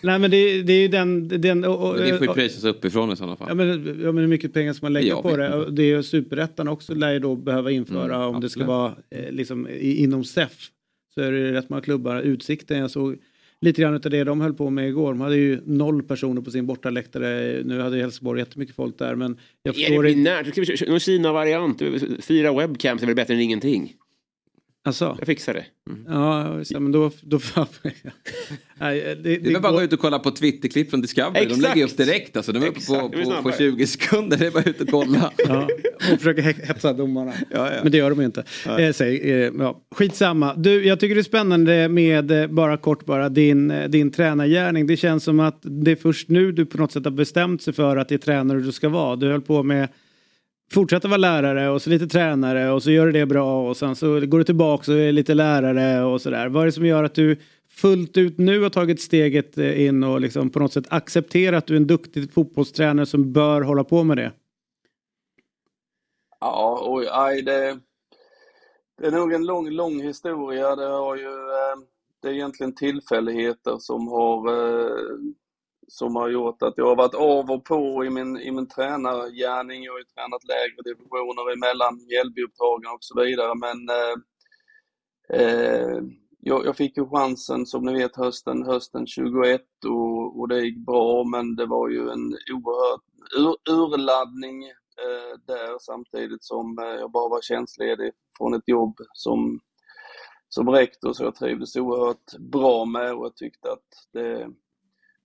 [0.00, 1.28] Nej men det, det är ju den...
[1.28, 3.48] den och, och, Men det får ju prisas uppifrån i sådana fall.
[3.48, 3.68] Ja men,
[4.02, 5.70] ja, men hur mycket pengar ska man lägga Jag på det?
[5.70, 8.68] Det är ju superettan också lär ju då behöva införa Mm, om det ska absolut.
[8.68, 10.70] vara eh, liksom i, inom SEF.
[11.14, 12.20] Så är det ju rätt många klubbar.
[12.20, 13.16] Utsikten, jag såg
[13.60, 15.08] lite grann av det de höll på med igår.
[15.08, 17.62] De hade ju noll personer på sin bortaläktare.
[17.64, 20.78] Nu hade ju Helsingborg jättemycket folk där men jag Är det binärt?
[20.78, 21.82] Köra någon Kina-variant?
[22.20, 23.94] Fyra webcams är väl bättre än ingenting?
[24.86, 25.16] Alltså?
[25.18, 25.64] Jag fixar det.
[26.08, 27.10] Ja, så, men då...
[27.22, 27.40] då
[28.80, 31.44] Nej, det, Det är väl bara att gå ut och kolla på Twitterklipp från Discovery.
[31.44, 31.62] De Exakt.
[31.76, 32.52] lägger upp direkt alltså.
[32.52, 33.54] De är uppe på, det är på, på snabbare.
[33.58, 34.36] 20 sekunder.
[34.36, 35.32] Det är bara ut och kolla.
[35.48, 35.68] Ja,
[36.12, 37.32] och försöker he- hetsa domarna.
[37.50, 37.80] Ja, ja.
[37.82, 38.44] Men det gör de ju inte.
[38.78, 39.80] Eh, säg, eh, ja.
[39.94, 40.54] Skitsamma.
[40.54, 44.86] Du, jag tycker det är spännande med, eh, bara kort bara, din, eh, din tränargärning.
[44.86, 47.72] Det känns som att det är först nu du på något sätt har bestämt sig
[47.74, 49.16] för att det är tränare du ska vara.
[49.16, 49.88] Du höll på med
[50.72, 53.96] fortsätta vara lärare och så lite tränare och så gör du det bra och sen
[53.96, 56.48] så går du tillbaka och är lite lärare och sådär.
[56.48, 57.36] Vad är det som gör att du
[57.70, 61.66] fullt ut nu har tagit steget eh, in och liksom på något sätt accepterat att
[61.66, 64.32] du är en duktig fotbollstränare som bör hålla på med det?
[66.40, 67.80] Ja, oj, aj, det,
[68.98, 70.76] det är nog en lång, lång historia.
[70.76, 71.76] Det har ju, eh,
[72.22, 75.16] det är egentligen tillfälligheter som har, eh,
[75.88, 79.84] som har gjort att jag har varit av och på i min, i min tränargärning.
[79.84, 84.16] Jag har ju tränat lägre divisioner emellan Mjällbyuppdragen och så vidare, men eh,
[85.40, 86.02] eh,
[86.40, 90.78] jag, jag fick ju chansen som ni vet hösten, hösten 21 och, och det gick
[90.78, 93.02] bra men det var ju en oerhört
[93.36, 99.60] ur, urladdning eh, där samtidigt som eh, jag bara var tjänstledig från ett jobb som,
[100.48, 104.48] som rektor så jag trivdes oerhört bra med och jag tyckte att det,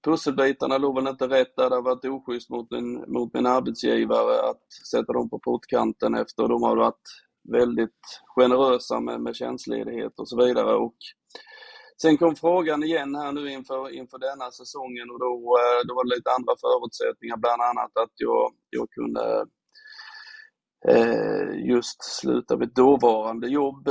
[0.04, 1.70] pusselbitarna låg väl inte rätt där.
[1.70, 6.48] Det har varit oschysst mot min, mot min arbetsgivare att sätta dem på portkanten efter
[6.48, 7.10] de har varit
[7.44, 10.76] väldigt generösa med, med tjänstledighet och så vidare.
[10.76, 10.96] Och
[12.02, 16.04] sen kom frågan igen här nu inför, inför denna säsongen och då, eh, då var
[16.04, 19.46] det lite andra förutsättningar, bland annat att jag, jag kunde
[20.88, 23.88] eh, just sluta mitt dåvarande jobb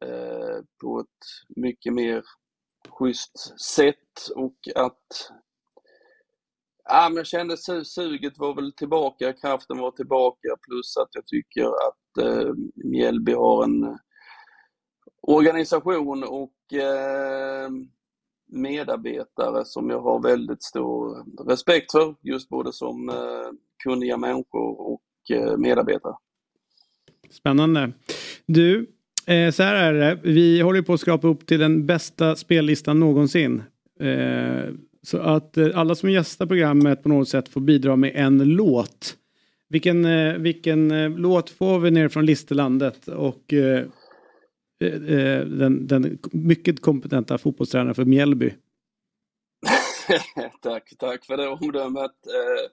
[0.00, 2.22] eh, på ett mycket mer
[2.88, 5.32] schysst sätt och att
[6.88, 11.26] Ja, men jag kände su- suget var väl tillbaka, kraften var tillbaka plus att jag
[11.26, 13.94] tycker att eh, Mjällby har en eh,
[15.22, 17.70] organisation och eh,
[18.52, 23.14] medarbetare som jag har väldigt stor respekt för, just både som eh,
[23.84, 26.14] kunniga människor och eh, medarbetare.
[27.30, 27.92] Spännande.
[28.46, 28.90] Du,
[29.26, 30.20] eh, så här är det.
[30.22, 33.62] Vi håller på att skrapa upp till den bästa spellistan någonsin.
[34.00, 34.74] Eh,
[35.06, 39.16] så att eh, alla som gästar programmet på något sätt får bidra med en låt.
[39.68, 43.86] Vilken, eh, vilken eh, låt får vi ner från Listerlandet och eh,
[44.80, 48.54] eh, eh, den, den mycket kompetenta fotbollstränaren för Mjällby.
[50.62, 52.10] tack, tack för det omdömet.
[52.26, 52.70] Eh,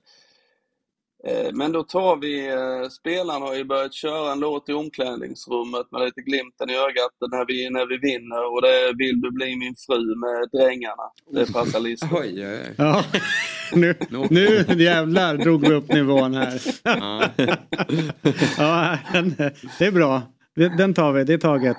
[1.28, 5.92] Eh, Men då tar vi, eh, spelarna har ju börjat köra en låt i omklädningsrummet
[5.92, 9.32] med lite glimten i ögat när vi, när vi vinner och det är Vill du
[9.32, 11.04] bli min fru med Drängarna.
[11.32, 12.10] Det passar listan.
[12.22, 12.74] Oj, oj, oj.
[12.78, 13.04] Ja,
[13.74, 13.96] nu,
[14.30, 16.62] nu jävlar drog vi upp nivån här.
[18.58, 18.98] ja,
[19.80, 20.22] det är bra.
[20.78, 21.78] Den tar vi, det är taget.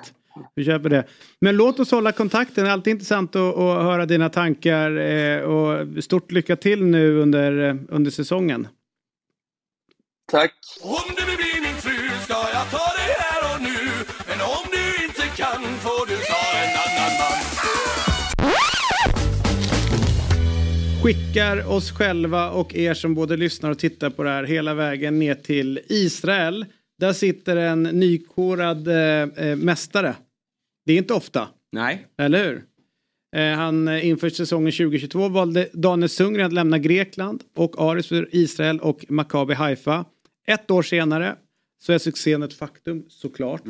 [0.55, 1.03] Vi köper det.
[1.41, 2.63] Men låt oss hålla kontakten.
[2.63, 4.97] Det är alltid intressant att, att höra dina tankar.
[4.97, 8.67] eh, Och stort lycka till nu under, under säsongen.
[10.31, 10.53] Tack.
[10.81, 13.77] Om du vill bli min fru ska jag ta dig här och nu
[14.27, 17.37] Men om du inte kan får du ta en annan man
[21.03, 25.19] Skickar oss själva och er som både lyssnar och tittar på det här hela vägen
[25.19, 26.65] ner till Israel.
[26.99, 30.15] Där sitter en nykorad eh, eh, mästare.
[30.85, 31.47] Det är inte ofta.
[31.71, 32.07] Nej.
[32.17, 32.63] Eller hur?
[33.35, 38.27] Eh, han eh, inför säsongen 2022 valde Daniel Sundgren att lämna Grekland och Aris för
[38.31, 40.05] Israel och Maccabi Haifa.
[40.47, 41.35] Ett år senare
[41.81, 43.63] så är succén ett faktum såklart.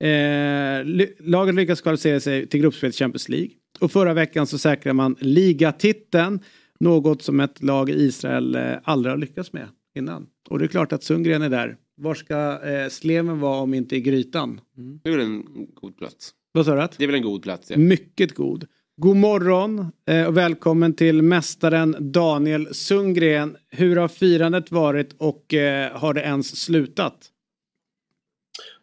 [0.00, 3.50] Eh, ly- laget lyckas kvalificera sig till gruppspel i Champions League.
[3.80, 6.40] Och förra veckan så säkrar man ligatiteln.
[6.80, 10.26] Något som ett lag i Israel eh, aldrig har lyckats med innan.
[10.50, 11.76] Och det är klart att Sundgren är där.
[11.96, 14.60] Var ska eh, sleven vara om inte i grytan?
[15.02, 15.44] Det är väl en
[15.74, 16.34] god plats.
[16.52, 16.88] Vad sa du?
[16.98, 17.70] Det är väl en god plats.
[17.70, 17.76] Ja.
[17.76, 18.66] Mycket god.
[18.96, 23.56] God morgon eh, och välkommen till mästaren Daniel Sundgren.
[23.70, 27.14] Hur har firandet varit och eh, har det ens slutat?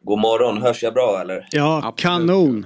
[0.03, 1.47] God morgon, hörs jag bra eller?
[1.51, 2.65] Ja, kanon.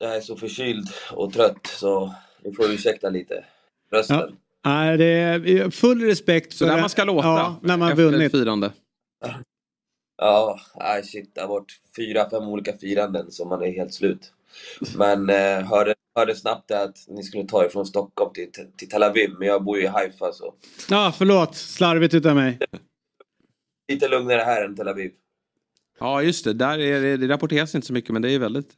[0.00, 3.44] Jag är så förkyld och trött så ni får ursäkta lite.
[3.92, 4.16] Rösten.
[4.16, 4.28] Ja.
[4.64, 6.80] Nej, det är full respekt Så för där det.
[6.80, 8.32] man ska låta Ja, när man efter vunnit.
[8.32, 8.72] firande.
[10.16, 14.32] Ja, nej shit, det har varit fyra, fem olika firanden så man är helt slut.
[14.96, 19.02] Men eh, hörde, hörde snabbt att ni skulle ta er från Stockholm till, till Tel
[19.02, 20.54] Aviv, men jag bor ju i Haifa så
[20.90, 21.54] Ja, förlåt.
[21.56, 22.58] Slarvigt utav mig.
[23.92, 25.12] lite lugnare här än Tel Aviv.
[26.00, 28.72] Ja just det, där är det, det rapporteras inte så mycket men det är väldigt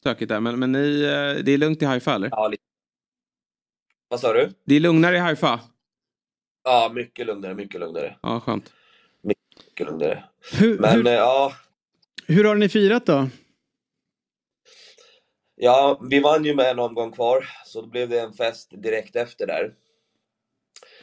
[0.00, 0.40] stökigt där.
[0.40, 2.28] Men, men ni, eh, det är lugnt i Haifa eller?
[2.32, 2.62] Ja, lite.
[4.08, 4.52] Vad sa du?
[4.64, 5.60] Det är lugnare i Haifa?
[6.64, 8.16] Ja, mycket lugnare, mycket lugnare.
[8.22, 8.72] Ja, skönt.
[9.22, 10.24] Mycket lugnare.
[10.52, 11.52] Hur, Men hur, eh, ja,
[12.26, 13.28] hur har ni firat då?
[15.64, 19.16] Ja, vi vann ju med en omgång kvar, så då blev det en fest direkt
[19.16, 19.74] efter där.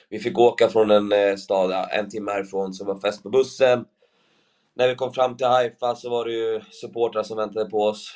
[0.10, 3.30] Vi fick åka från en eh, stad en timme härifrån, så det var fest på
[3.30, 3.86] bussen.
[4.76, 8.16] När vi kom fram till Haifa så var det ju supportrar som väntade på oss.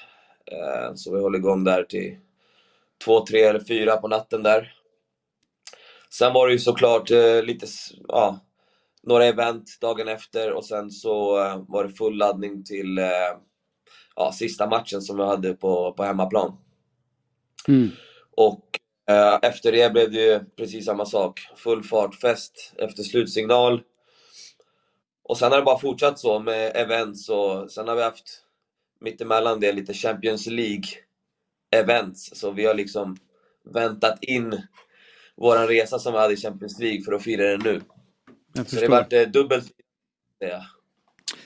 [0.51, 2.17] Eh, så vi höll igång där till
[3.05, 4.73] två, tre eller fyra på natten där.
[6.09, 7.65] Sen var det ju såklart eh, lite,
[8.07, 8.39] ja,
[9.03, 11.33] några event dagen efter och sen så
[11.67, 13.37] var det full laddning till eh,
[14.15, 16.57] ja, sista matchen som vi hade på, på hemmaplan.
[17.67, 17.89] Mm.
[18.37, 21.47] Och eh, efter det blev det ju precis samma sak.
[21.55, 23.81] Full fart, fest efter slutsignal.
[25.23, 28.43] Och sen har det bara fortsatt så med events och sen har vi haft
[28.99, 30.83] mittemellan det lite Champions League
[31.71, 32.39] events.
[32.39, 33.17] Så vi har liksom
[33.63, 34.61] väntat in
[35.35, 37.81] våran resa som vi hade i Champions League för att fira den nu.
[38.53, 39.71] Jag Så det varit eh, dubbelt
[40.39, 40.65] ja.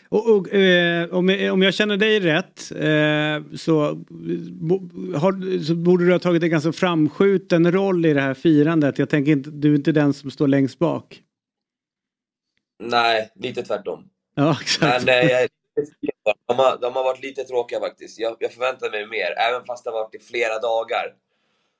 [0.09, 3.95] Och, och, eh, om, jag, om jag känner dig rätt eh, så,
[4.51, 8.99] bo, har, så borde du ha tagit en ganska framskjuten roll i det här firandet.
[8.99, 11.21] Jag tänker inte, du är inte den som står längst bak.
[12.83, 14.09] Nej, lite tvärtom.
[14.35, 15.05] Ja, exakt.
[15.05, 15.47] Men eh, jag
[16.47, 18.19] de, har, de har varit lite tråkiga faktiskt.
[18.19, 19.31] Jag, jag förväntade mig mer.
[19.37, 21.13] Även fast det har varit i flera dagar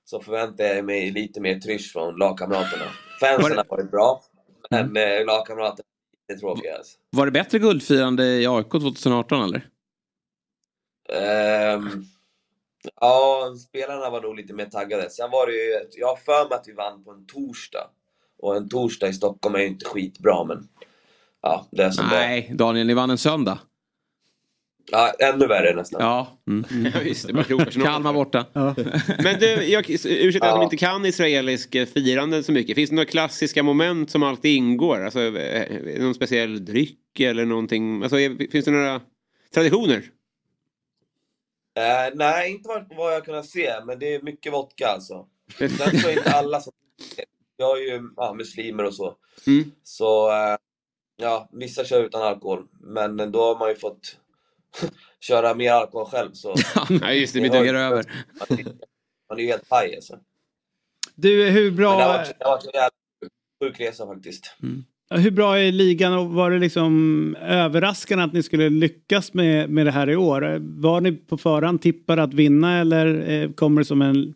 [0.05, 2.85] så förväntade jag mig lite mer trysch från lagkamraterna.
[3.19, 4.23] Fansen har varit bra,
[4.69, 5.83] men eh, lagkamraterna
[6.29, 6.77] lite tråkiga.
[6.77, 6.97] Alltså.
[7.09, 9.67] Var det bättre guldfirande i AIK 2018 eller?
[11.09, 12.05] Ehm,
[13.01, 15.09] ja, spelarna var nog lite mer taggade.
[15.09, 17.89] Sen var det ju, jag har för mig att vi vann på en torsdag.
[18.39, 20.67] Och en torsdag i Stockholm är ju inte skitbra, men
[21.41, 22.15] ja, det är som det.
[22.15, 23.59] Nej, Daniel, ni vann en söndag.
[24.91, 26.01] Ja, ännu värre nästan.
[26.01, 26.37] Ja.
[26.47, 26.65] Mm.
[26.95, 28.45] Ja, just det, bara krokar Kalmar borta.
[29.23, 30.55] Men du, jag, ursäkta att Ja.
[30.57, 32.75] de inte kan israelisk eh, firande så mycket.
[32.75, 35.03] Finns det några klassiska moment som alltid ingår?
[35.05, 38.03] Alltså, eh, någon speciell dryck eller någonting?
[38.03, 39.01] Alltså, är- finns det några
[39.53, 40.03] traditioner?
[41.77, 45.25] Eh, nej, inte vad, vad jag kunnat se, men det är mycket vodka alltså.
[45.57, 45.69] Sen
[45.99, 46.73] så är inte alla som...
[47.57, 49.15] Jag har ju ja, muslimer och så.
[49.47, 49.71] Mm.
[49.83, 50.57] Så eh,
[51.17, 54.17] ja, vissa kör utan alkohol, men då har man ju fått
[55.19, 56.29] köra mer alkohol själv.
[56.33, 56.55] Så
[57.01, 58.03] Ja, just det, blir mer över.
[59.29, 60.19] Man är- ju helt paj alltså.
[61.15, 62.89] Du, hur Men det har bra, varit, det har varit en jävla
[63.63, 64.55] sjuk resa faktiskt.
[65.09, 69.85] hur bra är ligan och var det liksom överraskande att ni skulle lyckas med, med
[69.85, 70.57] det här i år?
[70.81, 74.33] Var ni på förhand tippade att vinna eller eh, kommer det som en...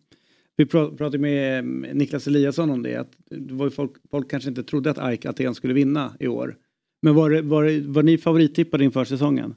[0.57, 1.63] Vi pra- pratade med eh,
[1.93, 5.55] Niklas Eliasson om det, att det var folk, folk kanske inte trodde att AIK Aten
[5.55, 6.55] skulle vinna i år.
[7.01, 9.55] Men var, det, var, det, var ni favorittippade inför säsongen?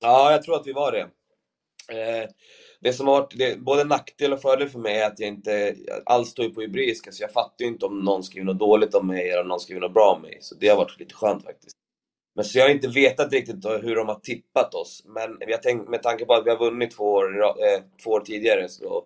[0.00, 1.10] Ja, jag tror att vi var det.
[1.98, 2.28] Eh,
[2.80, 5.74] det som har varit det, både nackdel och fördel för mig är att jag inte
[6.06, 9.06] alls står på hebreiska, så jag fattar ju inte om någon skriver något dåligt om
[9.06, 10.38] mig eller om någon skriver något bra om mig.
[10.40, 11.76] Så det har varit lite skönt faktiskt.
[12.34, 15.02] Men så jag har inte vetat riktigt hur de har tippat oss.
[15.06, 18.20] Men jag tänk, med tanke på att vi har vunnit två år, eh, två år
[18.20, 19.04] tidigare så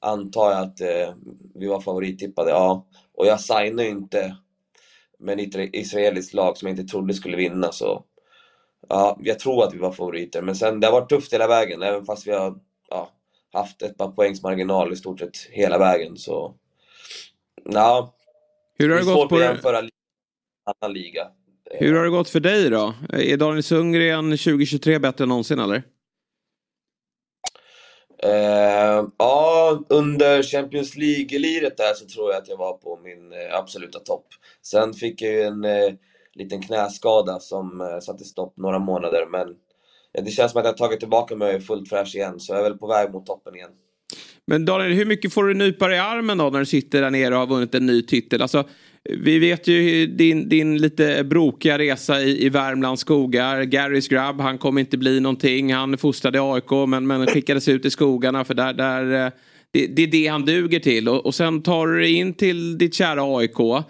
[0.00, 1.14] antar jag att eh,
[1.54, 2.50] vi var favorittippade.
[2.50, 2.86] Ja.
[3.14, 4.36] Och jag signade ju inte
[5.18, 7.72] med ett israeliskt lag som jag inte trodde skulle vinna.
[7.72, 8.04] Så
[8.88, 11.82] Ja, jag tror att vi var favoriter, men sen det har varit tufft hela vägen,
[11.82, 12.54] även fast vi har
[12.90, 13.12] ja,
[13.52, 16.54] haft ett par poängs marginal i stort sett hela vägen så...
[17.64, 18.14] Ja,
[18.78, 19.90] Hur har det det gått på li-
[20.82, 21.28] annan liga.
[21.70, 22.94] Hur har det gått för dig då?
[23.12, 25.82] Är Daniel Sundgren 2023 bättre än någonsin eller?
[28.22, 33.54] Eh, ja, under Champions League-liret där så tror jag att jag var på min eh,
[33.58, 34.26] absoluta topp.
[34.62, 35.92] Sen fick jag ju en eh,
[36.34, 39.46] liten knäskada som eh, satte stopp några månader, men
[40.24, 42.52] det känns som att jag har tagit tillbaka mig och är fullt fräsch igen, så
[42.52, 43.70] jag är väl på väg mot toppen igen.
[44.46, 47.10] Men Daniel, hur mycket får du nypa dig i armen då när du sitter där
[47.10, 48.42] nere och har vunnit en ny titel?
[48.42, 48.64] Alltså,
[49.04, 53.62] vi vet ju din, din lite brokiga resa i, i Värmlands skogar.
[53.62, 55.72] Garys grabb, han kommer inte bli någonting.
[55.74, 59.32] Han fostrade i AIK men, men skickades ut i skogarna för där, där eh,
[59.70, 61.08] det, det är det han duger till.
[61.08, 63.84] Och, och sen tar du dig in till ditt kära AIK.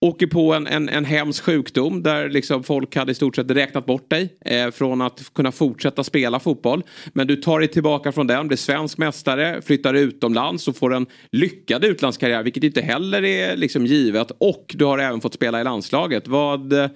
[0.00, 3.86] Åker på en, en, en hemsk sjukdom där liksom folk hade i stort sett räknat
[3.86, 6.82] bort dig eh, från att kunna fortsätta spela fotboll.
[7.12, 11.06] Men du tar dig tillbaka från den, blir svensk mästare, flyttar utomlands och får en
[11.32, 14.30] lyckad utlandskarriär, vilket inte heller är liksom givet.
[14.38, 16.28] Och du har även fått spela i landslaget.
[16.28, 16.90] Vad, eh,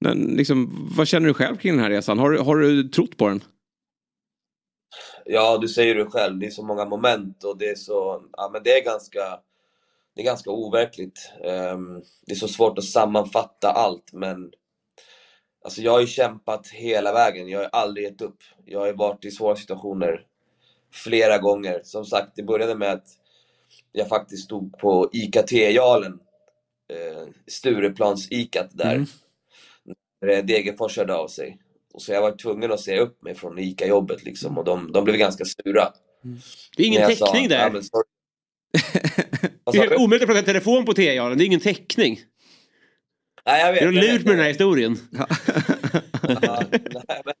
[0.00, 2.18] men liksom, vad känner du själv kring den här resan?
[2.18, 3.40] Har, du- har du trott på den?
[5.24, 8.50] Ja, du säger det själv, det är så många moment och det är så, ja
[8.52, 9.20] men det är ganska,
[10.14, 11.32] det är ganska overkligt.
[11.44, 14.52] Ehm, det är så svårt att sammanfatta allt men
[15.64, 18.36] Alltså jag har ju kämpat hela vägen, jag har aldrig gett upp.
[18.64, 20.26] Jag har varit i svåra situationer
[20.92, 21.80] flera gånger.
[21.84, 23.06] Som sagt, det började med att
[23.92, 26.18] jag faktiskt stod på ICA-T-jalen,
[26.92, 28.94] eh, Stureplans-ICAt där.
[28.94, 29.06] Mm.
[30.20, 31.58] När Degerfors hörde av sig.
[31.94, 35.04] Och så jag var tvungen att säga upp mig från ICA-jobbet liksom och de, de
[35.04, 35.92] blev ganska sura.
[36.76, 37.58] Det är ingen sa, täckning där.
[37.58, 38.13] "Ja, men sorry."
[39.72, 42.20] Det är omöjligt att prata i telefon på T-jalen, det är ingen täckning.
[43.46, 44.98] Nej, jag vet, Är du lurt med den här historien?
[45.12, 45.26] Ja,
[47.08, 47.34] nej, men,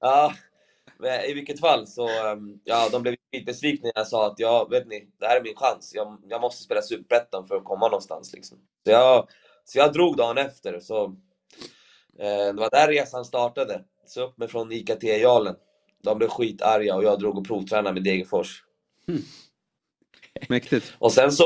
[0.00, 0.34] ja,
[0.98, 4.68] men i vilket fall så, ehm, ja, de blev skitbesvikna när jag sa att ja,
[4.70, 5.92] vet ni, det här är min chans.
[5.94, 8.58] Jag, jag måste spela Superettan för att komma någonstans liksom.
[8.84, 9.28] Så jag,
[9.64, 11.04] så jag drog dagen efter, så
[12.18, 13.84] eh, det var där resan startade.
[14.06, 15.54] Så upp mig från ICA T-jalen.
[16.02, 18.64] De blev skitarga och jag drog och provtränade med Degerfors.
[20.48, 20.92] Mäktigt.
[20.98, 21.44] Och sen så,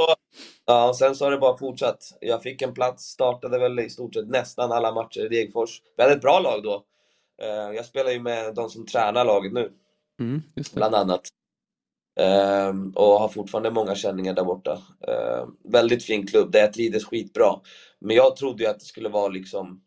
[0.67, 1.99] ja, och sen så har det bara fortsatt.
[2.21, 5.83] Jag fick en plats, startade väl i stort sett nästan alla matcher i Degerfors.
[5.97, 6.85] Vi hade ett bra lag då.
[7.43, 9.73] Eh, Jag spelar ju med de som tränar laget nu,
[10.21, 10.43] Mm,
[10.75, 11.21] bland annat.
[12.21, 14.79] Ehm, och har fortfarande många känningar där borta.
[15.09, 17.55] Ehm, väldigt fin klubb, där jag trivdes skitbra.
[18.01, 19.81] Men jag trodde ju att det skulle vara liksom,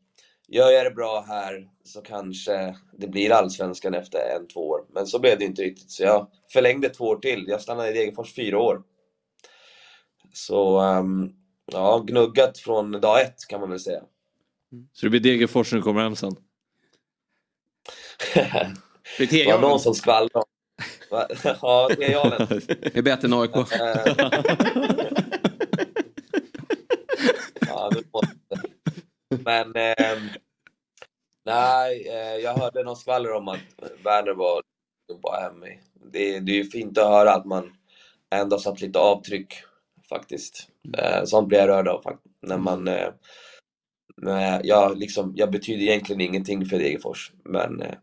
[0.47, 4.81] gör jag det bra här så kanske det blir allsvenskan efter en, två år.
[4.93, 7.45] Men så blev det inte riktigt, så jag förlängde två år till.
[7.47, 8.81] Jag stannade i Degerfors fyra år.
[10.33, 11.31] Så ehm,
[11.71, 14.01] ja, gnuggat från dag ett kan man väl säga.
[14.93, 16.35] Så det blir Degerfors när du kommer hem sen?
[19.17, 20.45] Det var någon som skvallrade.
[21.11, 21.27] Va?
[21.61, 22.47] Ja, T-jalen.
[22.67, 23.51] Det är bättre än AIK.
[27.67, 28.61] ja, det måste.
[29.43, 30.29] Men ehm,
[31.45, 33.59] nej, eh, jag hörde någon skvaller om att
[34.03, 34.61] Werner var
[35.23, 35.81] bara hem mig.
[36.11, 37.71] Det, det är ju fint att höra att man
[38.35, 39.53] ändå satt lite avtryck
[40.09, 40.67] faktiskt.
[40.97, 42.03] Eh, sånt blir jag rörd av.
[42.47, 47.93] När man eh, jag, liksom, jag betyder egentligen ingenting för Degerfors, men eh,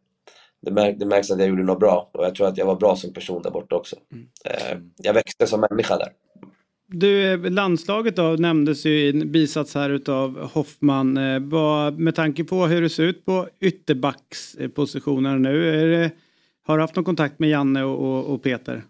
[0.62, 2.76] det, märk, det märks att jag gjorde något bra och jag tror att jag var
[2.76, 3.96] bra som person där borta också.
[4.44, 6.08] Eh, jag växte som människa där.
[6.88, 11.18] Du, landslaget då nämndes ju i en bisats här utav Hoffman.
[11.48, 15.80] Vad- Med tanke på hur det ser ut på ytterbackspositionerna nu.
[15.82, 16.10] Är det,
[16.66, 18.82] har du haft någon kontakt med Janne och, och, och Peter?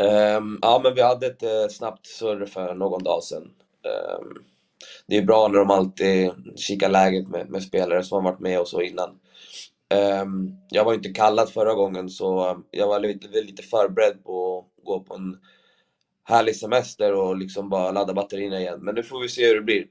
[0.00, 3.50] Um, ja, men vi hade ett uh, snabbt surr för någon dag sedan.
[4.22, 4.44] Um,
[5.06, 8.60] det är bra när de alltid kikar läget med, med spelare som har varit med
[8.60, 9.10] och så innan.
[10.22, 14.84] Um, jag var inte kallad förra gången så jag var lite, lite förberedd på att
[14.84, 15.38] gå på en
[16.24, 18.78] härlig semester och liksom bara ladda batterierna igen.
[18.80, 19.84] Men nu får vi se hur det blir.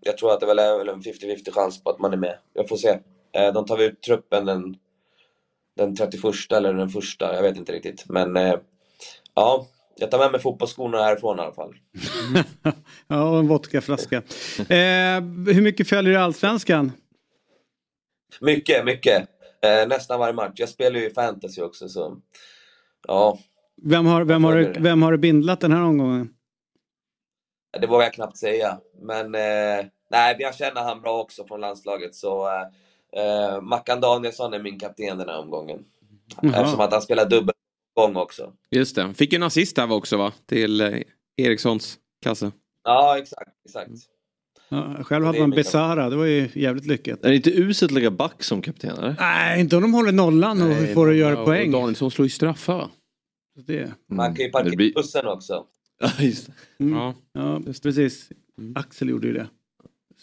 [0.00, 2.38] Jag tror att det väl är väl en 50-50 chans på att man är med.
[2.52, 2.92] Jag får se.
[2.92, 4.76] Uh, de tar vi ut truppen den,
[5.76, 8.04] den 31 eller den första, jag vet inte riktigt.
[8.08, 8.54] Men uh,
[9.36, 11.74] ja, jag tar med mig fotbollsskorna härifrån i alla fall.
[13.08, 14.16] Ja, och en vodkaflaska.
[14.58, 15.20] Eh,
[15.54, 16.92] hur mycket följer du Allsvenskan?
[18.40, 19.28] Mycket, mycket.
[19.62, 20.52] Eh, nästan varje match.
[20.54, 22.16] Jag spelar ju i fantasy också så
[23.08, 23.38] ja,
[23.82, 26.28] Vem har, vem har, vem har du bindlat den här omgången?
[27.80, 28.78] det vågar jag knappt säga.
[29.00, 34.54] Men eh, nej, jag känner han bra också från landslaget så eh, eh, Mackan Danielsson
[34.54, 35.84] är min kapten den här omgången.
[36.42, 36.52] Jaha.
[36.56, 37.54] Eftersom att han spelar dubbel
[37.96, 38.52] gång också.
[38.70, 39.14] Just det.
[39.14, 40.32] Fick ju en assist här också va?
[40.46, 40.98] Till eh,
[41.36, 42.52] Erikssons kasse.
[42.84, 43.90] Ja, exakt, exakt.
[44.68, 47.24] Ja, själv hade man Besara, det var ju jävligt lyckat.
[47.24, 49.16] Är det inte uselt att lägga back som kapten eller?
[49.20, 51.70] Nej, inte om de håller nollan och Nej, får att ja, göra och poäng.
[51.72, 52.90] Danielsson slår ju straffar
[53.66, 53.92] Det.
[54.10, 55.64] Man kan ju parkera det blir- bussen också.
[56.00, 56.84] Ja, just det.
[56.84, 56.94] Mm.
[56.98, 57.14] Ja.
[57.32, 58.28] Ja, precis.
[58.74, 59.46] Axel gjorde ju det.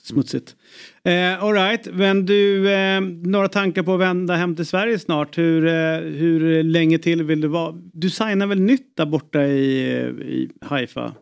[0.04, 0.56] Smutsigt.
[1.04, 5.38] Eh, all right, men du, eh, några tankar på att vända hem till Sverige snart?
[5.38, 7.74] Hur, eh, hur länge till vill du vara?
[7.94, 9.90] Du signar väl nytt där borta i,
[10.22, 11.16] i Haifa?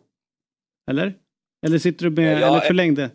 [0.90, 1.14] Eller?
[1.66, 3.10] Eller sitter du med, Ja, eller förlängde?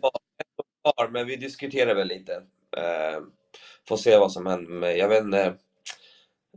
[0.96, 2.32] år, men vi diskuterar väl lite.
[2.76, 3.22] Eh,
[3.88, 4.90] får se vad som händer.
[4.90, 5.54] Jag vet inte.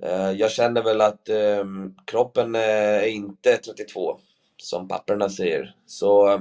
[0.01, 1.65] Eh, jag känner väl att eh,
[2.05, 4.19] kroppen eh, är inte 32,
[4.57, 5.75] som papperna säger.
[5.85, 6.39] Så eh,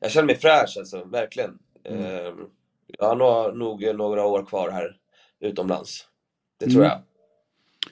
[0.00, 1.58] jag känner mig fräsch alltså, verkligen.
[1.84, 2.34] Eh,
[2.98, 4.96] jag har nog, några år kvar här
[5.40, 6.08] utomlands.
[6.60, 6.88] Det tror Mm.
[6.88, 7.00] jag.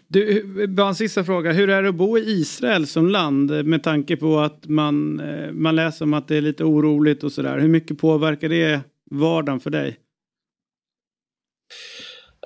[0.09, 1.53] Du, bara en sista fråga.
[1.53, 5.53] Hur är det att bo i Israel som land med tanke på att man, eh,
[5.53, 7.59] man läser om att det är lite oroligt och sådär.
[7.59, 9.99] Hur mycket påverkar det vardagen för dig?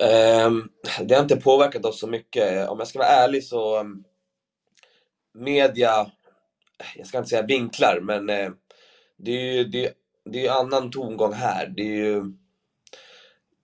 [0.01, 0.69] Ehm,
[1.05, 2.69] det har inte påverkat oss så mycket.
[2.69, 4.03] Om jag ska vara ärlig så um,
[5.33, 6.11] media,
[6.95, 8.51] jag ska inte säga vinklar, men eh,
[9.17, 9.93] det är ju det,
[10.25, 11.67] det är ju annan tongång här.
[11.67, 12.33] Det är ju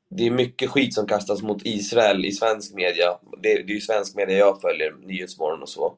[0.10, 3.20] det är mycket skit som kastas mot Israel i svensk media.
[3.42, 5.98] Det, det är ju svensk media jag följer, Nyhetsmorgon och så.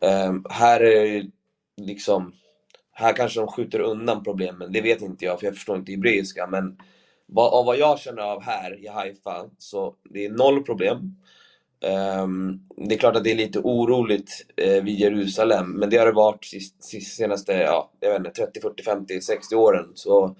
[0.00, 1.26] Um, här är
[1.76, 2.32] liksom,
[2.92, 6.46] här kanske de skjuter undan problemen, det vet inte jag för jag förstår inte hebreiska
[6.46, 6.78] men
[7.26, 11.16] vad, av vad jag känner av här i Haifa så det är noll problem.
[11.80, 16.06] Ehm, det är klart att det är lite oroligt eh, vid Jerusalem men det har
[16.06, 20.36] det varit sist, sist, senaste, ja, jag vet inte, 30, 40, 50, 60 åren så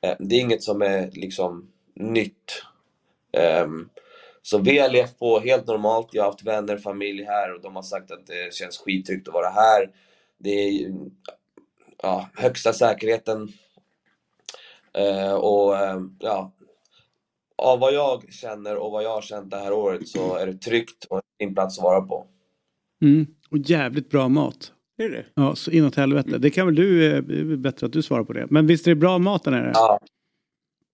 [0.00, 2.62] eh, det är inget som är liksom nytt.
[3.32, 3.88] Ehm,
[4.42, 6.08] så vi har levt på helt normalt.
[6.12, 9.34] Jag har haft vänner, familj här och de har sagt att det känns skittryggt att
[9.34, 9.90] vara här.
[10.38, 10.92] Det är
[12.02, 13.48] ja, högsta säkerheten.
[14.94, 16.52] Eh, och ehm, ja,
[17.60, 20.54] av vad jag känner och vad jag har känt det här året så är det
[20.54, 22.26] tryggt och en fin plats att vara på.
[23.02, 23.26] Mm.
[23.50, 24.72] Och jävligt bra mat.
[24.98, 26.38] Är det Ja, så inåt helvete.
[26.38, 28.46] Det kan väl du, eh, det är bättre att du svarar på det.
[28.50, 29.70] Men visst är det bra mat där nere?
[29.74, 29.98] Ja,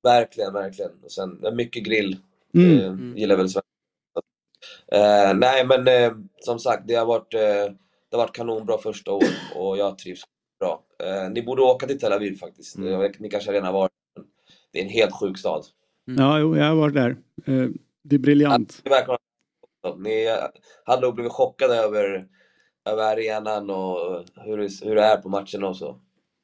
[0.02, 0.90] verkligen, verkligen.
[1.04, 2.16] Och sen mycket grill.
[2.54, 2.78] Mm.
[2.78, 3.70] Eh, gillar väl svenska.
[4.92, 7.40] Eh, nej, men eh, som sagt, det har varit, eh,
[8.10, 9.24] det har varit kanonbra första år
[9.54, 10.22] och jag trivs
[10.60, 10.82] bra.
[11.02, 12.76] Eh, ni borde åka till Tel Aviv faktiskt.
[12.76, 13.12] Mm.
[13.18, 13.92] Ni kanske redan har varit
[14.72, 15.64] Det är en helt sjuk stad.
[16.06, 17.10] Ja, jo, jag har varit där.
[17.46, 17.68] Eh,
[18.02, 18.82] Det är briljant.
[18.84, 19.18] Vara-
[19.98, 20.26] Ni
[20.84, 22.26] hade nog blivit chockade över,
[22.90, 26.00] över arenan och hur det, hur det är på matcherna och så.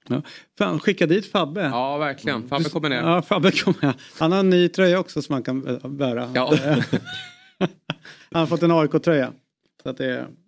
[0.08, 0.22] Ja.
[0.58, 1.60] Fan, skicka dit Fabbe.
[1.60, 2.48] Ja, verkligen.
[2.48, 2.96] Fabbe kommer ner.
[3.02, 3.94] Ja, Fabbe kommer.
[4.18, 6.30] Han har en ny tröja också som man kan bära.
[6.34, 6.54] Ja.
[8.30, 9.32] han har fått en AIK-tröja.
[9.82, 10.41] Så att det, så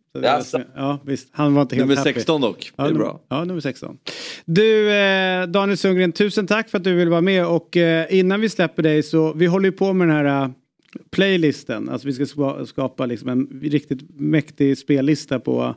[0.74, 1.28] ja, visst.
[1.32, 2.12] Han var inte helt Nummer happy.
[2.14, 2.72] 16 dock.
[2.76, 3.20] Det är bra.
[3.28, 3.98] Ja, nummer 16.
[4.44, 7.46] Du, eh, Daniel Sundgren, tusen tack för att du vill vara med.
[7.46, 10.50] Och eh, innan vi släpper dig så, vi håller ju på med den här eh,
[11.10, 11.88] playlisten.
[11.88, 15.74] Alltså vi ska ska- skapa liksom en riktigt mäktig spellista på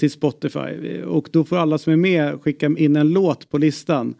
[0.00, 1.02] till Spotify.
[1.02, 4.14] Och då får alla som är med skicka in en låt på listan.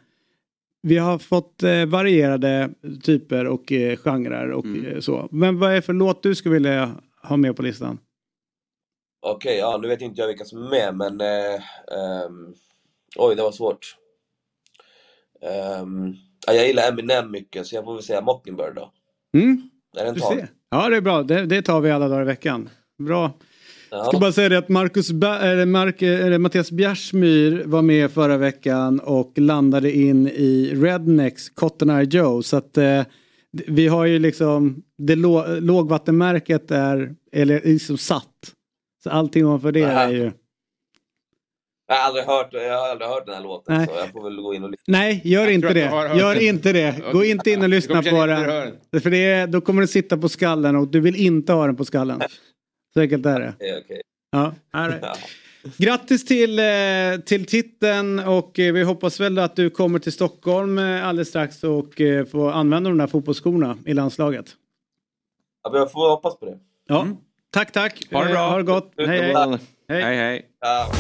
[0.83, 2.71] Vi har fått eh, varierade
[3.03, 5.29] typer och eh, genrer och eh, så.
[5.31, 6.91] Men vad är det för låt du skulle vilja
[7.23, 7.99] ha med på listan?
[9.21, 11.21] Okej, ja nu vet inte jag vilka som är med men...
[11.21, 12.55] Eh, ehm,
[13.17, 13.97] oj, det var svårt.
[15.43, 16.15] Ehm,
[16.47, 18.93] ja, jag gillar Eminem mycket så jag får väl säga Mockingbird då.
[19.35, 19.71] Mm?
[19.97, 20.33] Är det en Du tag?
[20.33, 20.49] ser.
[20.71, 21.23] Ja, det är bra.
[21.23, 22.69] Det, det tar vi alla dagar i veckan.
[22.99, 23.33] Bra.
[23.91, 24.05] Ja.
[24.05, 28.37] Ska bara säga det att Marcus Ba- eller Mark, eller Mattias Bjärsmyr var med förra
[28.37, 32.43] veckan och landade in i Rednecks Cotton Eye Joe.
[32.43, 33.03] Så att eh,
[33.67, 38.25] vi har ju liksom det lå, lågvattenmärket är eller liksom satt.
[39.09, 40.33] Allting ovanför det är ju...
[41.87, 43.87] Jag har aldrig hört, jag har aldrig hört den här låten Nej.
[43.87, 44.85] så jag får väl gå in och lyssna.
[44.87, 45.81] Nej, gör inte det.
[46.19, 46.45] Gör den.
[46.45, 47.13] inte det.
[47.13, 48.73] Gå inte in och lyssna på den.
[49.03, 51.77] För det är, då kommer den sitta på skallen och du vill inte ha den
[51.77, 52.21] på skallen.
[52.95, 53.53] Så enkelt är det.
[53.57, 54.03] Okej, okej.
[54.31, 55.05] Ja, right.
[55.77, 56.65] Grattis till, eh,
[57.27, 61.65] till titeln och eh, vi hoppas väl att du kommer till Stockholm eh, alldeles strax
[61.65, 61.95] och
[62.31, 64.47] får använda de där fotbollsskorna i landslaget.
[65.63, 66.59] Ja, jag får hoppas på det.
[66.87, 67.07] Ja,
[67.51, 68.03] tack tack.
[68.13, 68.49] Ha det bra.
[68.51, 68.93] Ha det gott.
[68.99, 69.59] Hej hej.
[69.89, 70.43] Hej, hej.
[70.61, 70.93] Ja.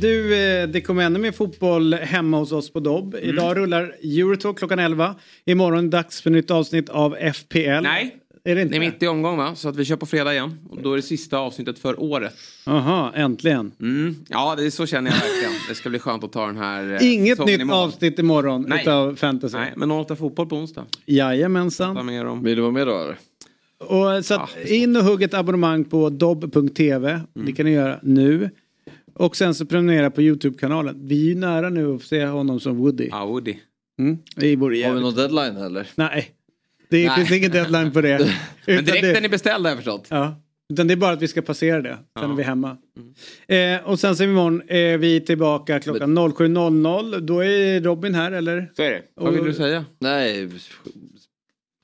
[0.00, 3.14] Du, eh, det kommer ännu mer fotboll hemma hos oss på Dobb.
[3.14, 3.28] Mm.
[3.28, 5.14] Idag rullar Eurotalk klockan 11.
[5.44, 7.82] Imorgon är det dags för nytt avsnitt av FPL.
[7.82, 8.72] Nej, är det inte?
[8.72, 9.54] Det är mitt i omgång va?
[9.54, 10.58] Så att vi kör på fredag igen.
[10.70, 12.34] Och då är det sista avsnittet för året.
[12.66, 13.72] Jaha, äntligen.
[13.80, 14.16] Mm.
[14.28, 15.52] Ja, det är så känner jag verkligen.
[15.68, 17.76] Det ska bli skönt att ta den här eh, Inget nytt mål.
[17.76, 18.80] avsnitt imorgon Nej.
[18.82, 19.56] utav fantasy.
[19.56, 20.86] Nej, men 08 fotboll på onsdag.
[21.06, 22.06] Jajamensan.
[22.42, 23.16] Vill du vara med då eller?
[23.86, 27.10] Och så att in och hugg ett abonnemang på dobb.tv.
[27.10, 27.46] Mm.
[27.46, 28.50] Det kan ni göra nu.
[29.14, 30.96] Och sen så prenumerera på YouTube-kanalen.
[31.02, 33.08] Vi är ju nära nu att se honom som Woody.
[33.10, 33.54] Ja, Woody.
[33.98, 34.18] Mm.
[34.36, 35.88] Det vore Har vi någon deadline eller?
[35.94, 36.30] Nej.
[36.90, 37.16] Det Nej.
[37.16, 38.18] finns ingen deadline på det.
[38.66, 40.06] Men direkt det- när ni beställde har jag förstått.
[40.08, 40.34] Ja.
[40.72, 41.98] Utan det är bara att vi ska passera det.
[42.20, 42.76] Sen är vi hemma.
[43.48, 43.80] Mm.
[43.80, 47.20] Eh, och sen så imorgon är vi tillbaka klockan 07.00.
[47.20, 48.70] Då är Robin här eller?
[48.76, 49.02] Så är det.
[49.14, 49.84] Vad vill du säga?
[49.98, 50.48] Nej.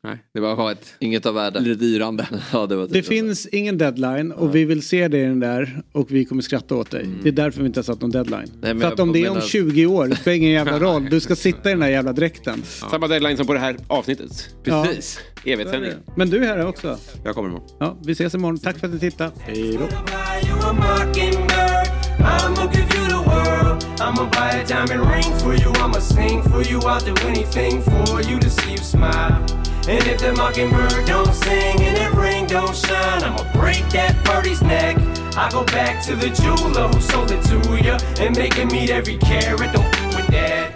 [0.04, 0.94] Nej, det var ett...
[0.98, 1.60] Inget av värde.
[1.60, 2.26] Lite yrande.
[2.52, 5.82] ja, det var Det finns ingen deadline och vi vill se det i den där
[5.92, 7.08] och vi kommer skratta åt dig.
[7.22, 8.50] Det är därför vi inte har satt någon deadline.
[8.60, 11.06] men För att om det är om menar- 20 år, det spelar ingen jävla roll.
[11.10, 12.62] Du ska sitta i den där jävla dräkten.
[12.62, 14.54] Samma deadline som på det här avsnittet.
[14.64, 15.20] Precis.
[15.44, 15.92] Evighetssändning.
[16.16, 16.98] Men du är här också.
[17.24, 17.68] Jag kommer imorgon.
[17.80, 18.58] Ja, vi ses imorgon.
[18.58, 19.30] Tack för att ni tittade.
[19.40, 19.78] Hej då.
[19.78, 21.88] you a mockingbird.
[22.18, 23.84] I'ma give you the world.
[23.98, 25.72] I'ma buy a diamond ring for you.
[25.72, 26.80] I'ma sing for you.
[26.80, 29.61] I'll do anything for you to see you smile.
[29.88, 34.62] And if the mockingbird don't sing and that ring don't shine, I'ma break that birdie's
[34.62, 34.96] neck.
[35.36, 37.96] I go back to the jeweler who sold it to you
[38.26, 39.72] and make him meet every carrot.
[39.72, 40.72] Don't f- with that.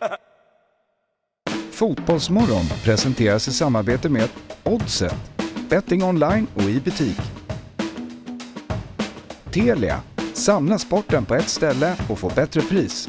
[1.70, 4.28] Fotbollsmorgon presenteras i samarbete med
[4.64, 5.14] Oddset,
[5.68, 7.20] betting online och i butik.
[9.50, 10.00] Telia,
[10.32, 13.08] samla sporten på ett ställe och få bättre pris.